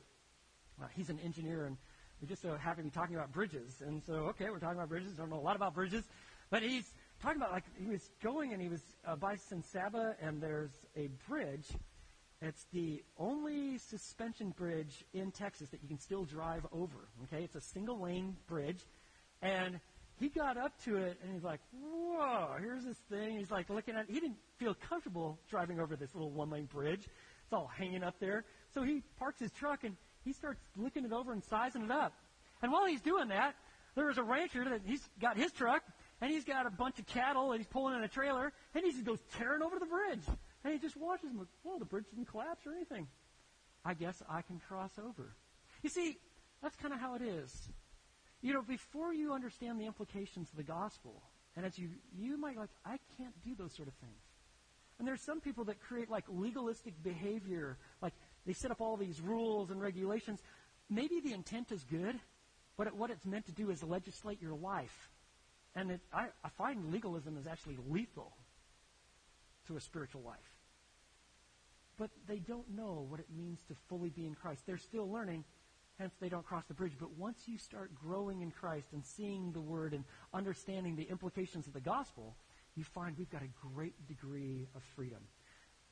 Uh, 0.82 0.88
he's 0.96 1.10
an 1.10 1.20
engineer, 1.20 1.65
and 1.65 1.77
we 2.22 2.27
just 2.27 2.42
so 2.42 2.56
happen 2.56 2.84
to 2.84 2.89
be 2.89 2.94
talking 2.94 3.15
about 3.15 3.32
bridges. 3.32 3.82
And 3.86 4.01
so, 4.06 4.13
okay, 4.30 4.50
we're 4.50 4.60
talking 4.60 4.77
about 4.77 4.89
bridges. 4.89 5.13
I 5.18 5.22
don't 5.22 5.30
know 5.30 5.39
a 5.39 5.42
lot 5.42 5.56
about 5.56 5.74
bridges, 5.74 6.03
but 6.50 6.63
he's 6.63 6.94
talking 7.22 7.38
about 7.38 7.51
like 7.51 7.65
he 7.77 7.89
was 7.89 8.10
going 8.24 8.53
and 8.53 8.62
he 8.62 8.70
was 8.70 8.82
uh, 9.06 9.15
by 9.15 9.36
San 9.36 9.63
Saba, 9.63 10.15
and 10.22 10.42
there's 10.42 10.72
a 10.96 11.10
bridge. 11.27 11.68
It's 12.42 12.65
the 12.74 13.01
only 13.18 13.77
suspension 13.77 14.50
bridge 14.50 15.06
in 15.13 15.32
Texas 15.32 15.70
that 15.70 15.82
you 15.82 15.88
can 15.88 16.00
still 16.00 16.25
drive 16.25 16.65
over. 16.74 17.08
Okay, 17.24 17.44
it's 17.44 17.56
a 17.56 17.62
single 17.62 18.01
lane 18.01 18.36
bridge, 18.48 18.86
and 19.42 19.80
he 20.20 20.30
got 20.30 20.58
up 20.58 20.74
to 20.86 20.98
it 20.98 21.18
and 21.24 21.34
he's 21.34 21.44
like, 21.44 21.60
"Whoa, 21.72 22.56
here's 22.60 22.84
this 22.84 22.98
thing." 23.10 23.38
He's 23.38 23.51
like 23.51 23.70
looking 23.70 23.96
at. 23.96 24.10
it. 24.10 24.12
He 24.12 24.20
didn't 24.20 24.38
feel 24.58 24.75
comfortable 24.89 25.39
driving 25.50 25.80
over 25.80 25.96
this 25.96 26.13
little 26.13 26.32
one 26.32 26.50
lane 26.50 26.65
bridge. 26.65 27.08
It's 27.44 27.53
all 27.53 27.70
hanging 27.77 28.03
up 28.03 28.15
there. 28.20 28.46
So 28.74 28.84
he 28.84 29.03
parks 29.18 29.39
his 29.39 29.51
truck 29.51 29.84
and 29.84 29.96
he 30.24 30.34
starts 30.34 30.62
looking 30.77 31.06
it 31.06 31.12
over 31.12 31.32
and 31.32 31.44
sizing 31.44 31.84
it 31.84 31.92
up. 31.92 32.13
And 32.62 32.72
while 32.72 32.86
he's 32.86 33.01
doing 33.01 33.27
that, 33.30 33.56
there 33.96 34.10
is 34.10 34.18
a 34.18 34.24
rancher 34.24 34.63
that 34.63 34.82
he's 34.86 35.08
got 35.22 35.38
his 35.38 35.51
truck 35.51 35.84
and 36.22 36.32
he's 36.32 36.46
got 36.46 36.65
a 36.65 36.72
bunch 36.72 37.00
of 37.00 37.06
cattle 37.06 37.51
and 37.51 37.60
he's 37.60 37.68
pulling 37.68 37.96
in 37.96 38.03
a 38.03 38.08
trailer 38.08 38.51
and 38.74 38.86
he 38.86 38.92
just 38.92 39.03
goes 39.03 39.20
tearing 39.38 39.62
over 39.62 39.77
the 39.80 39.86
bridge. 39.86 40.24
And 40.63 40.74
he 40.74 40.80
just 40.80 40.96
watches 40.96 41.30
him. 41.30 41.46
Well, 41.63 41.77
the 41.77 41.86
bridge 41.86 42.06
didn't 42.10 42.30
collapse 42.30 42.65
or 42.65 42.74
anything. 42.74 43.08
I 43.86 43.94
guess 43.94 44.24
I 44.30 44.42
can 44.42 44.60
cross 44.60 44.92
over. 44.98 45.36
You 45.82 45.89
see, 45.89 46.18
that's 46.62 46.75
kind 46.77 46.94
of 46.94 47.00
how 47.00 47.15
it 47.15 47.22
is. 47.22 47.70
You 48.42 48.53
know, 48.53 48.62
before 48.62 49.13
you 49.13 49.34
understand 49.34 49.80
the 49.80 49.86
implications 49.86 50.50
of 50.50 50.58
the 50.58 50.63
gospel, 50.63 51.22
and 51.56 51.65
as 51.65 51.77
you, 51.77 51.89
you 52.18 52.38
might 52.38 52.58
like, 52.58 52.70
I 52.86 52.98
can't 53.18 53.34
do 53.44 53.56
those 53.56 53.74
sort 53.74 53.89
of 53.89 53.94
things. 53.96 54.22
And 55.00 55.08
there's 55.08 55.22
some 55.22 55.42
people 55.42 55.65
that 55.65 55.82
create 55.82 56.10
like 56.10 56.24
legalistic 56.30 56.94
behavior, 57.03 57.77
like 58.01 58.13
they 58.46 58.54
set 58.54 58.72
up 58.72 58.82
all 58.82 58.98
these 58.98 59.22
rules 59.22 59.72
and 59.72 59.82
regulations. 59.82 60.42
Maybe 60.90 61.20
the 61.20 61.34
intent 61.34 61.72
is 61.72 61.84
good, 61.84 62.20
but 62.78 62.94
what 62.94 63.10
it's 63.10 63.26
meant 63.26 63.46
to 63.46 63.52
do 63.52 63.70
is 63.70 63.84
legislate 63.84 64.42
your 64.42 64.56
life. 64.56 65.10
And 65.76 65.92
it, 65.92 66.02
I, 66.14 66.28
I 66.44 66.50
find 66.58 66.92
legalism 66.92 67.38
is 67.38 67.48
actually 67.48 67.78
lethal 67.90 68.34
to 69.68 69.78
a 69.78 69.82
spiritual 69.82 70.22
life. 70.22 70.40
But 71.98 72.10
they 72.28 72.40
don't 72.40 72.70
know 72.76 73.06
what 73.08 73.20
it 73.20 73.28
means 73.36 73.60
to 73.70 73.76
fully 73.88 74.10
be 74.10 74.26
in 74.26 74.36
Christ. 74.36 74.64
They're 74.66 74.78
still 74.78 75.10
learning, 75.10 75.46
hence 75.98 76.14
they 76.20 76.30
don't 76.30 76.46
cross 76.46 76.66
the 76.68 76.74
bridge. 76.74 76.94
But 77.00 77.12
once 77.18 77.44
you 77.48 77.58
start 77.58 77.92
growing 77.96 78.42
in 78.42 78.52
Christ 78.52 78.88
and 78.94 79.06
seeing 79.06 79.52
the 79.52 79.62
Word 79.62 79.94
and 79.94 80.04
understanding 80.34 80.96
the 80.96 81.10
implications 81.10 81.68
of 81.68 81.74
the 81.74 81.80
gospel, 81.80 82.36
you 82.76 82.84
find 82.84 83.18
we've 83.18 83.30
got 83.30 83.44
a 83.44 83.68
great 83.74 84.08
degree 84.08 84.68
of 84.76 84.84
freedom. 84.96 85.20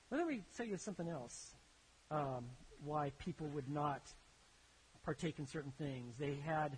Let 0.09 0.27
me 0.27 0.43
tell 0.57 0.65
you 0.65 0.77
something 0.77 1.07
else 1.07 1.53
um, 2.11 2.45
why 2.83 3.11
people 3.17 3.47
would 3.47 3.69
not 3.69 4.01
partake 5.03 5.39
in 5.39 5.47
certain 5.47 5.73
things. 5.77 6.15
They 6.19 6.37
had, 6.45 6.77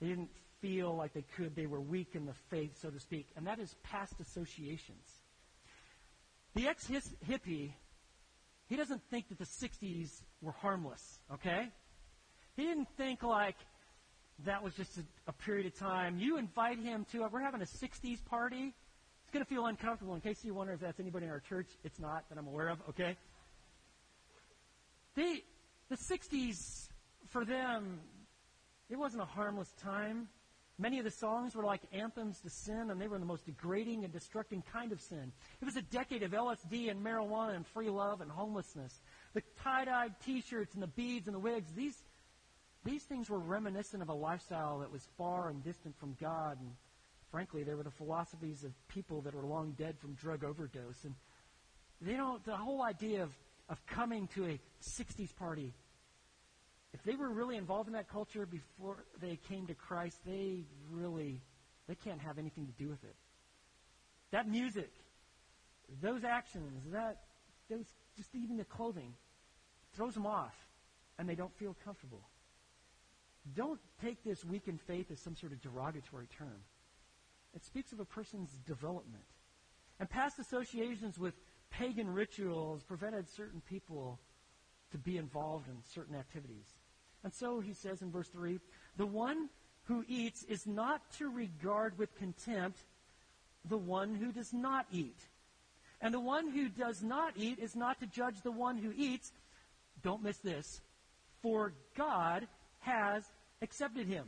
they 0.00 0.08
didn't 0.08 0.30
feel 0.60 0.94
like 0.94 1.12
they 1.14 1.24
could. 1.36 1.56
They 1.56 1.66
were 1.66 1.80
weak 1.80 2.10
in 2.14 2.26
the 2.26 2.34
faith, 2.50 2.78
so 2.80 2.90
to 2.90 3.00
speak, 3.00 3.28
and 3.36 3.46
that 3.46 3.58
is 3.58 3.74
past 3.82 4.14
associations. 4.20 5.22
The 6.54 6.68
ex-hippie, 6.68 7.72
he 8.68 8.76
doesn't 8.76 9.02
think 9.10 9.28
that 9.28 9.38
the 9.38 9.46
'60s 9.46 10.22
were 10.42 10.52
harmless. 10.52 11.20
Okay, 11.32 11.68
he 12.56 12.64
didn't 12.64 12.88
think 12.96 13.22
like 13.22 13.56
that 14.44 14.62
was 14.62 14.74
just 14.74 14.98
a, 14.98 15.04
a 15.28 15.32
period 15.32 15.66
of 15.66 15.78
time. 15.78 16.18
You 16.18 16.36
invite 16.36 16.78
him 16.78 17.06
to, 17.12 17.26
we're 17.32 17.40
having 17.40 17.62
a 17.62 17.64
'60s 17.64 18.24
party. 18.24 18.74
It's 19.22 19.30
going 19.32 19.44
to 19.44 19.48
feel 19.48 19.66
uncomfortable. 19.66 20.14
In 20.14 20.20
case 20.20 20.44
you 20.44 20.52
wonder 20.52 20.74
if 20.74 20.80
that's 20.80 21.00
anybody 21.00 21.24
in 21.24 21.32
our 21.32 21.40
church, 21.40 21.68
it's 21.84 21.98
not 21.98 22.28
that 22.28 22.38
I'm 22.38 22.46
aware 22.46 22.68
of. 22.68 22.78
Okay. 22.90 23.16
They, 25.14 25.42
the 25.88 25.96
60s, 25.96 26.88
for 27.28 27.44
them, 27.44 28.00
it 28.88 28.98
wasn't 28.98 29.22
a 29.22 29.26
harmless 29.26 29.72
time. 29.82 30.28
Many 30.78 30.98
of 30.98 31.04
the 31.04 31.10
songs 31.10 31.54
were 31.54 31.64
like 31.64 31.82
anthems 31.92 32.40
to 32.40 32.50
sin, 32.50 32.90
and 32.90 33.00
they 33.00 33.06
were 33.06 33.18
the 33.18 33.26
most 33.26 33.44
degrading 33.44 34.04
and 34.04 34.12
destructing 34.12 34.62
kind 34.72 34.90
of 34.90 35.00
sin. 35.00 35.32
It 35.60 35.64
was 35.64 35.76
a 35.76 35.82
decade 35.82 36.22
of 36.22 36.32
LSD 36.32 36.90
and 36.90 37.04
marijuana 37.04 37.54
and 37.54 37.66
free 37.66 37.90
love 37.90 38.20
and 38.20 38.30
homelessness. 38.30 39.00
The 39.34 39.42
tie-dyed 39.62 40.14
T-shirts 40.24 40.74
and 40.74 40.82
the 40.82 40.88
beads 40.88 41.26
and 41.26 41.34
the 41.34 41.40
wigs, 41.40 41.70
these, 41.72 42.02
these 42.84 43.04
things 43.04 43.28
were 43.28 43.38
reminiscent 43.38 44.02
of 44.02 44.08
a 44.08 44.14
lifestyle 44.14 44.78
that 44.80 44.90
was 44.90 45.06
far 45.18 45.50
and 45.50 45.62
distant 45.62 45.96
from 45.98 46.16
God. 46.20 46.58
And 46.58 46.72
frankly, 47.30 47.62
they 47.64 47.74
were 47.74 47.84
the 47.84 47.90
philosophies 47.90 48.64
of 48.64 48.72
people 48.88 49.20
that 49.22 49.34
were 49.34 49.46
long 49.46 49.72
dead 49.78 49.98
from 49.98 50.14
drug 50.14 50.42
overdose. 50.42 51.04
And 51.04 51.14
they 52.00 52.14
don't, 52.14 52.42
the 52.44 52.56
whole 52.56 52.82
idea 52.82 53.22
of 53.22 53.30
of 53.72 53.84
coming 53.86 54.28
to 54.34 54.44
a 54.44 54.60
60s 54.82 55.34
party, 55.34 55.72
if 56.92 57.02
they 57.04 57.16
were 57.16 57.30
really 57.30 57.56
involved 57.56 57.88
in 57.88 57.94
that 57.94 58.08
culture 58.08 58.44
before 58.44 58.98
they 59.20 59.38
came 59.48 59.66
to 59.66 59.74
Christ, 59.74 60.18
they 60.26 60.64
really 60.90 61.40
they 61.88 61.94
can't 61.94 62.20
have 62.20 62.38
anything 62.38 62.66
to 62.66 62.72
do 62.72 62.88
with 62.88 63.02
it. 63.02 63.16
That 64.30 64.46
music, 64.48 64.90
those 66.02 66.22
actions, 66.22 66.82
that 66.92 67.22
those 67.70 67.86
just 68.16 68.28
even 68.34 68.58
the 68.58 68.64
clothing 68.64 69.14
throws 69.94 70.14
them 70.14 70.26
off 70.26 70.54
and 71.18 71.26
they 71.26 71.34
don't 71.34 71.54
feel 71.56 71.74
comfortable. 71.82 72.20
Don't 73.56 73.80
take 74.02 74.22
this 74.22 74.44
weakened 74.44 74.80
faith 74.82 75.10
as 75.10 75.18
some 75.18 75.34
sort 75.34 75.52
of 75.52 75.62
derogatory 75.62 76.28
term. 76.38 76.60
It 77.54 77.64
speaks 77.64 77.92
of 77.92 78.00
a 78.00 78.04
person's 78.04 78.50
development. 78.66 79.24
And 79.98 80.08
past 80.08 80.38
associations 80.38 81.18
with 81.18 81.34
pagan 81.72 82.12
rituals 82.12 82.82
prevented 82.82 83.28
certain 83.28 83.60
people 83.68 84.18
to 84.92 84.98
be 84.98 85.16
involved 85.16 85.68
in 85.68 85.76
certain 85.94 86.14
activities. 86.14 86.66
And 87.24 87.32
so 87.32 87.60
he 87.60 87.72
says 87.72 88.02
in 88.02 88.10
verse 88.10 88.28
3 88.28 88.58
the 88.96 89.06
one 89.06 89.48
who 89.84 90.04
eats 90.06 90.44
is 90.44 90.66
not 90.66 91.00
to 91.18 91.28
regard 91.28 91.98
with 91.98 92.14
contempt 92.16 92.78
the 93.68 93.78
one 93.78 94.14
who 94.14 94.32
does 94.32 94.52
not 94.52 94.86
eat. 94.92 95.18
And 96.00 96.12
the 96.12 96.20
one 96.20 96.50
who 96.50 96.68
does 96.68 97.02
not 97.02 97.34
eat 97.36 97.58
is 97.58 97.76
not 97.76 98.00
to 98.00 98.06
judge 98.06 98.42
the 98.42 98.50
one 98.50 98.76
who 98.76 98.92
eats. 98.96 99.32
Don't 100.02 100.22
miss 100.22 100.38
this. 100.38 100.80
For 101.42 101.72
God 101.96 102.46
has 102.80 103.24
accepted 103.62 104.06
him. 104.08 104.26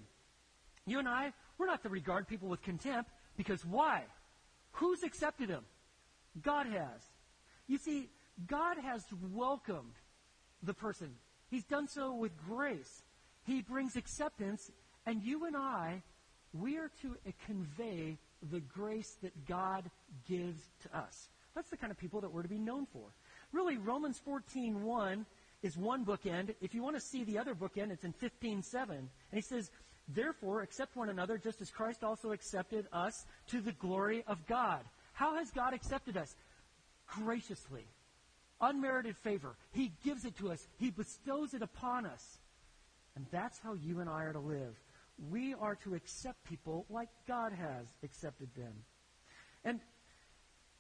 You 0.87 0.99
and 0.99 1.09
I, 1.09 1.33
we're 1.59 1.67
not 1.67 1.83
to 1.83 1.89
regard 1.89 2.29
people 2.29 2.49
with 2.49 2.63
contempt 2.63 3.11
because 3.37 3.65
why? 3.65 4.05
Who's 4.73 5.03
accepted 5.03 5.49
him? 5.49 5.63
God 6.43 6.67
has. 6.67 7.03
You 7.67 7.79
see, 7.79 8.09
God 8.47 8.77
has 8.79 9.03
welcomed 9.33 9.95
the 10.63 10.75
person. 10.75 11.11
He's 11.51 11.65
done 11.65 11.89
so 11.89 12.15
with 12.15 12.33
grace. 12.47 13.03
He 13.47 13.63
brings 13.63 13.97
acceptance, 13.97 14.71
and 15.07 15.23
you 15.23 15.47
and 15.47 15.57
I, 15.57 16.03
we 16.53 16.77
are 16.79 16.91
to 17.03 17.17
uh, 17.27 17.31
convey 17.47 18.19
the 18.51 18.61
grace 18.61 19.17
that 19.23 19.47
God 19.47 19.91
gives 20.29 20.61
to 20.83 20.99
us. 20.99 21.29
That's 21.55 21.71
the 21.71 21.77
kind 21.77 21.91
of 21.91 21.99
people 21.99 22.21
that 22.21 22.33
we're 22.33 22.43
to 22.43 22.49
be 22.49 22.59
known 22.59 22.87
for. 22.93 23.05
Really, 23.53 23.77
Romans 23.77 24.21
14.1 24.27 25.25
is 25.63 25.77
one 25.77 26.05
bookend. 26.05 26.55
If 26.61 26.75
you 26.75 26.83
want 26.83 26.97
to 26.97 27.01
see 27.01 27.25
the 27.25 27.39
other 27.39 27.55
bookend, 27.55 27.91
it's 27.91 28.05
in 28.05 28.13
15.7. 28.15 28.89
And 28.91 29.09
he 29.33 29.41
says, 29.41 29.71
Therefore, 30.09 30.63
accept 30.63 30.97
one 30.97 31.09
another 31.09 31.39
just 31.39 31.63
as 31.63 31.71
Christ 31.71 32.05
also 32.05 32.33
accepted 32.33 32.87
us 32.93 33.25
to 33.49 33.61
the 33.61 33.73
glory 33.73 34.23
of 34.27 34.45
God. 34.47 34.81
How 35.15 35.37
has 35.37 35.51
God 35.51 35.73
accepted 35.73 36.17
us? 36.17 36.35
Graciously. 37.07 37.87
Unmerited 38.61 39.17
favor. 39.19 39.57
He 39.73 39.93
gives 40.05 40.25
it 40.25 40.37
to 40.39 40.53
us, 40.53 40.67
He 40.79 40.91
bestows 40.91 41.55
it 41.55 41.63
upon 41.63 42.07
us. 42.07 42.39
And 43.17 43.27
that's 43.31 43.59
how 43.59 43.75
you 43.75 44.01
and 44.01 44.11
I 44.11 44.25
are 44.25 44.33
to 44.33 44.41
live. 44.41 44.75
We 45.31 45.55
are 45.55 45.77
to 45.85 45.95
accept 45.95 46.43
people 46.45 46.87
like 46.91 47.09
God 47.29 47.53
has 47.53 47.87
accepted 48.03 48.49
them. 48.57 48.73
And 49.65 49.81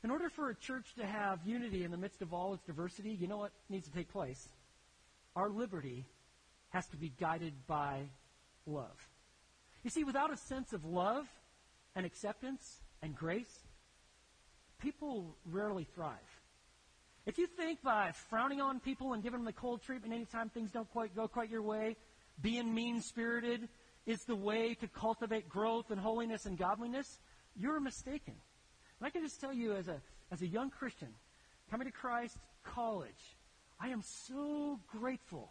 in 0.02 0.10
order 0.10 0.28
for 0.28 0.50
a 0.50 0.54
church 0.54 0.94
to 0.98 1.06
have 1.06 1.38
unity 1.46 1.84
in 1.84 1.90
the 1.90 1.96
midst 1.96 2.20
of 2.20 2.34
all 2.34 2.52
its 2.52 2.64
diversity, 2.64 3.10
you 3.10 3.28
know 3.28 3.38
what 3.38 3.52
needs 3.70 3.88
to 3.88 3.94
take 3.94 4.12
place? 4.12 4.48
Our 5.36 5.48
liberty 5.48 6.04
has 6.70 6.86
to 6.88 6.96
be 6.96 7.12
guided 7.20 7.54
by 7.66 8.02
love. 8.66 9.08
You 9.82 9.90
see, 9.90 10.04
without 10.04 10.32
a 10.32 10.36
sense 10.36 10.72
of 10.72 10.84
love 10.84 11.26
and 11.94 12.04
acceptance 12.04 12.80
and 13.02 13.14
grace, 13.14 13.60
people 14.78 15.36
rarely 15.50 15.86
thrive. 15.94 16.18
If 17.26 17.38
you 17.38 17.46
think 17.46 17.82
by 17.82 18.12
frowning 18.28 18.60
on 18.60 18.80
people 18.80 19.14
and 19.14 19.22
giving 19.22 19.40
them 19.40 19.46
the 19.46 19.52
cold 19.52 19.82
treatment 19.82 20.12
anytime 20.12 20.50
things 20.50 20.70
don't 20.70 20.90
quite 20.90 21.16
go 21.16 21.26
quite 21.26 21.50
your 21.50 21.62
way, 21.62 21.96
being 22.42 22.74
mean 22.74 23.00
spirited 23.00 23.68
is 24.06 24.18
the 24.26 24.36
way 24.36 24.74
to 24.74 24.88
cultivate 24.88 25.48
growth 25.48 25.90
and 25.90 25.98
holiness 25.98 26.44
and 26.44 26.58
godliness, 26.58 27.20
you're 27.56 27.80
mistaken. 27.80 28.34
And 29.00 29.06
I 29.06 29.10
can 29.10 29.22
just 29.22 29.40
tell 29.40 29.52
you 29.52 29.74
as 29.74 29.88
a, 29.88 30.00
as 30.30 30.42
a 30.42 30.46
young 30.46 30.68
Christian, 30.70 31.08
coming 31.70 31.86
to 31.86 31.92
Christ 31.92 32.36
college, 32.62 33.36
I 33.80 33.88
am 33.88 34.02
so 34.02 34.78
grateful 34.86 35.50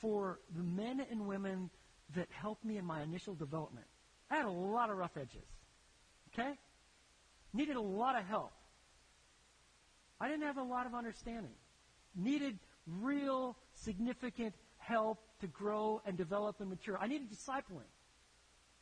for 0.00 0.40
the 0.56 0.62
men 0.62 1.04
and 1.10 1.26
women 1.26 1.70
that 2.14 2.28
helped 2.30 2.64
me 2.64 2.78
in 2.78 2.84
my 2.84 3.02
initial 3.02 3.34
development. 3.34 3.86
I 4.30 4.36
had 4.36 4.46
a 4.46 4.50
lot 4.50 4.90
of 4.90 4.96
rough 4.96 5.16
edges. 5.16 5.44
Okay? 6.32 6.52
Needed 7.58 7.74
a 7.74 7.80
lot 7.80 8.16
of 8.16 8.24
help. 8.24 8.52
I 10.20 10.28
didn't 10.28 10.44
have 10.44 10.58
a 10.58 10.62
lot 10.62 10.86
of 10.86 10.94
understanding. 10.94 11.50
Needed 12.14 12.56
real 12.86 13.56
significant 13.74 14.54
help 14.76 15.18
to 15.40 15.48
grow 15.48 16.00
and 16.06 16.16
develop 16.16 16.60
and 16.60 16.70
mature. 16.70 16.96
I 17.00 17.08
needed 17.08 17.28
discipling. 17.32 17.90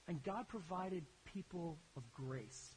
And 0.09 0.23
God 0.23 0.47
provided 0.49 1.07
people 1.25 1.79
of 1.97 2.03
grace 2.13 2.75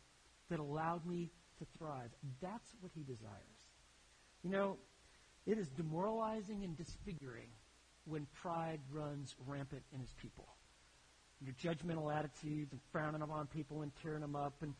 that 0.50 0.62
allowed 0.62 1.06
me 1.06 1.32
to 1.58 1.66
thrive. 1.78 2.12
That's 2.42 2.74
what 2.80 2.94
He 2.96 3.04
desires. 3.04 3.60
You 4.42 4.52
know, 4.52 4.78
it 5.46 5.58
is 5.58 5.68
demoralizing 5.68 6.64
and 6.64 6.78
disfiguring 6.78 7.50
when 8.06 8.26
pride 8.42 8.80
runs 8.90 9.36
rampant 9.46 9.84
in 9.94 10.00
His 10.00 10.14
people. 10.14 10.48
Your 11.42 11.54
judgmental 11.62 12.14
attitudes 12.14 12.72
and 12.72 12.80
frowning 12.94 13.22
upon 13.22 13.48
people 13.48 13.82
and 13.82 13.92
tearing 14.02 14.22
them 14.22 14.38
up 14.38 14.54
and 14.62 14.74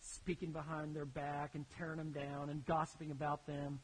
speaking 0.00 0.52
behind 0.52 0.94
their 0.94 1.04
back 1.04 1.54
and 1.54 1.64
tearing 1.76 1.98
them 1.98 2.12
down 2.12 2.50
and 2.50 2.64
gossiping 2.66 3.10
about 3.10 3.46
them, 3.46 3.80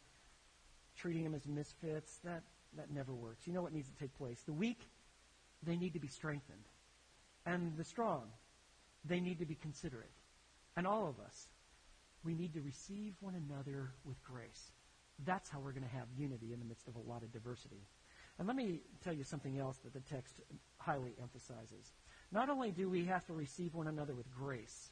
treating 0.96 1.24
them 1.24 1.34
as 1.34 1.46
misfits, 1.46 2.18
that, 2.24 2.42
that 2.76 2.90
never 2.90 3.12
works. 3.14 3.46
You 3.46 3.52
know 3.52 3.62
what 3.62 3.72
needs 3.72 3.88
to 3.88 3.96
take 3.96 4.16
place? 4.16 4.40
The 4.46 4.52
weak, 4.52 4.80
they 5.62 5.76
need 5.76 5.92
to 5.92 6.00
be 6.00 6.08
strengthened. 6.08 6.64
And 7.44 7.76
the 7.76 7.84
strong, 7.84 8.24
they 9.04 9.20
need 9.20 9.38
to 9.38 9.46
be 9.46 9.54
considerate. 9.54 10.10
And 10.76 10.86
all 10.86 11.08
of 11.08 11.24
us, 11.24 11.48
we 12.24 12.34
need 12.34 12.54
to 12.54 12.60
receive 12.60 13.14
one 13.20 13.34
another 13.34 13.92
with 14.04 14.22
grace. 14.24 14.72
That's 15.24 15.48
how 15.48 15.60
we're 15.60 15.72
going 15.72 15.84
to 15.84 15.96
have 15.96 16.06
unity 16.18 16.52
in 16.52 16.58
the 16.58 16.66
midst 16.66 16.88
of 16.88 16.96
a 16.96 17.10
lot 17.10 17.22
of 17.22 17.32
diversity. 17.32 17.86
And 18.38 18.46
let 18.46 18.56
me 18.56 18.80
tell 19.02 19.14
you 19.14 19.24
something 19.24 19.58
else 19.58 19.78
that 19.78 19.94
the 19.94 20.00
text 20.00 20.40
highly 20.76 21.14
emphasizes. 21.22 21.92
Not 22.32 22.50
only 22.50 22.70
do 22.70 22.90
we 22.90 23.04
have 23.04 23.24
to 23.26 23.32
receive 23.32 23.74
one 23.74 23.86
another 23.86 24.14
with 24.14 24.30
grace, 24.34 24.90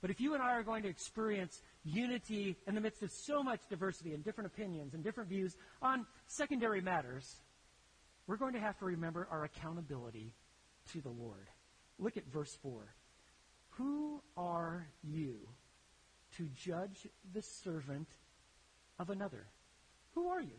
but 0.00 0.10
if 0.10 0.20
you 0.20 0.34
and 0.34 0.42
I 0.42 0.52
are 0.52 0.62
going 0.62 0.82
to 0.82 0.88
experience 0.88 1.60
unity 1.84 2.56
in 2.66 2.74
the 2.74 2.80
midst 2.80 3.02
of 3.02 3.10
so 3.10 3.42
much 3.42 3.60
diversity 3.68 4.12
and 4.12 4.22
different 4.22 4.46
opinions 4.46 4.94
and 4.94 5.02
different 5.02 5.28
views 5.28 5.56
on 5.80 6.06
secondary 6.26 6.80
matters, 6.80 7.40
we're 8.26 8.36
going 8.36 8.54
to 8.54 8.60
have 8.60 8.78
to 8.78 8.84
remember 8.84 9.26
our 9.30 9.44
accountability 9.44 10.34
to 10.92 11.00
the 11.00 11.08
Lord. 11.08 11.48
Look 11.98 12.16
at 12.16 12.26
verse 12.32 12.56
4. 12.62 12.94
Who 13.70 14.20
are 14.36 14.86
you 15.02 15.36
to 16.36 16.48
judge 16.54 17.06
the 17.32 17.42
servant 17.42 18.08
of 18.98 19.10
another? 19.10 19.46
Who 20.14 20.28
are 20.28 20.40
you? 20.40 20.58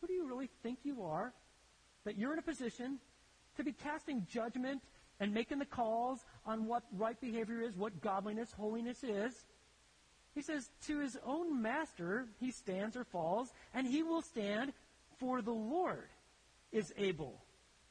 Who 0.00 0.06
do 0.06 0.12
you 0.12 0.26
really 0.26 0.50
think 0.62 0.80
you 0.82 1.02
are? 1.04 1.32
That 2.04 2.18
you're 2.18 2.32
in 2.32 2.38
a 2.38 2.42
position 2.42 2.98
to 3.56 3.64
be 3.64 3.72
casting 3.72 4.26
judgment 4.30 4.82
and 5.22 5.32
making 5.32 5.60
the 5.60 5.64
calls 5.64 6.18
on 6.44 6.66
what 6.66 6.82
right 6.98 7.18
behavior 7.20 7.62
is, 7.62 7.76
what 7.76 8.02
godliness, 8.02 8.50
holiness 8.58 9.04
is. 9.04 9.32
He 10.34 10.42
says, 10.42 10.68
to 10.88 10.98
his 10.98 11.16
own 11.24 11.62
master 11.62 12.26
he 12.40 12.50
stands 12.50 12.96
or 12.96 13.04
falls, 13.04 13.52
and 13.72 13.86
he 13.86 14.02
will 14.02 14.22
stand, 14.22 14.72
for 15.20 15.40
the 15.40 15.52
Lord 15.52 16.08
is 16.72 16.92
able 16.98 17.40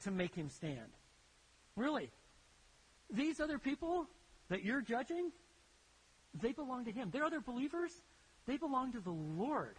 to 0.04 0.12
make 0.12 0.36
him 0.36 0.50
stand. 0.50 0.92
Really. 1.78 2.10
These 3.10 3.40
other 3.40 3.58
people 3.58 4.08
that 4.50 4.66
you're 4.66 4.82
judging, 4.82 5.32
they 6.42 6.52
belong 6.52 6.84
to 6.84 6.92
him. 6.92 7.12
They're 7.14 7.24
other 7.24 7.40
believers. 7.40 7.92
They 8.46 8.58
belong 8.58 8.92
to 8.92 9.00
the 9.00 9.10
Lord. 9.10 9.78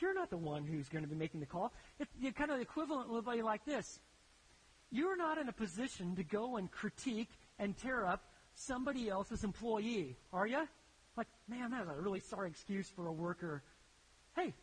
You're 0.00 0.14
not 0.14 0.30
the 0.30 0.38
one 0.38 0.64
who's 0.64 0.88
going 0.88 1.04
to 1.04 1.10
be 1.10 1.16
making 1.16 1.40
the 1.40 1.46
call. 1.46 1.74
It's 2.00 2.10
kind 2.38 2.50
of 2.50 2.60
equivalent 2.60 3.10
would 3.10 3.26
be 3.26 3.42
like 3.42 3.66
this. 3.66 4.00
You're 4.96 5.16
not 5.16 5.36
in 5.36 5.50
a 5.50 5.52
position 5.52 6.16
to 6.16 6.24
go 6.24 6.56
and 6.56 6.70
critique 6.70 7.28
and 7.58 7.76
tear 7.76 8.06
up 8.06 8.22
somebody 8.54 9.10
else's 9.10 9.44
employee, 9.44 10.16
are 10.32 10.46
you? 10.46 10.66
Like, 11.18 11.26
man, 11.46 11.70
that's 11.70 11.90
a 11.90 12.00
really 12.00 12.20
sorry 12.20 12.48
excuse 12.48 12.88
for 12.88 13.06
a 13.06 13.12
worker. 13.12 13.62
Hey, 14.34 14.54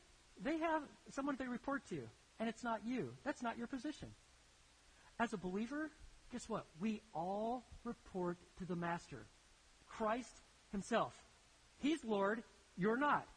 they 0.41 0.58
have 0.58 0.82
someone 1.12 1.36
they 1.38 1.48
report 1.48 1.88
to, 1.89 2.00
and 2.39 2.50
it's 2.50 2.63
not 2.63 2.82
you. 2.84 3.12
That's 3.24 3.43
not 3.43 3.60
your 3.60 3.67
position. 3.67 4.08
As 5.19 5.34
a 5.34 5.38
believer, 5.38 5.91
guess 6.32 6.50
what? 6.50 6.65
We 6.82 7.04
all 7.13 7.63
report 7.84 8.39
to 8.58 8.65
the 8.65 8.76
Master, 8.76 9.28
Christ 9.88 10.41
Himself. 10.72 11.13
He's 11.78 12.04
Lord, 12.04 12.41
you're 12.76 12.98
not. 12.98 13.28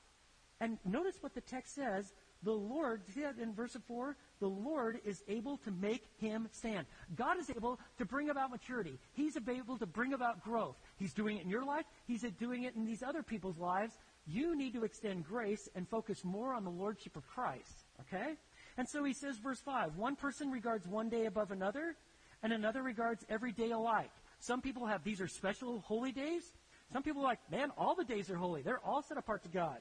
And 0.60 0.78
notice 0.86 1.16
what 1.20 1.34
the 1.34 1.42
text 1.42 1.74
says. 1.74 2.10
The 2.46 2.52
Lord, 2.52 3.02
see 3.12 3.22
that 3.22 3.38
in 3.42 3.52
verse 3.52 3.76
4? 3.88 4.16
The 4.38 4.46
Lord 4.46 5.00
is 5.04 5.24
able 5.26 5.56
to 5.64 5.72
make 5.72 6.04
him 6.18 6.48
stand. 6.52 6.86
God 7.16 7.40
is 7.40 7.50
able 7.50 7.80
to 7.98 8.04
bring 8.04 8.30
about 8.30 8.52
maturity. 8.52 9.00
He's 9.14 9.36
able 9.36 9.76
to 9.78 9.84
bring 9.84 10.12
about 10.12 10.44
growth. 10.44 10.76
He's 10.96 11.12
doing 11.12 11.38
it 11.38 11.42
in 11.42 11.50
your 11.50 11.64
life. 11.64 11.86
He's 12.06 12.24
doing 12.38 12.62
it 12.62 12.76
in 12.76 12.86
these 12.86 13.02
other 13.02 13.24
people's 13.24 13.58
lives. 13.58 13.94
You 14.28 14.56
need 14.56 14.74
to 14.74 14.84
extend 14.84 15.26
grace 15.26 15.68
and 15.74 15.88
focus 15.88 16.24
more 16.24 16.54
on 16.54 16.62
the 16.62 16.70
Lordship 16.70 17.16
of 17.16 17.26
Christ. 17.26 17.82
Okay? 18.02 18.34
And 18.78 18.88
so 18.88 19.02
he 19.02 19.12
says, 19.12 19.38
verse 19.38 19.60
5 19.60 19.96
one 19.96 20.14
person 20.14 20.52
regards 20.52 20.86
one 20.86 21.08
day 21.08 21.26
above 21.26 21.50
another, 21.50 21.96
and 22.44 22.52
another 22.52 22.84
regards 22.84 23.26
every 23.28 23.50
day 23.50 23.72
alike. 23.72 24.12
Some 24.38 24.60
people 24.60 24.86
have 24.86 25.02
these 25.02 25.20
are 25.20 25.26
special 25.26 25.80
holy 25.80 26.12
days. 26.12 26.44
Some 26.92 27.02
people 27.02 27.22
are 27.22 27.24
like, 27.24 27.50
man, 27.50 27.72
all 27.76 27.96
the 27.96 28.04
days 28.04 28.30
are 28.30 28.36
holy. 28.36 28.62
They're 28.62 28.84
all 28.86 29.02
set 29.02 29.18
apart 29.18 29.42
to 29.42 29.48
God. 29.48 29.78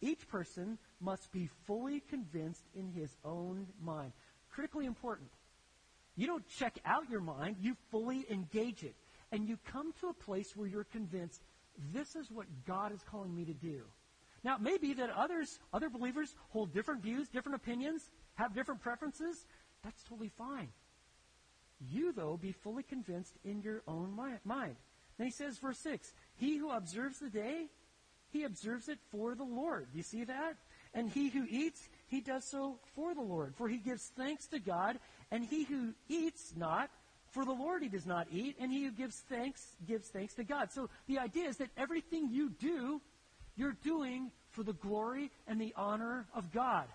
Each 0.00 0.26
person 0.28 0.78
must 1.00 1.32
be 1.32 1.48
fully 1.66 2.00
convinced 2.00 2.64
in 2.74 2.92
his 2.92 3.16
own 3.24 3.66
mind. 3.82 4.12
Critically 4.50 4.86
important. 4.86 5.30
You 6.16 6.26
don't 6.26 6.46
check 6.48 6.78
out 6.84 7.10
your 7.10 7.20
mind, 7.20 7.56
you 7.60 7.76
fully 7.90 8.26
engage 8.30 8.82
it. 8.82 8.94
And 9.32 9.48
you 9.48 9.58
come 9.70 9.92
to 10.00 10.08
a 10.08 10.14
place 10.14 10.56
where 10.56 10.68
you're 10.68 10.84
convinced 10.84 11.42
this 11.92 12.16
is 12.16 12.30
what 12.30 12.46
God 12.66 12.92
is 12.92 13.02
calling 13.10 13.34
me 13.34 13.44
to 13.44 13.52
do. 13.52 13.82
Now, 14.44 14.56
it 14.56 14.62
may 14.62 14.78
be 14.78 14.94
that 14.94 15.10
others, 15.10 15.58
other 15.72 15.90
believers, 15.90 16.34
hold 16.50 16.72
different 16.72 17.02
views, 17.02 17.28
different 17.28 17.56
opinions, 17.56 18.10
have 18.34 18.54
different 18.54 18.80
preferences. 18.80 19.44
That's 19.82 20.02
totally 20.04 20.30
fine. 20.38 20.68
You, 21.80 22.12
though, 22.12 22.38
be 22.40 22.52
fully 22.52 22.82
convinced 22.82 23.34
in 23.44 23.60
your 23.60 23.82
own 23.86 24.14
mind. 24.44 24.76
Then 25.18 25.26
he 25.26 25.32
says, 25.32 25.58
verse 25.58 25.78
6 25.78 26.12
He 26.36 26.56
who 26.56 26.70
observes 26.70 27.18
the 27.18 27.28
day 27.28 27.66
he 28.30 28.44
observes 28.44 28.88
it 28.88 28.98
for 29.10 29.34
the 29.34 29.44
Lord. 29.44 29.86
You 29.94 30.02
see 30.02 30.24
that? 30.24 30.56
And 30.94 31.10
he 31.10 31.28
who 31.28 31.44
eats, 31.48 31.88
he 32.08 32.20
does 32.20 32.44
so 32.44 32.78
for 32.94 33.14
the 33.14 33.20
Lord. 33.20 33.54
For 33.56 33.68
he 33.68 33.76
gives 33.76 34.10
thanks 34.16 34.46
to 34.48 34.58
God, 34.58 34.98
and 35.30 35.44
he 35.44 35.64
who 35.64 35.92
eats 36.08 36.54
not, 36.56 36.90
for 37.30 37.44
the 37.44 37.52
Lord 37.52 37.82
he 37.82 37.88
does 37.88 38.06
not 38.06 38.28
eat, 38.32 38.56
and 38.58 38.72
he 38.72 38.84
who 38.84 38.90
gives 38.90 39.16
thanks 39.28 39.76
gives 39.86 40.08
thanks 40.08 40.34
to 40.34 40.44
God. 40.44 40.72
So 40.72 40.88
the 41.06 41.18
idea 41.18 41.48
is 41.48 41.58
that 41.58 41.70
everything 41.76 42.30
you 42.30 42.50
do, 42.50 43.00
you're 43.56 43.76
doing 43.84 44.30
for 44.50 44.62
the 44.62 44.72
glory 44.72 45.30
and 45.46 45.60
the 45.60 45.74
honor 45.76 46.26
of 46.34 46.50
God. 46.52 46.86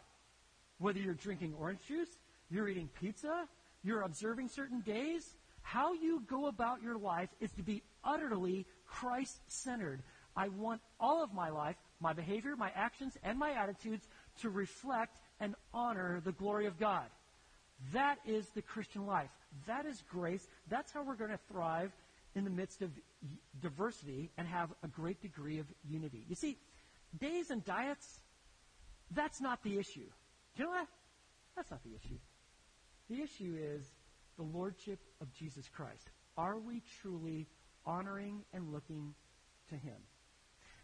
Whether 0.79 0.99
you're 0.99 1.13
drinking 1.13 1.53
orange 1.59 1.81
juice, 1.87 2.09
you're 2.49 2.67
eating 2.67 2.89
pizza, 2.99 3.47
you're 3.83 4.01
observing 4.01 4.49
certain 4.49 4.81
days, 4.81 5.35
how 5.61 5.93
you 5.93 6.23
go 6.27 6.47
about 6.47 6.81
your 6.81 6.97
life 6.97 7.29
is 7.39 7.51
to 7.51 7.61
be 7.61 7.83
utterly 8.03 8.65
Christ 8.87 9.39
centered. 9.47 10.01
I 10.35 10.47
want 10.47 10.81
all 10.99 11.23
of 11.23 11.33
my 11.33 11.49
life, 11.49 11.75
my 11.99 12.13
behavior, 12.13 12.55
my 12.55 12.71
actions, 12.75 13.17
and 13.23 13.37
my 13.37 13.51
attitudes 13.51 14.07
to 14.41 14.49
reflect 14.49 15.19
and 15.39 15.55
honor 15.73 16.21
the 16.23 16.31
glory 16.31 16.65
of 16.65 16.79
God. 16.79 17.05
That 17.93 18.19
is 18.25 18.47
the 18.49 18.61
Christian 18.61 19.05
life. 19.05 19.29
That 19.67 19.85
is 19.85 20.03
grace. 20.09 20.47
That's 20.69 20.91
how 20.91 21.03
we're 21.03 21.15
going 21.15 21.31
to 21.31 21.39
thrive 21.51 21.91
in 22.35 22.43
the 22.43 22.49
midst 22.49 22.81
of 22.81 22.91
diversity 23.61 24.29
and 24.37 24.47
have 24.47 24.69
a 24.83 24.87
great 24.87 25.21
degree 25.21 25.59
of 25.59 25.65
unity. 25.89 26.25
You 26.29 26.35
see, 26.35 26.57
days 27.19 27.49
and 27.49 27.63
diets, 27.65 28.21
that's 29.11 29.41
not 29.41 29.63
the 29.63 29.77
issue. 29.77 30.07
Do 30.55 30.63
you 30.63 30.65
know 30.65 30.73
that? 30.73 30.87
That's 31.55 31.71
not 31.71 31.83
the 31.83 31.95
issue. 31.95 32.17
The 33.09 33.21
issue 33.21 33.57
is 33.59 33.83
the 34.37 34.43
lordship 34.43 34.99
of 35.19 35.33
Jesus 35.33 35.67
Christ. 35.67 36.09
Are 36.37 36.57
we 36.57 36.81
truly 37.01 37.47
honoring 37.85 38.43
and 38.53 38.71
looking 38.71 39.13
to 39.69 39.75
him? 39.75 39.97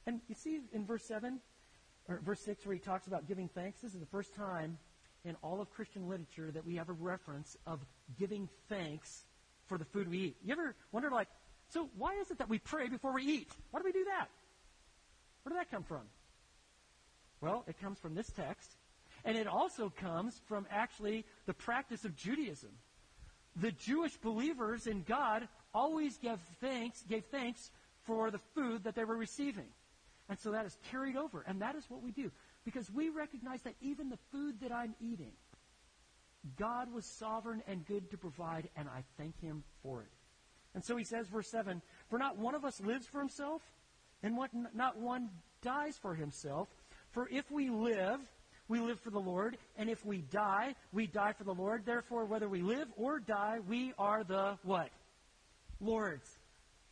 And 0.07 0.21
you 0.29 0.35
see 0.35 0.61
in 0.73 0.85
verse 0.85 1.03
7, 1.03 1.39
or 2.07 2.21
verse 2.25 2.39
6, 2.39 2.65
where 2.65 2.73
he 2.73 2.79
talks 2.79 3.07
about 3.07 3.27
giving 3.27 3.49
thanks, 3.49 3.81
this 3.81 3.93
is 3.93 3.99
the 3.99 4.05
first 4.05 4.33
time 4.33 4.77
in 5.25 5.35
all 5.43 5.59
of 5.59 5.69
Christian 5.69 6.07
literature 6.07 6.49
that 6.51 6.65
we 6.65 6.77
have 6.77 6.87
a 6.87 6.93
reference 6.93 7.57
of 7.67 7.85
giving 8.17 8.47
thanks 8.69 9.25
for 9.67 9.77
the 9.77 9.83
food 9.83 10.09
we 10.09 10.19
eat. 10.19 10.37
You 10.43 10.53
ever 10.53 10.75
wonder, 10.93 11.11
like, 11.11 11.27
so 11.69 11.89
why 11.97 12.15
is 12.21 12.31
it 12.31 12.37
that 12.37 12.47
we 12.47 12.57
pray 12.57 12.87
before 12.87 13.13
we 13.13 13.23
eat? 13.23 13.51
Why 13.71 13.81
do 13.81 13.83
we 13.83 13.91
do 13.91 14.05
that? 14.05 14.29
Where 15.43 15.53
did 15.53 15.59
that 15.59 15.69
come 15.69 15.83
from? 15.83 16.03
Well, 17.41 17.65
it 17.67 17.79
comes 17.81 17.99
from 17.99 18.15
this 18.15 18.31
text, 18.31 18.77
and 19.25 19.37
it 19.37 19.45
also 19.45 19.91
comes 19.99 20.41
from 20.47 20.65
actually 20.71 21.25
the 21.45 21.53
practice 21.53 22.05
of 22.05 22.15
Judaism. 22.15 22.71
The 23.57 23.71
Jewish 23.73 24.15
believers 24.15 24.87
in 24.87 25.03
God 25.03 25.49
always 25.73 26.17
gave 26.17 26.39
thanks, 26.61 27.03
gave 27.03 27.25
thanks 27.25 27.71
for 28.05 28.31
the 28.31 28.39
food 28.55 28.85
that 28.85 28.95
they 28.95 29.03
were 29.03 29.17
receiving. 29.17 29.67
And 30.29 30.39
so 30.39 30.51
that 30.51 30.65
is 30.65 30.77
carried 30.91 31.15
over. 31.15 31.43
And 31.47 31.61
that 31.61 31.75
is 31.75 31.85
what 31.89 32.03
we 32.03 32.11
do. 32.11 32.31
because 32.65 32.91
we 32.91 33.09
recognize 33.09 33.61
that 33.61 33.75
even 33.81 34.09
the 34.09 34.17
food 34.31 34.59
that 34.61 34.73
I'm 34.73 34.93
eating, 34.99 35.31
God 36.57 36.93
was 36.93 37.05
sovereign 37.05 37.63
and 37.67 37.85
good 37.85 38.11
to 38.11 38.17
provide, 38.17 38.69
and 38.75 38.89
I 38.89 39.03
thank 39.17 39.39
Him 39.39 39.63
for 39.81 40.01
it. 40.01 40.11
And 40.77 40.83
so 40.83 40.95
he 40.95 41.03
says, 41.03 41.27
verse 41.27 41.49
7 41.49 41.81
For 42.09 42.19
not 42.19 42.37
one 42.37 42.55
of 42.55 42.63
us 42.63 42.79
lives 42.79 43.07
for 43.07 43.19
himself, 43.19 43.61
and 44.21 44.37
what, 44.37 44.51
not 44.75 44.97
one 44.99 45.29
dies 45.63 45.97
for 45.97 46.13
himself. 46.13 46.67
For 47.11 47.27
if 47.31 47.49
we 47.49 47.69
live, 47.69 48.19
we 48.67 48.79
live 48.79 48.99
for 48.99 49.09
the 49.09 49.19
Lord, 49.19 49.57
and 49.77 49.89
if 49.89 50.05
we 50.05 50.19
die, 50.19 50.75
we 50.91 51.07
die 51.07 51.33
for 51.33 51.45
the 51.45 51.53
Lord. 51.53 51.85
Therefore, 51.85 52.25
whether 52.25 52.47
we 52.47 52.61
live 52.61 52.87
or 52.95 53.19
die, 53.19 53.57
we 53.67 53.93
are 53.97 54.23
the 54.23 54.57
what? 54.63 54.89
Lord's. 55.79 56.29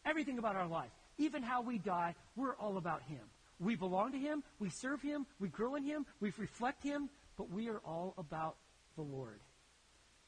Everything 0.05 0.39
about 0.39 0.55
our 0.55 0.67
life, 0.67 0.91
even 1.17 1.43
how 1.43 1.61
we 1.61 1.77
die, 1.77 2.15
we're 2.35 2.55
all 2.55 2.77
about 2.77 3.03
Him. 3.03 3.21
We 3.59 3.75
belong 3.75 4.11
to 4.11 4.17
Him, 4.17 4.43
we 4.59 4.69
serve 4.69 5.01
Him, 5.01 5.25
we 5.39 5.47
grow 5.47 5.75
in 5.75 5.83
Him, 5.83 6.05
we 6.19 6.31
reflect 6.37 6.83
Him, 6.83 7.09
but 7.37 7.49
we 7.49 7.69
are 7.69 7.79
all 7.85 8.13
about 8.17 8.57
the 8.95 9.01
Lord. 9.01 9.39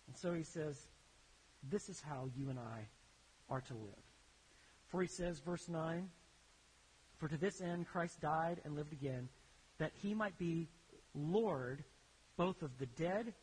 And 0.08 0.17
so 0.17 0.34
he 0.34 0.43
says, 0.43 0.88
This 1.69 1.89
is 1.89 2.02
how 2.02 2.30
you 2.38 2.50
and 2.50 2.60
I 2.60 2.88
are 3.50 3.62
to 3.62 3.73
live. 3.73 4.04
For 4.88 5.02
he 5.02 5.08
says, 5.08 5.39
verse 5.39 5.67
9, 5.67 6.10
For 7.17 7.28
to 7.28 7.38
this 7.38 7.62
end 7.62 7.88
Christ 7.88 8.21
died 8.21 8.62
and 8.63 8.76
lived 8.76 8.93
again, 8.93 9.28
that 9.80 9.91
he 10.02 10.13
might 10.13 10.38
be 10.38 10.67
Lord 11.13 11.84
both 12.38 12.62
of 12.62 12.78
the 12.78 12.86
dead 12.86 13.34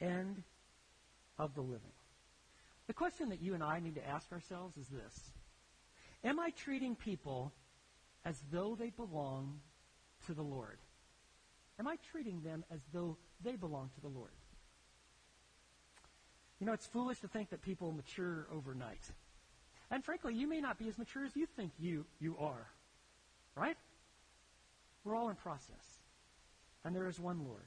and 0.00 0.42
of 1.38 1.54
the 1.54 1.60
living. 1.60 1.80
The 2.86 2.94
question 2.94 3.28
that 3.30 3.42
you 3.42 3.54
and 3.54 3.62
I 3.62 3.80
need 3.80 3.96
to 3.96 4.08
ask 4.08 4.30
ourselves 4.32 4.76
is 4.76 4.86
this 4.88 5.30
Am 6.24 6.40
I 6.40 6.50
treating 6.50 6.96
people 6.96 7.52
as 8.24 8.40
though 8.50 8.74
they 8.74 8.90
belong 8.90 9.60
to 10.26 10.34
the 10.34 10.42
Lord? 10.42 10.78
Am 11.78 11.86
I 11.86 11.96
treating 12.10 12.40
them 12.42 12.64
as 12.72 12.80
though 12.92 13.16
they 13.44 13.56
belong 13.56 13.90
to 13.94 14.00
the 14.00 14.08
Lord? 14.08 14.30
You 16.58 16.66
know, 16.66 16.72
it's 16.72 16.86
foolish 16.86 17.20
to 17.20 17.28
think 17.28 17.50
that 17.50 17.62
people 17.62 17.92
mature 17.92 18.46
overnight. 18.52 19.02
And 19.90 20.04
frankly, 20.04 20.34
you 20.34 20.48
may 20.48 20.60
not 20.60 20.78
be 20.78 20.88
as 20.88 20.98
mature 20.98 21.24
as 21.24 21.36
you 21.36 21.46
think 21.56 21.72
you, 21.78 22.06
you 22.18 22.36
are. 22.40 22.66
Right? 23.54 23.76
We're 25.04 25.14
all 25.14 25.28
in 25.28 25.36
process. 25.36 26.00
And 26.84 26.94
there 26.96 27.08
is 27.08 27.20
one 27.20 27.44
Lord. 27.44 27.66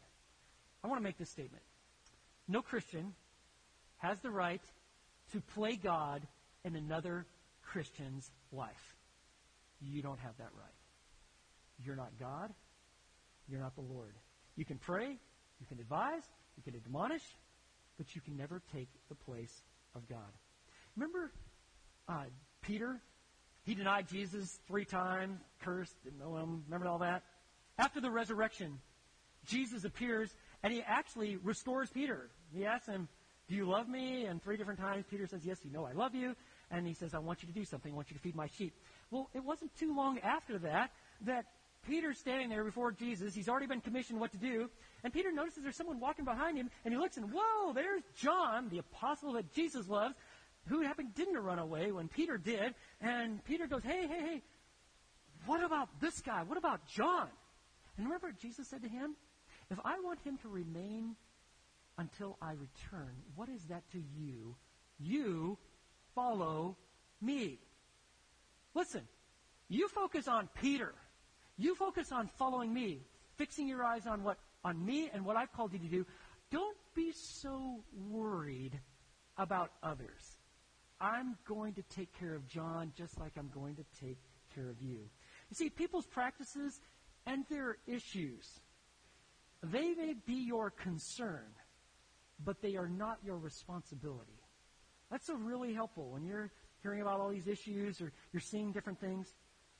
I 0.83 0.87
want 0.87 0.99
to 0.99 1.03
make 1.03 1.17
this 1.17 1.29
statement. 1.29 1.63
No 2.47 2.61
Christian 2.61 3.13
has 3.97 4.19
the 4.19 4.31
right 4.31 4.61
to 5.33 5.41
play 5.53 5.75
God 5.75 6.25
in 6.65 6.75
another 6.75 7.25
Christian's 7.71 8.31
life. 8.51 8.95
You 9.81 10.01
don't 10.01 10.19
have 10.19 10.37
that 10.37 10.49
right. 10.57 10.73
You're 11.83 11.95
not 11.95 12.11
God. 12.19 12.51
You're 13.47 13.59
not 13.59 13.75
the 13.75 13.81
Lord. 13.81 14.13
You 14.55 14.65
can 14.65 14.77
pray, 14.77 15.17
you 15.59 15.65
can 15.67 15.79
advise, 15.79 16.23
you 16.57 16.63
can 16.63 16.75
admonish, 16.75 17.23
but 17.97 18.15
you 18.15 18.21
can 18.21 18.37
never 18.37 18.61
take 18.73 18.89
the 19.07 19.15
place 19.15 19.61
of 19.95 20.07
God. 20.07 20.31
Remember 20.95 21.31
uh, 22.07 22.25
Peter? 22.61 22.99
He 23.63 23.75
denied 23.75 24.07
Jesus 24.07 24.59
three 24.67 24.85
times, 24.85 25.39
cursed, 25.61 25.93
didn't 26.03 26.19
know 26.19 26.37
him. 26.37 26.63
Remember 26.67 26.87
all 26.87 26.99
that? 26.99 27.23
After 27.77 28.01
the 28.01 28.11
resurrection, 28.11 28.79
Jesus 29.45 29.85
appears 29.85 30.29
and 30.63 30.73
he 30.73 30.81
actually 30.81 31.37
restores 31.37 31.89
Peter. 31.89 32.29
He 32.53 32.65
asks 32.65 32.87
him, 32.87 33.07
Do 33.47 33.55
you 33.55 33.65
love 33.65 33.87
me? 33.87 34.25
And 34.25 34.43
three 34.43 34.57
different 34.57 34.79
times 34.79 35.05
Peter 35.09 35.27
says, 35.27 35.41
Yes, 35.43 35.59
you 35.63 35.71
know 35.71 35.85
I 35.85 35.93
love 35.93 36.15
you. 36.15 36.35
And 36.71 36.87
he 36.87 36.93
says, 36.93 37.13
I 37.13 37.19
want 37.19 37.41
you 37.41 37.47
to 37.47 37.53
do 37.53 37.65
something. 37.65 37.91
I 37.91 37.95
want 37.95 38.11
you 38.11 38.15
to 38.15 38.21
feed 38.21 38.35
my 38.35 38.47
sheep. 38.47 38.73
Well, 39.11 39.29
it 39.33 39.43
wasn't 39.43 39.75
too 39.75 39.95
long 39.95 40.19
after 40.19 40.59
that 40.59 40.91
that 41.25 41.45
Peter's 41.87 42.19
standing 42.19 42.49
there 42.49 42.63
before 42.63 42.91
Jesus. 42.91 43.33
He's 43.33 43.49
already 43.49 43.65
been 43.65 43.81
commissioned 43.81 44.19
what 44.19 44.31
to 44.33 44.37
do. 44.37 44.69
And 45.03 45.13
Peter 45.13 45.31
notices 45.31 45.63
there's 45.63 45.75
someone 45.75 45.99
walking 45.99 46.25
behind 46.25 46.57
him, 46.57 46.69
and 46.83 46.93
he 46.93 46.99
looks 46.99 47.17
and, 47.17 47.31
whoa, 47.31 47.73
there's 47.73 48.03
John, 48.17 48.69
the 48.69 48.79
apostle 48.79 49.33
that 49.33 49.51
Jesus 49.53 49.87
loves, 49.87 50.15
who 50.67 50.81
happened 50.81 51.15
didn't 51.15 51.37
run 51.37 51.57
away 51.57 51.91
when 51.91 52.07
Peter 52.07 52.37
did. 52.37 52.75
And 53.01 53.43
Peter 53.45 53.65
goes, 53.65 53.81
hey, 53.83 54.07
hey, 54.07 54.19
hey, 54.19 54.41
what 55.45 55.63
about 55.63 55.89
this 56.01 56.21
guy? 56.21 56.43
What 56.43 56.57
about 56.57 56.85
John? 56.85 57.27
And 57.97 58.05
remember 58.05 58.31
Jesus 58.39 58.67
said 58.67 58.83
to 58.83 58.89
him, 58.89 59.15
if 59.71 59.79
I 59.83 59.99
want 60.03 60.19
him 60.21 60.37
to 60.43 60.49
remain 60.49 61.15
until 61.97 62.37
I 62.41 62.51
return, 62.51 63.15
what 63.35 63.49
is 63.49 63.63
that 63.65 63.83
to 63.91 63.99
you? 63.99 64.55
You 64.99 65.57
follow 66.19 66.75
me. 67.21 67.59
Listen, 68.73 69.03
you 69.69 69.87
focus 69.87 70.27
on 70.27 70.49
Peter. 70.61 70.93
You 71.57 71.75
focus 71.75 72.11
on 72.11 72.27
following 72.37 72.73
me, 72.73 73.01
fixing 73.37 73.67
your 73.67 73.83
eyes 73.83 74.05
on 74.05 74.23
what 74.23 74.37
on 74.65 74.85
me 74.85 75.09
and 75.13 75.25
what 75.25 75.37
I've 75.37 75.53
called 75.53 75.71
you 75.71 75.79
to 75.79 75.87
do. 75.87 76.05
Don't 76.51 76.77
be 76.93 77.13
so 77.13 77.81
worried 78.09 78.77
about 79.37 79.71
others. 79.81 80.37
I'm 80.99 81.37
going 81.47 81.73
to 81.75 81.83
take 81.83 82.09
care 82.19 82.35
of 82.35 82.45
John 82.47 82.91
just 82.97 83.17
like 83.19 83.33
I'm 83.37 83.49
going 83.53 83.75
to 83.75 83.85
take 84.05 84.17
care 84.53 84.69
of 84.69 84.81
you. 84.81 84.99
You 85.49 85.55
see, 85.55 85.69
people's 85.69 86.05
practices 86.05 86.81
and 87.25 87.45
their 87.49 87.77
issues, 87.87 88.59
they 89.63 89.93
may 89.93 90.15
be 90.25 90.43
your 90.45 90.71
concern, 90.71 91.47
but 92.43 92.61
they 92.61 92.75
are 92.75 92.89
not 92.89 93.19
your 93.23 93.37
responsibility. 93.37 94.38
That's 95.11 95.25
so 95.25 95.35
really 95.35 95.73
helpful 95.73 96.09
when 96.09 96.23
you're 96.23 96.51
hearing 96.83 97.01
about 97.01 97.19
all 97.19 97.29
these 97.29 97.47
issues 97.47 98.01
or 98.01 98.11
you're 98.31 98.41
seeing 98.41 98.71
different 98.71 98.99
things. 98.99 99.33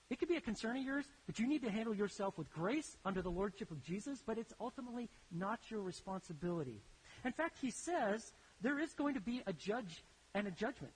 It 0.09 0.17
could 0.17 0.27
be 0.27 0.37
a 0.37 0.41
concern 0.41 0.77
of 0.77 0.83
yours 0.83 1.05
that 1.27 1.37
you 1.37 1.47
need 1.47 1.61
to 1.63 1.69
handle 1.69 1.93
yourself 1.93 2.37
with 2.37 2.51
grace 2.51 2.97
under 3.05 3.21
the 3.21 3.29
lordship 3.29 3.69
of 3.69 3.83
Jesus, 3.83 4.23
but 4.25 4.39
it's 4.39 4.53
ultimately 4.59 5.07
not 5.31 5.59
your 5.69 5.81
responsibility. 5.81 6.81
In 7.23 7.31
fact, 7.31 7.57
he 7.61 7.69
says 7.69 8.31
there 8.61 8.79
is 8.79 8.93
going 8.93 9.13
to 9.13 9.21
be 9.21 9.43
a 9.45 9.53
judge 9.53 10.03
and 10.33 10.47
a 10.47 10.51
judgment, 10.51 10.93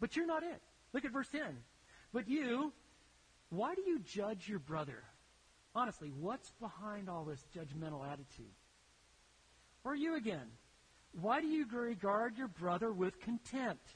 but 0.00 0.16
you're 0.16 0.26
not 0.26 0.42
it. 0.42 0.62
Look 0.94 1.04
at 1.04 1.12
verse 1.12 1.28
10. 1.28 1.42
But 2.12 2.26
you, 2.26 2.72
why 3.50 3.74
do 3.74 3.82
you 3.82 3.98
judge 3.98 4.48
your 4.48 4.60
brother? 4.60 5.02
Honestly, 5.74 6.10
what's 6.18 6.50
behind 6.60 7.10
all 7.10 7.24
this 7.24 7.44
judgmental 7.54 8.06
attitude? 8.06 8.46
Or 9.84 9.94
you 9.94 10.16
again, 10.16 10.46
why 11.12 11.40
do 11.40 11.46
you 11.46 11.66
regard 11.70 12.36
your 12.36 12.48
brother 12.48 12.92
with 12.92 13.20
contempt? 13.20 13.86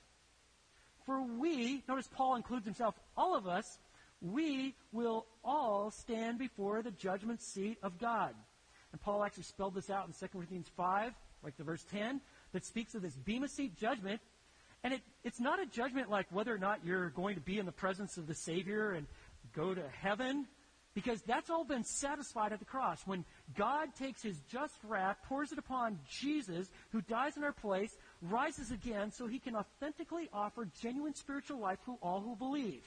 For 1.07 1.23
we, 1.23 1.83
notice 1.89 2.09
Paul 2.09 2.37
includes 2.37 2.65
himself, 2.65 2.95
all 3.17 3.37
of 3.37 3.47
us, 3.47 3.79
we 4.21 4.75
will 4.93 5.27
all 5.45 5.91
stand 5.91 6.39
before 6.39 6.83
the 6.83 6.93
judgment 6.93 7.43
seat 7.43 7.79
of 7.83 7.99
God. 7.99 8.35
And 8.93 9.01
Paul 9.01 9.25
actually 9.25 9.45
spelled 9.45 9.75
this 9.75 9.91
out 9.91 10.07
in 10.07 10.13
2 10.13 10.29
Corinthians 10.29 10.71
5, 10.77 11.13
like 11.43 11.57
the 11.57 11.65
verse 11.65 11.85
10, 11.91 12.21
that 12.53 12.65
speaks 12.65 12.95
of 12.95 13.03
this 13.03 13.15
Bema 13.15 13.49
seat 13.49 13.77
judgment. 13.77 14.21
And 14.85 14.95
it, 14.95 15.01
it's 15.25 15.41
not 15.41 15.61
a 15.61 15.67
judgment 15.67 16.11
like 16.11 16.27
whether 16.31 16.55
or 16.55 16.59
not 16.59 16.85
you're 16.85 17.11
going 17.11 17.35
to 17.35 17.41
be 17.41 17.59
in 17.59 17.67
the 17.67 17.73
presence 17.73 18.17
of 18.17 18.27
the 18.27 18.35
Savior 18.35 18.93
and 18.93 19.07
go 19.55 19.75
to 19.75 19.83
heaven, 20.01 20.47
because 20.95 21.23
that's 21.23 21.51
all 21.51 21.65
been 21.65 21.85
satisfied 21.85 22.53
at 22.53 22.59
the 22.59 22.65
cross. 22.65 23.01
When 23.07 23.25
God 23.57 23.95
takes 23.99 24.23
his 24.23 24.39
just 24.51 24.75
wrath, 24.85 25.17
pours 25.27 25.53
it 25.53 25.59
upon 25.59 25.99
Jesus, 26.09 26.71
who 26.91 27.01
dies 27.01 27.37
in 27.37 27.45
our 27.45 27.53
place, 27.53 27.97
rises 28.21 28.71
again 28.71 29.11
so 29.11 29.27
he 29.27 29.39
can 29.39 29.57
authentically 29.57 30.29
offer 30.33 30.69
genuine 30.81 31.15
spiritual 31.15 31.59
life 31.59 31.79
to 31.87 31.97
all 32.03 32.21
who 32.21 32.37
believe. 32.37 32.83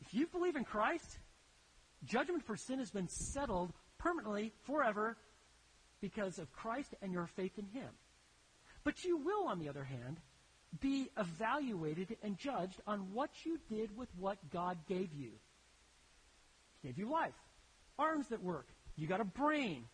If 0.00 0.14
you 0.14 0.26
believe 0.26 0.56
in 0.56 0.64
Christ, 0.64 1.18
judgment 2.04 2.44
for 2.44 2.56
sin 2.56 2.78
has 2.78 2.90
been 2.90 3.08
settled 3.08 3.72
permanently, 3.98 4.52
forever, 4.62 5.16
because 6.00 6.38
of 6.38 6.52
Christ 6.52 6.94
and 7.02 7.12
your 7.12 7.26
faith 7.26 7.58
in 7.58 7.66
Him. 7.66 7.88
But 8.84 9.04
you 9.04 9.16
will, 9.16 9.48
on 9.48 9.58
the 9.58 9.68
other 9.68 9.84
hand, 9.84 10.18
be 10.80 11.08
evaluated 11.16 12.16
and 12.22 12.36
judged 12.36 12.80
on 12.86 13.12
what 13.12 13.30
you 13.44 13.58
did 13.70 13.96
with 13.96 14.08
what 14.18 14.38
God 14.50 14.78
gave 14.88 15.12
you. 15.14 15.30
Gave 16.84 16.98
you 16.98 17.10
life, 17.10 17.34
arms 17.98 18.28
that 18.28 18.42
work. 18.42 18.68
You 18.96 19.06
got 19.06 19.20
a 19.20 19.24
brain. 19.24 19.84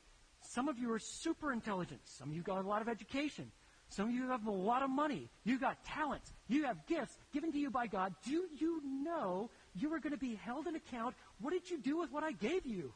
Some 0.43 0.69
of 0.69 0.77
you 0.79 0.93
are 0.93 0.99
super 0.99 1.53
intelligent. 1.53 2.01
Some 2.05 2.31
of 2.31 2.37
you 2.37 2.43
got 2.43 2.65
a 2.65 2.69
lot 2.69 2.83
of 2.83 2.89
education. 2.89 3.53
Some 3.89 4.09
of 4.09 4.15
you 4.15 4.29
have 4.29 4.47
a 4.47 4.51
lot 4.51 4.83
of 4.83 4.91
money. 4.91 5.29
You 5.45 5.59
got 5.59 5.85
talents. 5.85 6.33
You 6.49 6.65
have 6.65 6.87
gifts 6.87 7.17
given 7.33 7.53
to 7.53 7.59
you 7.59 7.71
by 7.71 7.87
God. 7.87 8.15
Do 8.25 8.45
you 8.57 8.81
know 8.85 9.51
you 9.75 9.93
are 9.93 10.01
going 10.01 10.13
to 10.13 10.19
be 10.19 10.35
held 10.35 10.67
in 10.67 10.75
account? 10.75 11.15
What 11.41 11.53
did 11.53 11.71
you 11.71 11.79
do 11.79 11.99
with 11.99 12.11
what 12.11 12.25
I 12.25 12.33
gave 12.33 12.67
you? 12.67 12.93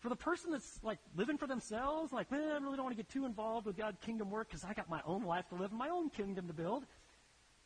For 0.00 0.08
the 0.10 0.16
person 0.16 0.52
that's 0.52 0.78
like 0.82 0.98
living 1.16 1.38
for 1.38 1.46
themselves, 1.46 2.12
like, 2.12 2.30
man, 2.30 2.40
I 2.40 2.58
really 2.58 2.76
don't 2.76 2.84
want 2.84 2.96
to 2.96 3.02
get 3.02 3.10
too 3.10 3.24
involved 3.24 3.66
with 3.66 3.76
God's 3.76 3.98
kingdom 4.04 4.30
work 4.30 4.48
because 4.48 4.64
I 4.64 4.72
got 4.74 4.88
my 4.88 5.00
own 5.06 5.24
life 5.24 5.48
to 5.48 5.56
live, 5.56 5.72
my 5.72 5.88
own 5.88 6.10
kingdom 6.10 6.46
to 6.46 6.52
build. 6.52 6.84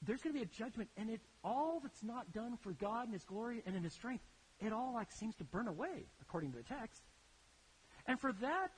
There's 0.04 0.20
going 0.20 0.34
to 0.34 0.40
be 0.40 0.44
a 0.44 0.48
judgment, 0.48 0.88
and 0.96 1.10
it 1.10 1.20
all 1.44 1.78
that's 1.80 2.02
not 2.02 2.32
done 2.32 2.56
for 2.56 2.72
God 2.72 3.04
and 3.04 3.12
His 3.12 3.22
glory 3.22 3.62
and 3.66 3.76
in 3.76 3.84
His 3.84 3.92
strength, 3.92 4.24
it 4.62 4.72
all 4.72 4.92
like 4.94 5.10
seems 5.12 5.34
to 5.36 5.44
burn 5.44 5.68
away, 5.68 6.06
according 6.20 6.52
to 6.52 6.58
the 6.58 6.64
text. 6.64 7.02
And 8.06 8.18
for 8.18 8.32
that 8.34 8.70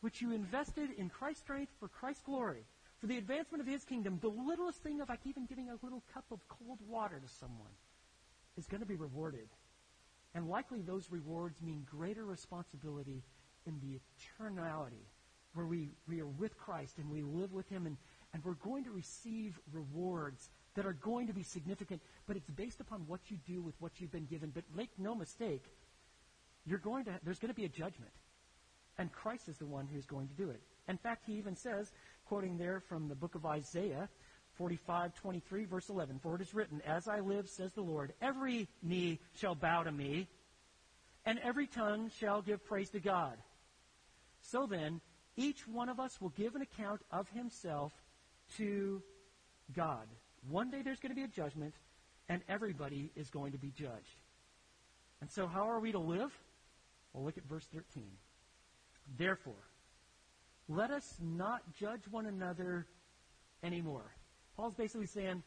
which 0.00 0.20
you 0.20 0.32
invested 0.32 0.90
in 0.98 1.08
Christ's 1.08 1.42
strength 1.42 1.72
for 1.78 1.88
Christ's 1.88 2.22
glory, 2.22 2.64
for 2.98 3.06
the 3.06 3.18
advancement 3.18 3.60
of 3.60 3.66
his 3.66 3.84
kingdom, 3.84 4.18
the 4.20 4.28
littlest 4.28 4.82
thing 4.82 5.00
of 5.00 5.08
like 5.08 5.20
even 5.24 5.46
giving 5.46 5.70
a 5.70 5.78
little 5.82 6.02
cup 6.12 6.24
of 6.30 6.40
cold 6.48 6.78
water 6.88 7.20
to 7.20 7.34
someone 7.34 7.70
is 8.56 8.66
going 8.66 8.80
to 8.80 8.86
be 8.86 8.96
rewarded. 8.96 9.48
And 10.34 10.48
likely 10.48 10.80
those 10.80 11.10
rewards 11.10 11.60
mean 11.62 11.86
greater 11.90 12.24
responsibility 12.24 13.22
in 13.66 13.78
the 13.80 13.98
eternality, 13.98 15.04
where 15.54 15.66
we, 15.66 15.90
we 16.08 16.20
are 16.20 16.26
with 16.26 16.56
Christ 16.56 16.98
and 16.98 17.10
we 17.10 17.22
live 17.22 17.52
with 17.52 17.68
Him, 17.68 17.86
and, 17.86 17.96
and 18.32 18.44
we're 18.44 18.54
going 18.54 18.84
to 18.84 18.90
receive 18.90 19.58
rewards 19.72 20.50
that 20.74 20.86
are 20.86 20.94
going 20.94 21.26
to 21.26 21.34
be 21.34 21.42
significant, 21.42 22.00
but 22.32 22.38
it's 22.38 22.48
based 22.48 22.80
upon 22.80 23.00
what 23.06 23.20
you 23.28 23.36
do 23.46 23.60
with 23.60 23.74
what 23.78 23.92
you've 23.98 24.10
been 24.10 24.24
given. 24.24 24.48
But 24.48 24.64
make 24.74 24.88
no 24.96 25.14
mistake, 25.14 25.64
you're 26.64 26.78
going 26.78 27.04
to, 27.04 27.20
there's 27.22 27.38
going 27.38 27.50
to 27.50 27.54
be 27.54 27.66
a 27.66 27.68
judgment. 27.68 28.10
And 28.96 29.12
Christ 29.12 29.50
is 29.50 29.58
the 29.58 29.66
one 29.66 29.86
who's 29.86 30.06
going 30.06 30.28
to 30.28 30.34
do 30.34 30.48
it. 30.48 30.62
In 30.88 30.96
fact, 30.96 31.24
he 31.26 31.34
even 31.34 31.54
says, 31.54 31.92
quoting 32.24 32.56
there 32.56 32.80
from 32.88 33.10
the 33.10 33.14
book 33.14 33.34
of 33.34 33.44
Isaiah, 33.44 34.08
45, 34.54 35.14
23, 35.14 35.66
verse 35.66 35.90
11, 35.90 36.20
For 36.20 36.36
it 36.36 36.40
is 36.40 36.54
written, 36.54 36.80
As 36.86 37.06
I 37.06 37.20
live, 37.20 37.50
says 37.50 37.74
the 37.74 37.82
Lord, 37.82 38.14
every 38.22 38.66
knee 38.82 39.20
shall 39.34 39.54
bow 39.54 39.82
to 39.82 39.92
me, 39.92 40.26
and 41.26 41.38
every 41.40 41.66
tongue 41.66 42.10
shall 42.18 42.40
give 42.40 42.64
praise 42.64 42.88
to 42.92 43.00
God. 43.00 43.36
So 44.40 44.64
then, 44.64 45.02
each 45.36 45.68
one 45.68 45.90
of 45.90 46.00
us 46.00 46.18
will 46.18 46.30
give 46.30 46.54
an 46.54 46.62
account 46.62 47.02
of 47.10 47.28
himself 47.28 47.92
to 48.56 49.02
God. 49.76 50.06
One 50.48 50.70
day 50.70 50.80
there's 50.82 50.98
going 50.98 51.10
to 51.10 51.16
be 51.16 51.24
a 51.24 51.28
judgment, 51.28 51.74
and 52.28 52.42
everybody 52.48 53.10
is 53.16 53.30
going 53.30 53.52
to 53.52 53.58
be 53.58 53.70
judged. 53.70 54.20
And 55.20 55.30
so, 55.30 55.46
how 55.46 55.68
are 55.68 55.80
we 55.80 55.92
to 55.92 55.98
live? 55.98 56.32
Well, 57.12 57.24
look 57.24 57.38
at 57.38 57.44
verse 57.44 57.66
13. 57.72 58.04
Therefore, 59.18 59.54
let 60.68 60.90
us 60.90 61.16
not 61.20 61.60
judge 61.78 62.02
one 62.10 62.26
another 62.26 62.86
anymore. 63.62 64.10
Paul's 64.56 64.74
basically 64.74 65.06
saying, 65.06 65.42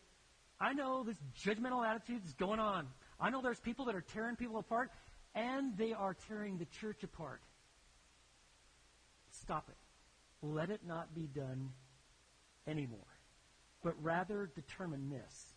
I 0.59 0.73
know 0.73 1.03
this 1.03 1.17
judgmental 1.43 1.85
attitude 1.85 2.23
is 2.25 2.33
going 2.33 2.59
on. 2.59 2.87
I 3.19 3.29
know 3.29 3.41
there's 3.41 3.59
people 3.59 3.85
that 3.85 3.95
are 3.95 4.01
tearing 4.01 4.35
people 4.35 4.57
apart, 4.57 4.91
and 5.33 5.77
they 5.77 5.93
are 5.93 6.13
tearing 6.27 6.57
the 6.57 6.65
church 6.65 7.03
apart. 7.03 7.41
Stop 9.31 9.69
it. 9.69 9.75
Let 10.41 10.69
it 10.69 10.81
not 10.85 11.13
be 11.13 11.27
done 11.27 11.69
anymore. 12.67 12.99
But 13.83 13.95
rather 14.01 14.49
determine 14.55 15.09
this 15.09 15.54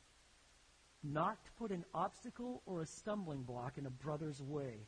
not 1.03 1.43
to 1.45 1.51
put 1.59 1.71
an 1.71 1.85
obstacle 1.95 2.63
or 2.67 2.83
a 2.83 2.87
stumbling 2.87 3.43
block 3.43 3.79
in 3.79 3.87
a 3.87 3.91
brother's 3.91 4.43
way. 4.43 4.87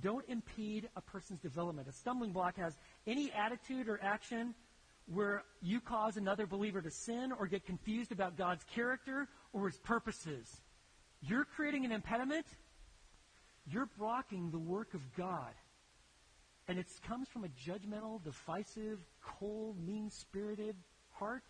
Don't 0.00 0.24
impede 0.28 0.88
a 0.96 1.00
person's 1.00 1.40
development. 1.40 1.88
A 1.88 1.92
stumbling 1.92 2.32
block 2.32 2.56
has 2.58 2.76
any 3.06 3.32
attitude 3.32 3.88
or 3.88 3.98
action 4.02 4.54
where 5.06 5.44
you 5.62 5.80
cause 5.80 6.16
another 6.16 6.46
believer 6.46 6.82
to 6.82 6.90
sin 6.90 7.32
or 7.38 7.46
get 7.46 7.64
confused 7.64 8.12
about 8.12 8.36
God's 8.36 8.64
character 8.64 9.28
or 9.52 9.68
his 9.68 9.78
purposes. 9.78 10.60
You're 11.22 11.44
creating 11.44 11.84
an 11.84 11.92
impediment. 11.92 12.46
You're 13.70 13.88
blocking 13.98 14.50
the 14.50 14.58
work 14.58 14.94
of 14.94 15.00
God. 15.16 15.54
And 16.68 16.78
it 16.78 16.86
comes 17.06 17.28
from 17.28 17.44
a 17.44 17.48
judgmental, 17.48 18.22
divisive, 18.22 18.98
cold, 19.22 19.76
mean 19.84 20.10
spirited 20.10 20.76
heart. 21.12 21.44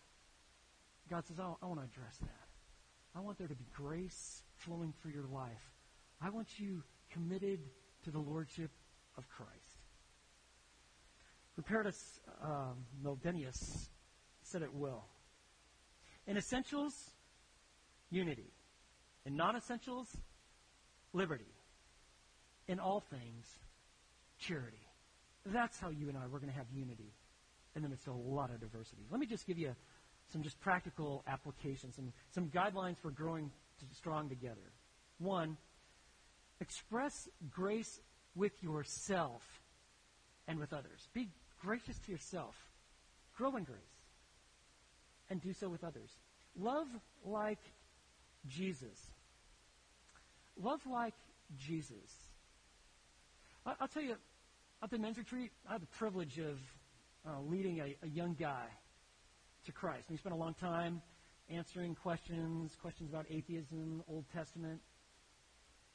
God 1.10 1.26
says, 1.26 1.38
oh, 1.40 1.56
I 1.62 1.66
want 1.66 1.80
to 1.80 1.84
address 1.84 2.18
that. 2.18 2.45
I 3.16 3.20
want 3.20 3.38
there 3.38 3.48
to 3.48 3.55
be 3.55 3.66
grace 3.74 4.42
flowing 4.57 4.92
through 5.00 5.12
your 5.12 5.26
life. 5.33 5.72
I 6.20 6.29
want 6.29 6.59
you 6.59 6.83
committed 7.11 7.61
to 8.05 8.11
the 8.11 8.18
Lordship 8.18 8.70
of 9.16 9.26
Christ. 9.29 9.52
Rupertus 11.59 12.20
um, 12.42 12.85
said 14.42 14.61
it 14.61 14.74
well. 14.74 15.07
In 16.26 16.37
essentials, 16.37 16.92
unity. 18.11 18.52
In 19.24 19.35
non 19.35 19.57
essentials, 19.57 20.09
liberty. 21.14 21.55
In 22.68 22.79
all 22.79 23.00
things, 23.00 23.46
charity. 24.38 24.76
That's 25.46 25.79
how 25.81 25.88
you 25.88 26.09
and 26.09 26.18
I, 26.18 26.26
we're 26.31 26.40
going 26.40 26.52
to 26.52 26.59
have 26.59 26.66
unity 26.70 27.14
in 27.74 27.83
the 27.83 27.88
midst 27.88 28.09
of 28.09 28.14
a 28.14 28.18
lot 28.18 28.50
of 28.50 28.61
diversity. 28.61 29.07
Let 29.11 29.20
me 29.20 29.26
just 29.26 29.46
give 29.46 29.59
you 29.59 29.74
some 30.28 30.42
just 30.42 30.60
practical 30.60 31.22
applications, 31.26 31.96
some, 31.96 32.12
some 32.30 32.48
guidelines 32.48 32.98
for 32.98 33.10
growing 33.10 33.50
strong 33.92 34.28
together. 34.28 34.72
One, 35.18 35.56
express 36.60 37.28
grace 37.50 38.00
with 38.34 38.52
yourself 38.62 39.42
and 40.48 40.58
with 40.58 40.72
others. 40.72 41.08
Be 41.14 41.28
gracious 41.60 41.98
to 42.00 42.12
yourself. 42.12 42.54
Grow 43.36 43.56
in 43.56 43.64
grace. 43.64 43.78
And 45.28 45.40
do 45.40 45.52
so 45.52 45.68
with 45.68 45.84
others. 45.84 46.10
Love 46.58 46.86
like 47.24 47.58
Jesus. 48.46 49.10
Love 50.60 50.80
like 50.86 51.14
Jesus. 51.58 52.28
I, 53.64 53.74
will 53.80 53.88
tell 53.88 54.02
you, 54.02 54.16
at 54.82 54.90
the 54.90 54.98
men's 54.98 55.18
retreat, 55.18 55.50
I 55.68 55.72
had 55.72 55.82
the 55.82 55.86
privilege 55.86 56.38
of 56.38 56.58
uh, 57.26 57.40
leading 57.40 57.80
a, 57.80 57.96
a 58.04 58.08
young 58.08 58.36
guy 58.38 58.66
to 59.66 59.72
Christ. 59.72 60.09
And 60.09 60.16
he 60.16 60.18
spent 60.18 60.35
a 60.35 60.38
long 60.38 60.55
time 60.55 61.02
answering 61.48 61.94
questions, 61.94 62.76
questions 62.81 63.11
about 63.11 63.26
atheism, 63.31 64.02
Old 64.09 64.24
Testament. 64.33 64.81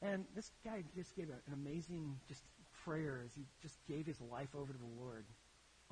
And 0.00 0.24
this 0.34 0.50
guy 0.64 0.82
just 0.96 1.14
gave 1.16 1.28
an 1.28 1.52
amazing 1.52 2.16
just 2.28 2.42
prayer 2.84 3.22
as 3.24 3.34
he 3.34 3.42
just 3.60 3.76
gave 3.88 4.06
his 4.06 4.20
life 4.20 4.48
over 4.54 4.72
to 4.72 4.78
the 4.78 5.02
Lord 5.04 5.24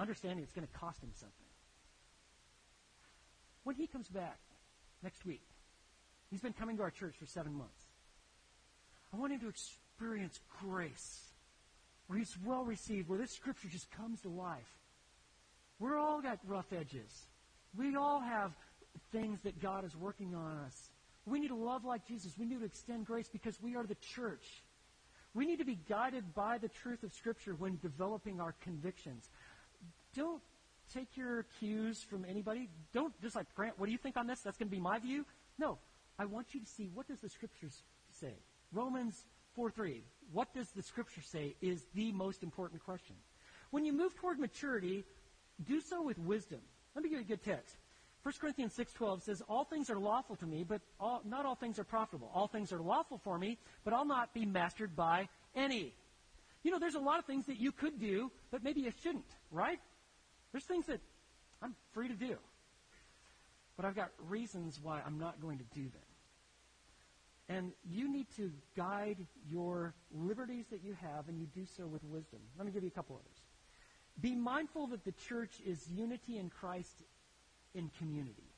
understanding 0.01 0.43
it's 0.43 0.53
going 0.53 0.67
to 0.67 0.79
cost 0.79 1.03
him 1.03 1.11
something. 1.15 1.47
When 3.65 3.77
he 3.77 3.87
comes 3.87 4.09
back 4.09 4.39
next 5.03 5.25
week, 5.27 5.43
he's 6.31 6.41
been 6.41 6.55
coming 6.55 6.77
to 6.79 6.83
our 6.83 6.91
church 6.91 7.15
for 7.19 7.27
seven 7.27 7.53
months. 7.53 7.85
I 9.13 9.19
want 9.19 9.33
him 9.33 9.41
to 9.41 9.49
experience 9.49 10.41
grace, 10.61 11.21
where 12.07 12.19
he's 12.19 12.35
well 12.45 12.65
received, 12.65 13.09
where 13.09 13.19
this 13.19 13.33
scripture 13.33 13.69
just 13.69 13.91
comes 13.91 14.23
to 14.23 14.29
life. 14.29 14.79
We're 15.79 15.99
all 15.99 16.23
got 16.23 16.39
rough 16.47 16.73
edges. 16.73 17.27
We 17.77 17.95
all 17.97 18.21
have 18.21 18.53
things 19.13 19.41
that 19.43 19.61
God 19.61 19.85
is 19.85 19.97
working 19.97 20.35
on 20.35 20.59
us. 20.67 20.91
We 21.27 21.39
need 21.39 21.49
to 21.49 21.57
love 21.57 21.85
like 21.85 22.07
Jesus. 22.07 22.33
We 22.39 22.47
need 22.47 22.61
to 22.61 22.65
extend 22.65 23.07
grace 23.07 23.29
because 23.33 23.61
we 23.63 23.77
are 23.77 23.85
the 23.85 23.97
church. 24.15 24.63
We 25.35 25.47
need 25.47 25.59
to 25.59 25.65
be 25.65 25.79
guided 25.89 26.35
by 26.35 26.59
the 26.59 26.69
truth 26.69 27.05
of 27.05 27.13
Scripture 27.13 27.55
when 27.55 27.79
developing 27.83 28.41
our 28.41 28.55
convictions 28.63 29.29
don't 30.15 30.43
take 30.93 31.17
your 31.17 31.45
cues 31.59 32.03
from 32.03 32.25
anybody. 32.29 32.69
Don't 32.93 33.19
just 33.21 33.37
like, 33.37 33.47
Grant, 33.55 33.79
what 33.79 33.87
do 33.87 33.93
you 33.93 33.99
think 33.99 34.17
on 34.17 34.27
this? 34.27 34.41
That's 34.41 34.57
going 34.57 34.69
to 34.69 34.75
be 34.75 34.81
my 34.81 34.99
view. 34.99 35.25
No. 35.59 35.79
I 36.19 36.25
want 36.25 36.49
you 36.53 36.61
to 36.61 36.67
see 36.67 36.91
what 36.93 37.09
does 37.09 37.21
the 37.21 37.29
scriptures 37.29 37.83
say. 38.21 38.35
Romans 38.73 39.25
4 39.55 39.71
3. 39.71 40.03
What 40.33 40.53
does 40.55 40.69
the 40.71 40.83
scripture 40.83 41.23
say 41.23 41.55
is 41.61 41.87
the 41.95 42.13
most 42.13 42.43
important 42.43 42.85
question. 42.85 43.17
When 43.71 43.85
you 43.85 43.93
move 43.93 44.15
toward 44.17 44.39
maturity, 44.39 45.05
do 45.65 45.81
so 45.81 46.03
with 46.03 46.19
wisdom. 46.19 46.61
Let 46.95 47.05
me 47.05 47.11
give 47.11 47.19
you 47.21 47.25
a 47.25 47.29
good 47.29 47.43
text. 47.43 47.77
1 48.23 48.35
Corinthians 48.39 48.77
6.12 48.77 49.23
says, 49.23 49.43
All 49.49 49.65
things 49.65 49.89
are 49.89 49.99
lawful 49.99 50.37
to 50.37 50.47
me, 50.47 50.65
but 50.65 50.83
all, 50.99 51.23
not 51.25 51.47
all 51.47 51.55
things 51.55 51.79
are 51.79 51.85
profitable. 51.85 52.31
All 52.35 52.49
things 52.49 52.73
are 52.73 52.81
lawful 52.81 53.19
for 53.19 53.39
me, 53.39 53.59
but 53.85 53.95
I'll 53.95 54.05
not 54.05 54.35
be 54.35 54.45
mastered 54.45 54.95
by 54.95 55.29
any. 55.55 55.95
You 56.63 56.71
know, 56.71 56.79
there's 56.79 56.97
a 56.97 57.01
lot 57.01 57.19
of 57.19 57.25
things 57.25 57.47
that 57.47 57.59
you 57.59 57.73
could 57.73 57.99
do, 57.99 58.31
but 58.51 58.63
maybe 58.63 58.83
you 58.83 58.93
shouldn't, 59.03 59.25
right? 59.51 59.81
There's 60.53 60.65
things 60.65 60.87
that 60.87 61.01
I'm 61.63 61.75
free 61.93 62.09
to 62.09 62.15
do. 62.15 62.37
But 63.77 63.87
I've 63.87 63.97
got 63.97 64.11
reasons 64.29 64.79
why 64.83 65.01
I'm 65.05 65.19
not 65.19 65.41
going 65.41 65.59
to 65.59 65.65
do 65.75 65.85
them. 65.85 66.03
And 67.49 67.73
you 67.89 68.13
need 68.13 68.27
to 68.37 68.53
guide 68.77 69.27
your 69.49 69.95
liberties 70.13 70.67
that 70.71 70.85
you 70.85 70.95
have, 71.01 71.29
and 71.29 71.41
you 71.41 71.47
do 71.47 71.65
so 71.77 71.87
with 71.87 72.05
wisdom. 72.05 72.41
Let 72.59 72.67
me 72.67 72.73
give 72.73 72.83
you 72.83 72.91
a 72.91 72.93
couple 72.93 73.17
others. 73.17 73.40
Be 74.21 74.35
mindful 74.35 74.89
that 74.89 75.05
the 75.05 75.13
church 75.13 75.53
is 75.65 75.89
unity 75.89 76.39
in 76.39 76.51
Christ 76.51 77.03
in 77.75 77.91
community. 77.99 78.49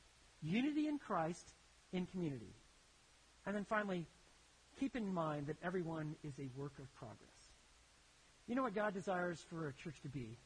Unity 0.43 0.89
in 0.89 0.99
Christ 0.99 1.53
in 1.93 2.07
community. 2.07 2.55
And 3.47 3.55
then 3.55 3.65
finally, 3.65 4.07
keep 4.81 4.97
in 4.97 5.13
mind 5.13 5.47
that 5.47 5.57
everyone 5.63 6.17
is 6.25 6.33
a 6.39 6.49
work 6.59 6.73
of 6.79 6.93
progress. 6.95 7.19
You 8.47 8.55
know 8.55 8.63
what 8.63 8.75
God 8.75 8.95
desires 8.95 9.45
for 9.49 9.69
a 9.69 9.73
church 9.73 10.01
to 10.03 10.09
be? 10.09 10.37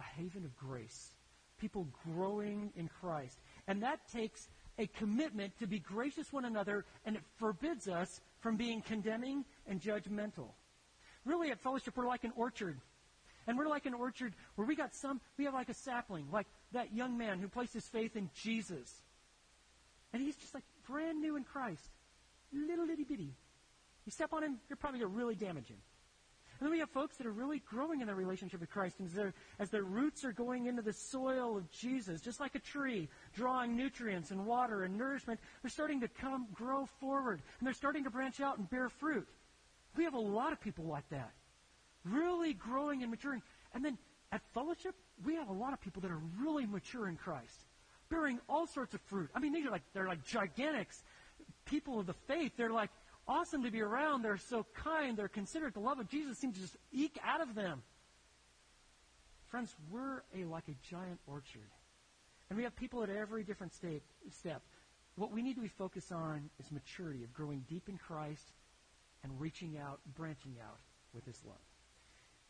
a 0.00 0.20
haven 0.20 0.44
of 0.44 0.56
grace, 0.56 1.10
people 1.60 1.86
growing 2.04 2.72
in 2.76 2.88
Christ. 3.00 3.38
And 3.68 3.82
that 3.82 4.00
takes 4.12 4.48
a 4.78 4.86
commitment 4.86 5.58
to 5.58 5.66
be 5.66 5.78
gracious 5.78 6.32
one 6.32 6.46
another, 6.46 6.84
and 7.04 7.16
it 7.16 7.22
forbids 7.36 7.86
us 7.86 8.20
from 8.40 8.56
being 8.56 8.80
condemning 8.80 9.44
and 9.66 9.80
judgmental. 9.80 10.48
Really, 11.24 11.50
at 11.50 11.60
fellowship, 11.60 11.96
we're 11.96 12.06
like 12.06 12.24
an 12.24 12.32
orchard. 12.34 12.78
And 13.50 13.58
we're 13.58 13.66
like 13.66 13.84
an 13.84 13.94
orchard 13.94 14.32
where 14.54 14.64
we 14.64 14.76
got 14.76 14.94
some, 14.94 15.20
we 15.36 15.44
have 15.44 15.54
like 15.54 15.68
a 15.68 15.74
sapling, 15.74 16.28
like 16.30 16.46
that 16.70 16.94
young 16.94 17.18
man 17.18 17.40
who 17.40 17.48
placed 17.48 17.74
his 17.74 17.84
faith 17.84 18.14
in 18.14 18.30
Jesus. 18.32 19.02
And 20.12 20.22
he's 20.22 20.36
just 20.36 20.54
like 20.54 20.62
brand 20.88 21.20
new 21.20 21.34
in 21.34 21.42
Christ. 21.42 21.82
Little 22.52 22.88
itty 22.88 23.02
bitty. 23.02 23.34
You 24.06 24.12
step 24.12 24.32
on 24.32 24.44
him, 24.44 24.60
you're 24.68 24.76
probably 24.76 25.00
going 25.00 25.10
to 25.10 25.18
really 25.18 25.34
damage 25.34 25.66
him. 25.66 25.78
And 26.60 26.66
then 26.66 26.70
we 26.70 26.78
have 26.78 26.90
folks 26.90 27.16
that 27.16 27.26
are 27.26 27.32
really 27.32 27.60
growing 27.68 28.02
in 28.02 28.06
their 28.06 28.14
relationship 28.14 28.60
with 28.60 28.70
Christ 28.70 29.00
and 29.00 29.08
as 29.08 29.14
their, 29.14 29.34
as 29.58 29.70
their 29.70 29.82
roots 29.82 30.24
are 30.24 30.32
going 30.32 30.66
into 30.66 30.82
the 30.82 30.92
soil 30.92 31.56
of 31.56 31.68
Jesus, 31.72 32.20
just 32.20 32.38
like 32.38 32.54
a 32.54 32.60
tree, 32.60 33.08
drawing 33.34 33.76
nutrients 33.76 34.30
and 34.30 34.46
water 34.46 34.84
and 34.84 34.96
nourishment, 34.96 35.40
they're 35.60 35.70
starting 35.72 36.00
to 36.02 36.08
come, 36.08 36.46
grow 36.54 36.86
forward, 37.00 37.42
and 37.58 37.66
they're 37.66 37.74
starting 37.74 38.04
to 38.04 38.10
branch 38.10 38.40
out 38.40 38.58
and 38.58 38.70
bear 38.70 38.88
fruit. 38.88 39.26
We 39.96 40.04
have 40.04 40.14
a 40.14 40.20
lot 40.20 40.52
of 40.52 40.60
people 40.60 40.84
like 40.84 41.08
that, 41.08 41.32
really 42.04 42.54
growing 42.54 43.02
and 43.02 43.10
maturing. 43.10 43.42
And 43.74 43.84
then 43.84 43.98
at 44.32 44.40
fellowship, 44.54 44.94
we 45.24 45.34
have 45.34 45.48
a 45.48 45.52
lot 45.52 45.72
of 45.72 45.80
people 45.80 46.02
that 46.02 46.10
are 46.10 46.20
really 46.40 46.66
mature 46.66 47.08
in 47.08 47.16
Christ, 47.16 47.66
bearing 48.08 48.38
all 48.48 48.66
sorts 48.66 48.94
of 48.94 49.00
fruit. 49.02 49.30
I 49.34 49.40
mean, 49.40 49.52
these 49.52 49.66
are 49.66 49.70
like 49.70 49.82
they're 49.92 50.08
like 50.08 50.24
gigantics, 50.24 51.02
people 51.64 52.00
of 52.00 52.06
the 52.06 52.14
faith. 52.26 52.52
They're 52.56 52.70
like 52.70 52.90
awesome 53.26 53.62
to 53.64 53.70
be 53.70 53.80
around. 53.80 54.22
They're 54.22 54.38
so 54.38 54.66
kind. 54.74 55.16
They're 55.16 55.28
considerate. 55.28 55.74
The 55.74 55.80
love 55.80 56.00
of 56.00 56.08
Jesus 56.08 56.38
seems 56.38 56.54
to 56.54 56.60
just 56.60 56.76
eke 56.92 57.18
out 57.24 57.40
of 57.40 57.54
them. 57.54 57.82
Friends, 59.48 59.74
we're 59.90 60.22
a 60.34 60.44
like 60.44 60.68
a 60.68 60.76
giant 60.88 61.18
orchard, 61.26 61.70
and 62.48 62.56
we 62.56 62.62
have 62.62 62.76
people 62.76 63.02
at 63.02 63.10
every 63.10 63.42
different 63.42 63.74
state, 63.74 64.02
step. 64.30 64.62
What 65.16 65.32
we 65.32 65.42
need 65.42 65.54
to 65.54 65.60
be 65.60 65.68
focused 65.68 66.12
on 66.12 66.50
is 66.60 66.70
maturity 66.70 67.24
of 67.24 67.32
growing 67.34 67.64
deep 67.68 67.88
in 67.88 67.98
Christ 67.98 68.52
and 69.24 69.40
reaching 69.40 69.76
out, 69.76 69.98
branching 70.16 70.54
out 70.62 70.78
with 71.12 71.24
His 71.24 71.42
love. 71.44 71.58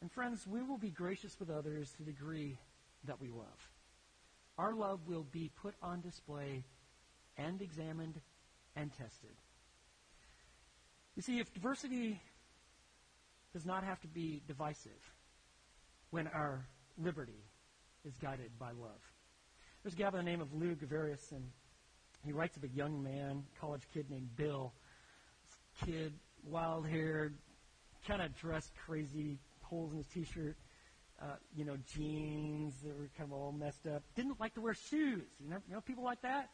And 0.01 0.11
friends, 0.11 0.47
we 0.47 0.63
will 0.63 0.79
be 0.79 0.91
gracious 0.91 1.39
with 1.39 1.51
others 1.51 1.91
to 1.93 2.05
the 2.05 2.13
degree 2.13 2.57
that 3.05 3.21
we 3.21 3.29
love. 3.29 3.69
Our 4.57 4.75
love 4.75 5.01
will 5.07 5.27
be 5.31 5.51
put 5.63 5.75
on 5.83 6.01
display 6.01 6.65
and 7.37 7.61
examined 7.61 8.21
and 8.77 8.93
tested. 8.93 9.31
You 11.17 11.23
see, 11.23 11.39
if 11.39 11.53
diversity 11.53 12.21
does 13.53 13.67
not 13.67 13.85
have 13.85 14.01
to 14.01 14.09
be 14.09 14.43
divisive 14.47 15.15
when 16.11 16.29
our 16.29 16.65
liberty 17.03 17.45
is 18.05 18.15
guided 18.17 18.51
by 18.59 18.69
love. 18.71 19.01
There's 19.83 19.95
a 19.95 19.97
guy 19.97 20.11
by 20.11 20.19
the 20.19 20.25
name 20.25 20.41
of 20.41 20.53
Lou 20.55 20.75
Gavarius, 20.75 21.33
and 21.33 21.45
he 22.25 22.33
writes 22.33 22.57
of 22.57 22.65
a 22.65 22.69
young 22.69 23.03
man, 23.03 23.45
college 23.61 23.83
kid 23.93 24.11
named 24.11 24.37
Bill. 24.37 24.73
This 25.49 25.89
kid, 25.89 26.13
wild 26.45 26.87
haired, 26.87 27.35
kind 28.07 28.23
of 28.23 28.35
dressed 28.37 28.73
crazy, 28.87 29.39
holes 29.71 29.93
in 29.93 29.99
his 29.99 30.07
t-shirt, 30.09 30.57
uh, 31.23 31.37
you 31.57 31.65
know, 31.65 31.77
jeans 31.95 32.75
that 32.83 32.99
were 32.99 33.09
kind 33.17 33.31
of 33.31 33.33
all 33.33 33.53
messed 33.53 33.87
up. 33.87 34.03
Didn't 34.17 34.41
like 34.41 34.55
to 34.55 34.61
wear 34.61 34.75
shoes. 34.75 35.23
You 35.43 35.51
know, 35.51 35.57
you 35.69 35.75
know, 35.75 35.81
people 35.81 36.05
like 36.05 36.21
that. 36.23 36.51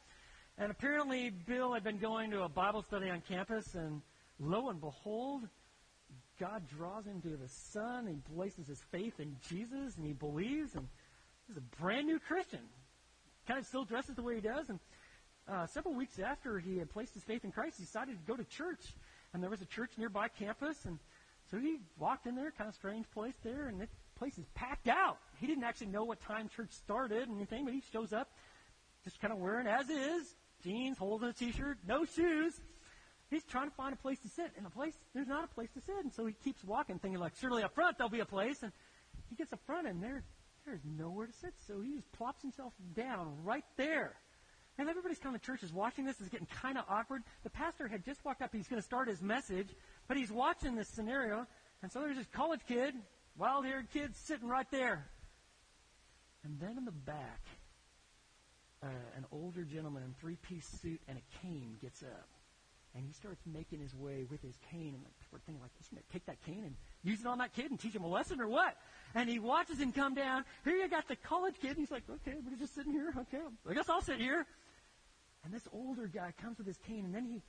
And 0.59 0.71
apparently, 0.71 1.31
Bill 1.31 1.73
had 1.75 1.83
been 1.83 1.99
going 1.99 2.31
to 2.31 2.43
a 2.43 2.49
Bible 2.49 2.83
study 2.83 3.11
on 3.11 3.23
campus, 3.29 3.75
and 3.75 4.03
lo 4.39 4.69
and 4.71 4.81
behold, 4.81 5.43
God 6.39 6.63
draws 6.77 7.05
him 7.07 7.21
to 7.23 7.37
the 7.37 7.49
Son. 7.49 8.07
He 8.07 8.35
places 8.35 8.67
his 8.67 8.81
faith 8.91 9.19
in 9.19 9.37
Jesus, 9.49 9.97
and 9.97 10.07
he 10.07 10.13
believes, 10.13 10.75
and 10.75 10.87
he's 11.47 11.57
a 11.57 11.83
brand 11.83 12.07
new 12.07 12.19
Christian. 12.19 12.61
Kind 13.47 13.61
of 13.61 13.67
still 13.67 13.85
dresses 13.85 14.15
the 14.15 14.23
way 14.23 14.37
he 14.37 14.41
does, 14.41 14.69
and 14.69 14.81
uh, 15.49 15.67
several 15.67 15.95
weeks 15.95 16.19
after 16.19 16.59
he 16.59 16.79
had 16.79 16.91
placed 16.91 17.15
his 17.15 17.23
faith 17.23 17.45
in 17.45 17.53
Christ, 17.53 17.77
he 17.79 17.85
decided 17.85 18.17
to 18.19 18.27
go 18.27 18.37
to 18.37 18.45
church. 18.45 18.81
And 19.33 19.43
there 19.43 19.51
was 19.51 19.61
a 19.61 19.67
church 19.67 19.91
nearby 19.99 20.29
campus, 20.29 20.85
and 20.87 20.99
so 21.51 21.59
he 21.59 21.79
walked 21.99 22.27
in 22.27 22.35
there, 22.35 22.51
kind 22.51 22.69
of 22.69 22.75
strange 22.75 23.11
place 23.13 23.35
there, 23.43 23.69
and 23.69 23.81
the 23.81 23.89
place 24.19 24.37
is 24.39 24.47
packed 24.55 24.89
out. 24.89 25.19
He 25.39 25.47
didn't 25.47 25.65
actually 25.65 25.89
know 25.89 26.05
what 26.05 26.21
time 26.21 26.49
church 26.49 26.73
started 26.73 27.29
and 27.29 27.37
anything, 27.37 27.65
but 27.65 27.75
he 27.75 27.83
shows 27.93 28.13
up 28.13 28.31
just 29.05 29.21
kind 29.21 29.33
of 29.33 29.39
wearing 29.39 29.67
as 29.67 29.89
is, 29.89 30.35
jeans, 30.65 30.99
holes 30.99 31.23
in 31.23 31.29
a 31.29 31.33
t-shirt, 31.33 31.79
no 31.87 32.05
shoes. 32.05 32.61
He's 33.31 33.45
trying 33.45 33.69
to 33.69 33.75
find 33.75 33.93
a 33.93 33.97
place 33.97 34.19
to 34.21 34.29
sit, 34.29 34.53
and 34.57 34.65
the 34.65 34.71
place, 34.71 34.95
there's 35.15 35.27
not 35.29 35.45
a 35.45 35.49
place 35.49 35.71
to 35.75 35.81
sit. 35.81 35.97
And 36.03 36.13
so 36.13 36.27
he 36.27 36.35
keeps 36.45 36.63
walking, 36.65 36.99
thinking 36.99 37.21
like, 37.21 37.35
surely 37.41 37.63
up 37.63 37.75
front 37.75 37.99
there'll 37.99 38.11
be 38.11 38.21
a 38.21 38.27
place. 38.27 38.63
And 38.63 38.73
he 39.29 39.37
gets 39.37 39.53
up 39.53 39.61
front, 39.67 39.87
and 39.89 40.03
there, 40.03 40.23
there's 40.65 40.83
nowhere 40.85 41.27
to 41.27 41.33
sit. 41.33 41.55
So 41.67 41.81
he 41.81 41.95
just 41.97 42.11
plops 42.13 42.43
himself 42.43 42.73
down 42.95 43.35
right 43.45 43.65
there. 43.77 44.15
And 44.79 44.89
everybody's 44.89 45.19
coming 45.19 45.41
to 45.41 45.45
church 45.45 45.63
is 45.63 45.73
watching 45.73 46.05
this. 46.05 46.21
It's 46.21 46.29
getting 46.29 46.47
kind 46.47 46.77
of 46.77 46.85
awkward. 46.89 47.23
The 47.45 47.51
pastor 47.51 47.89
had 47.89 48.05
just 48.05 48.25
walked 48.25 48.43
up. 48.43 48.55
He's 48.55 48.69
going 48.69 48.81
to 48.81 48.85
start 48.85 49.09
his 49.09 49.23
message, 49.23 49.69
but 50.09 50.17
he's 50.17 50.31
watching 50.31 50.75
this 50.75 50.89
scenario. 50.89 51.47
And 51.83 51.93
so 51.93 52.01
there's 52.01 52.17
this 52.17 52.27
college 52.33 52.61
kid, 52.67 52.95
wild-haired 53.37 53.89
kid, 53.93 54.15
sitting 54.17 54.49
right 54.49 54.71
there. 54.71 55.07
And 56.45 56.59
then 56.61 56.79
in 56.79 56.85
the 56.85 56.93
back, 56.93 57.41
uh, 58.83 58.87
an 59.17 59.25
older 59.33 59.65
gentleman 59.65 60.03
in 60.03 60.15
three-piece 60.21 60.67
suit 60.81 61.01
and 61.09 61.19
a 61.19 61.43
cane 61.43 61.77
gets 61.81 62.03
up. 62.03 62.29
And 62.95 63.05
he 63.05 63.13
starts 63.13 63.43
making 63.45 63.81
his 63.81 63.95
way 63.95 64.25
with 64.31 64.41
his 64.41 64.57
cane, 64.71 64.95
and 64.95 65.05
people 65.21 65.37
are 65.37 65.41
thinking, 65.45 65.61
like, 65.61 65.71
going 65.91 66.03
to 66.03 66.13
take 66.13 66.25
that 66.27 66.43
cane 66.47 66.65
and 66.65 66.75
use 67.03 67.21
it 67.21 67.27
on 67.27 67.39
that 67.39 67.53
kid 67.53 67.71
and 67.71 67.79
teach 67.79 67.95
him 67.95 68.05
a 68.05 68.09
lesson 68.09 68.41
or 68.41 68.49
what? 68.49 68.75
And 69.15 69.29
he 69.29 69.39
watches 69.39 69.79
him 69.79 69.93
come 69.93 70.15
down. 70.15 70.47
Here 70.65 70.77
you 70.77 70.89
got 70.89 71.07
the 71.07 71.17
college 71.17 71.57
kid, 71.61 71.73
and 71.73 71.79
he's 71.79 71.91
like, 71.91 72.05
okay, 72.09 72.39
we're 72.43 72.57
just 72.57 72.75
sitting 72.75 72.93
here. 72.93 73.13
Okay, 73.19 73.43
I 73.69 73.75
guess 73.75 73.91
I'll 73.91 74.01
sit 74.01 74.19
here. 74.19 74.47
And 75.45 75.53
this 75.53 75.69
older 75.75 76.07
guy 76.07 76.33
comes 76.41 76.57
with 76.57 76.67
his 76.67 76.79
cane, 76.79 77.05
and 77.05 77.15
then 77.15 77.27
he, 77.27 77.43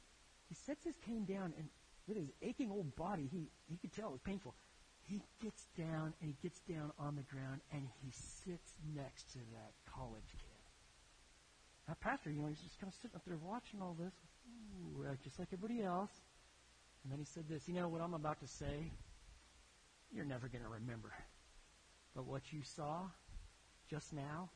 he 0.49 0.55
sets 0.65 0.83
his 0.83 0.97
cane 1.05 1.23
down, 1.23 1.53
and 1.57 1.69
with 2.07 2.17
his 2.17 2.29
aching 2.41 2.71
old 2.71 2.95
body, 2.95 3.27
he, 3.31 3.49
he 3.69 3.77
could 3.77 3.93
tell 3.93 4.09
it 4.09 4.11
was 4.13 4.21
painful. 4.21 4.55
He 5.03 5.21
gets 5.41 5.67
down, 5.77 6.13
and 6.21 6.29
he 6.29 6.35
gets 6.41 6.59
down 6.61 6.91
on 6.99 7.15
the 7.15 7.23
ground, 7.23 7.61
and 7.71 7.87
he 8.03 8.11
sits 8.11 8.73
next 8.95 9.31
to 9.33 9.39
that 9.55 9.71
college 9.93 10.31
kid. 10.31 10.47
Now, 11.87 11.95
pastor, 12.01 12.31
you 12.31 12.41
know, 12.41 12.47
he's 12.47 12.59
just 12.59 12.79
kind 12.79 12.91
of 12.91 12.99
sitting 13.01 13.15
up 13.15 13.23
there 13.25 13.37
watching 13.37 13.81
all 13.81 13.95
this, 13.97 14.13
ooh, 14.47 15.05
uh, 15.05 15.15
just 15.23 15.39
like 15.39 15.47
everybody 15.53 15.83
else. 15.83 16.11
And 17.03 17.11
then 17.11 17.19
he 17.19 17.25
said 17.25 17.45
this, 17.47 17.67
you 17.67 17.73
know 17.73 17.87
what 17.87 18.01
I'm 18.01 18.13
about 18.13 18.41
to 18.41 18.47
say? 18.47 18.91
You're 20.11 20.25
never 20.25 20.47
going 20.47 20.63
to 20.63 20.69
remember. 20.69 21.13
But 22.15 22.25
what 22.25 22.41
you 22.51 22.61
saw 22.75 23.03
just 23.89 24.11
now, 24.11 24.49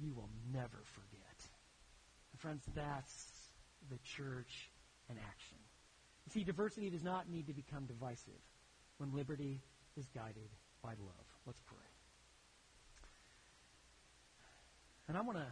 you 0.00 0.12
will 0.14 0.30
never 0.52 0.82
forget. 0.94 1.22
Friends, 2.38 2.64
that's 2.74 3.32
the 3.90 3.98
church 4.16 4.70
in 5.08 5.16
action. 5.16 5.58
You 6.26 6.32
see, 6.32 6.44
diversity 6.44 6.90
does 6.90 7.02
not 7.02 7.28
need 7.30 7.46
to 7.48 7.52
become 7.52 7.86
divisive 7.86 8.40
when 8.98 9.14
liberty 9.14 9.60
is 9.96 10.06
guided 10.14 10.48
by 10.82 10.90
love. 10.90 11.26
Let's 11.46 11.60
pray. 11.66 11.78
And 15.08 15.16
I 15.16 15.20
want 15.20 15.38
to 15.38 15.46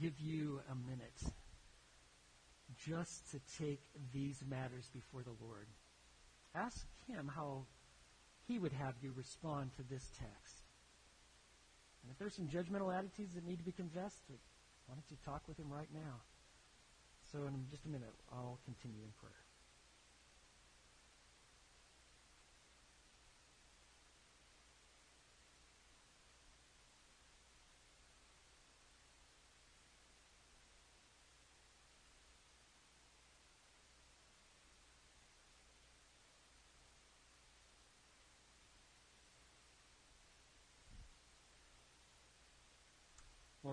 give 0.00 0.18
you 0.18 0.60
a 0.70 0.74
minute 0.74 1.22
just 2.86 3.30
to 3.32 3.40
take 3.58 3.80
these 4.12 4.42
matters 4.48 4.88
before 4.92 5.22
the 5.22 5.34
Lord. 5.44 5.66
Ask 6.54 6.86
Him 7.06 7.30
how 7.34 7.66
He 8.48 8.58
would 8.58 8.72
have 8.72 8.94
you 9.02 9.12
respond 9.14 9.70
to 9.76 9.82
this 9.82 10.10
text. 10.18 10.56
And 12.02 12.10
if 12.10 12.18
there's 12.18 12.34
some 12.34 12.48
judgmental 12.48 12.96
attitudes 12.96 13.34
that 13.34 13.46
need 13.46 13.58
to 13.58 13.64
be 13.64 13.72
confessed, 13.72 14.22
why 14.86 14.94
don't 14.94 15.10
you 15.10 15.16
talk 15.24 15.42
with 15.46 15.58
him 15.58 15.70
right 15.70 15.88
now? 15.92 16.18
So, 17.30 17.46
in 17.46 17.66
just 17.70 17.84
a 17.84 17.88
minute, 17.88 18.14
I'll 18.32 18.58
continue 18.64 19.02
in 19.04 19.12
prayer. 19.20 19.49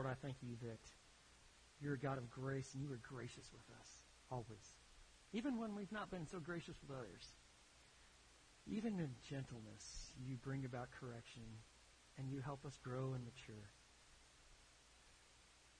I 0.09 0.15
thank 0.15 0.35
you 0.41 0.55
that 0.61 0.79
you're 1.81 1.93
a 1.93 1.99
God 1.99 2.17
of 2.17 2.29
grace, 2.29 2.73
and 2.73 2.81
you 2.81 2.91
are 2.91 2.99
gracious 3.07 3.51
with 3.53 3.77
us, 3.79 3.87
always. 4.31 4.73
Even 5.33 5.59
when 5.59 5.75
we've 5.75 5.91
not 5.91 6.09
been 6.09 6.25
so 6.25 6.39
gracious 6.39 6.75
with 6.81 6.97
others. 6.97 7.33
Even 8.69 8.99
in 8.99 9.09
gentleness, 9.29 10.11
you 10.25 10.35
bring 10.43 10.65
about 10.65 10.89
correction, 10.99 11.43
and 12.17 12.29
you 12.29 12.41
help 12.41 12.65
us 12.65 12.77
grow 12.83 13.13
and 13.13 13.23
mature. 13.23 13.69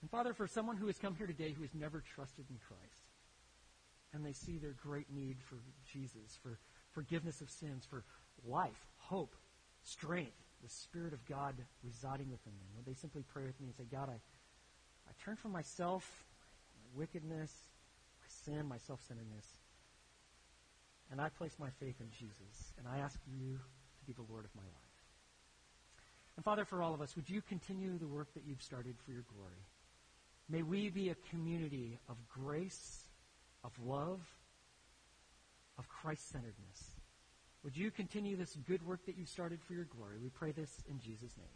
And 0.02 0.10
Father, 0.10 0.34
for 0.34 0.48
someone 0.48 0.78
who 0.78 0.88
has 0.88 0.98
come 0.98 1.16
here 1.16 1.28
today 1.28 1.52
who 1.52 1.64
has 1.64 1.74
never 1.74 2.04
trusted 2.16 2.46
in 2.50 2.58
Christ, 2.68 3.04
and 4.14 4.26
they 4.26 4.34
see 4.34 4.58
their 4.58 4.76
great 4.82 5.08
need 5.14 5.38
for 5.50 5.58
Jesus, 5.92 6.38
for 6.42 6.60
forgiveness 6.92 7.42
of 7.42 7.50
sins, 7.50 7.86
for 7.90 8.04
life, 8.46 8.86
hope, 8.98 9.36
strength, 9.84 10.47
the 10.64 10.70
Spirit 10.70 11.14
of 11.14 11.26
God 11.26 11.56
residing 11.84 12.30
within 12.32 12.54
them, 12.58 12.68
would 12.76 12.86
they 12.86 13.00
simply 13.00 13.24
pray 13.34 13.44
with 13.46 13.60
me 13.60 13.68
and 13.68 13.76
say, 13.76 13.86
God, 13.92 14.10
I, 14.10 14.20
I 15.10 15.14
turn 15.24 15.36
from 15.36 15.52
myself, 15.52 16.26
my 16.76 17.00
wickedness, 17.00 17.52
my 18.20 18.28
sin, 18.28 18.68
my 18.68 18.78
self-centeredness, 18.78 19.46
and 21.12 21.22
I 21.22 21.30
place 21.30 21.56
my 21.60 21.70
faith 21.80 21.96
in 22.02 22.10
Jesus, 22.12 22.74
and 22.78 22.88
I 22.88 22.98
ask 23.00 23.20
you 23.28 23.60
to 24.00 24.06
be 24.06 24.14
the 24.14 24.26
Lord 24.32 24.46
of 24.46 24.52
my 24.56 24.64
life. 24.64 24.74
And 26.36 26.44
Father, 26.44 26.66
for 26.66 26.82
all 26.82 26.94
of 26.94 27.02
us, 27.02 27.16
would 27.16 27.30
you 27.30 27.42
continue 27.42 27.98
the 27.98 28.08
work 28.08 28.34
that 28.34 28.44
you've 28.46 28.62
started 28.62 28.96
for 29.06 29.12
your 29.12 29.24
glory? 29.34 29.64
May 30.50 30.64
we 30.64 30.90
be 30.90 31.10
a 31.10 31.16
community 31.30 31.98
of 32.10 32.16
grace, 32.30 33.04
of 33.64 33.72
love, 33.84 34.22
of 35.78 35.88
Christ-centeredness. 35.90 36.97
Would 37.64 37.76
you 37.76 37.92
continue 37.92 38.38
this 38.38 38.56
good 38.68 38.86
work 38.86 39.06
that 39.06 39.18
you've 39.18 39.30
started 39.30 39.60
for 39.62 39.74
your 39.74 39.86
glory? 39.86 40.18
We 40.22 40.30
pray 40.30 40.52
this 40.52 40.84
in 40.90 41.00
Jesus' 41.00 41.36
name. 41.38 41.48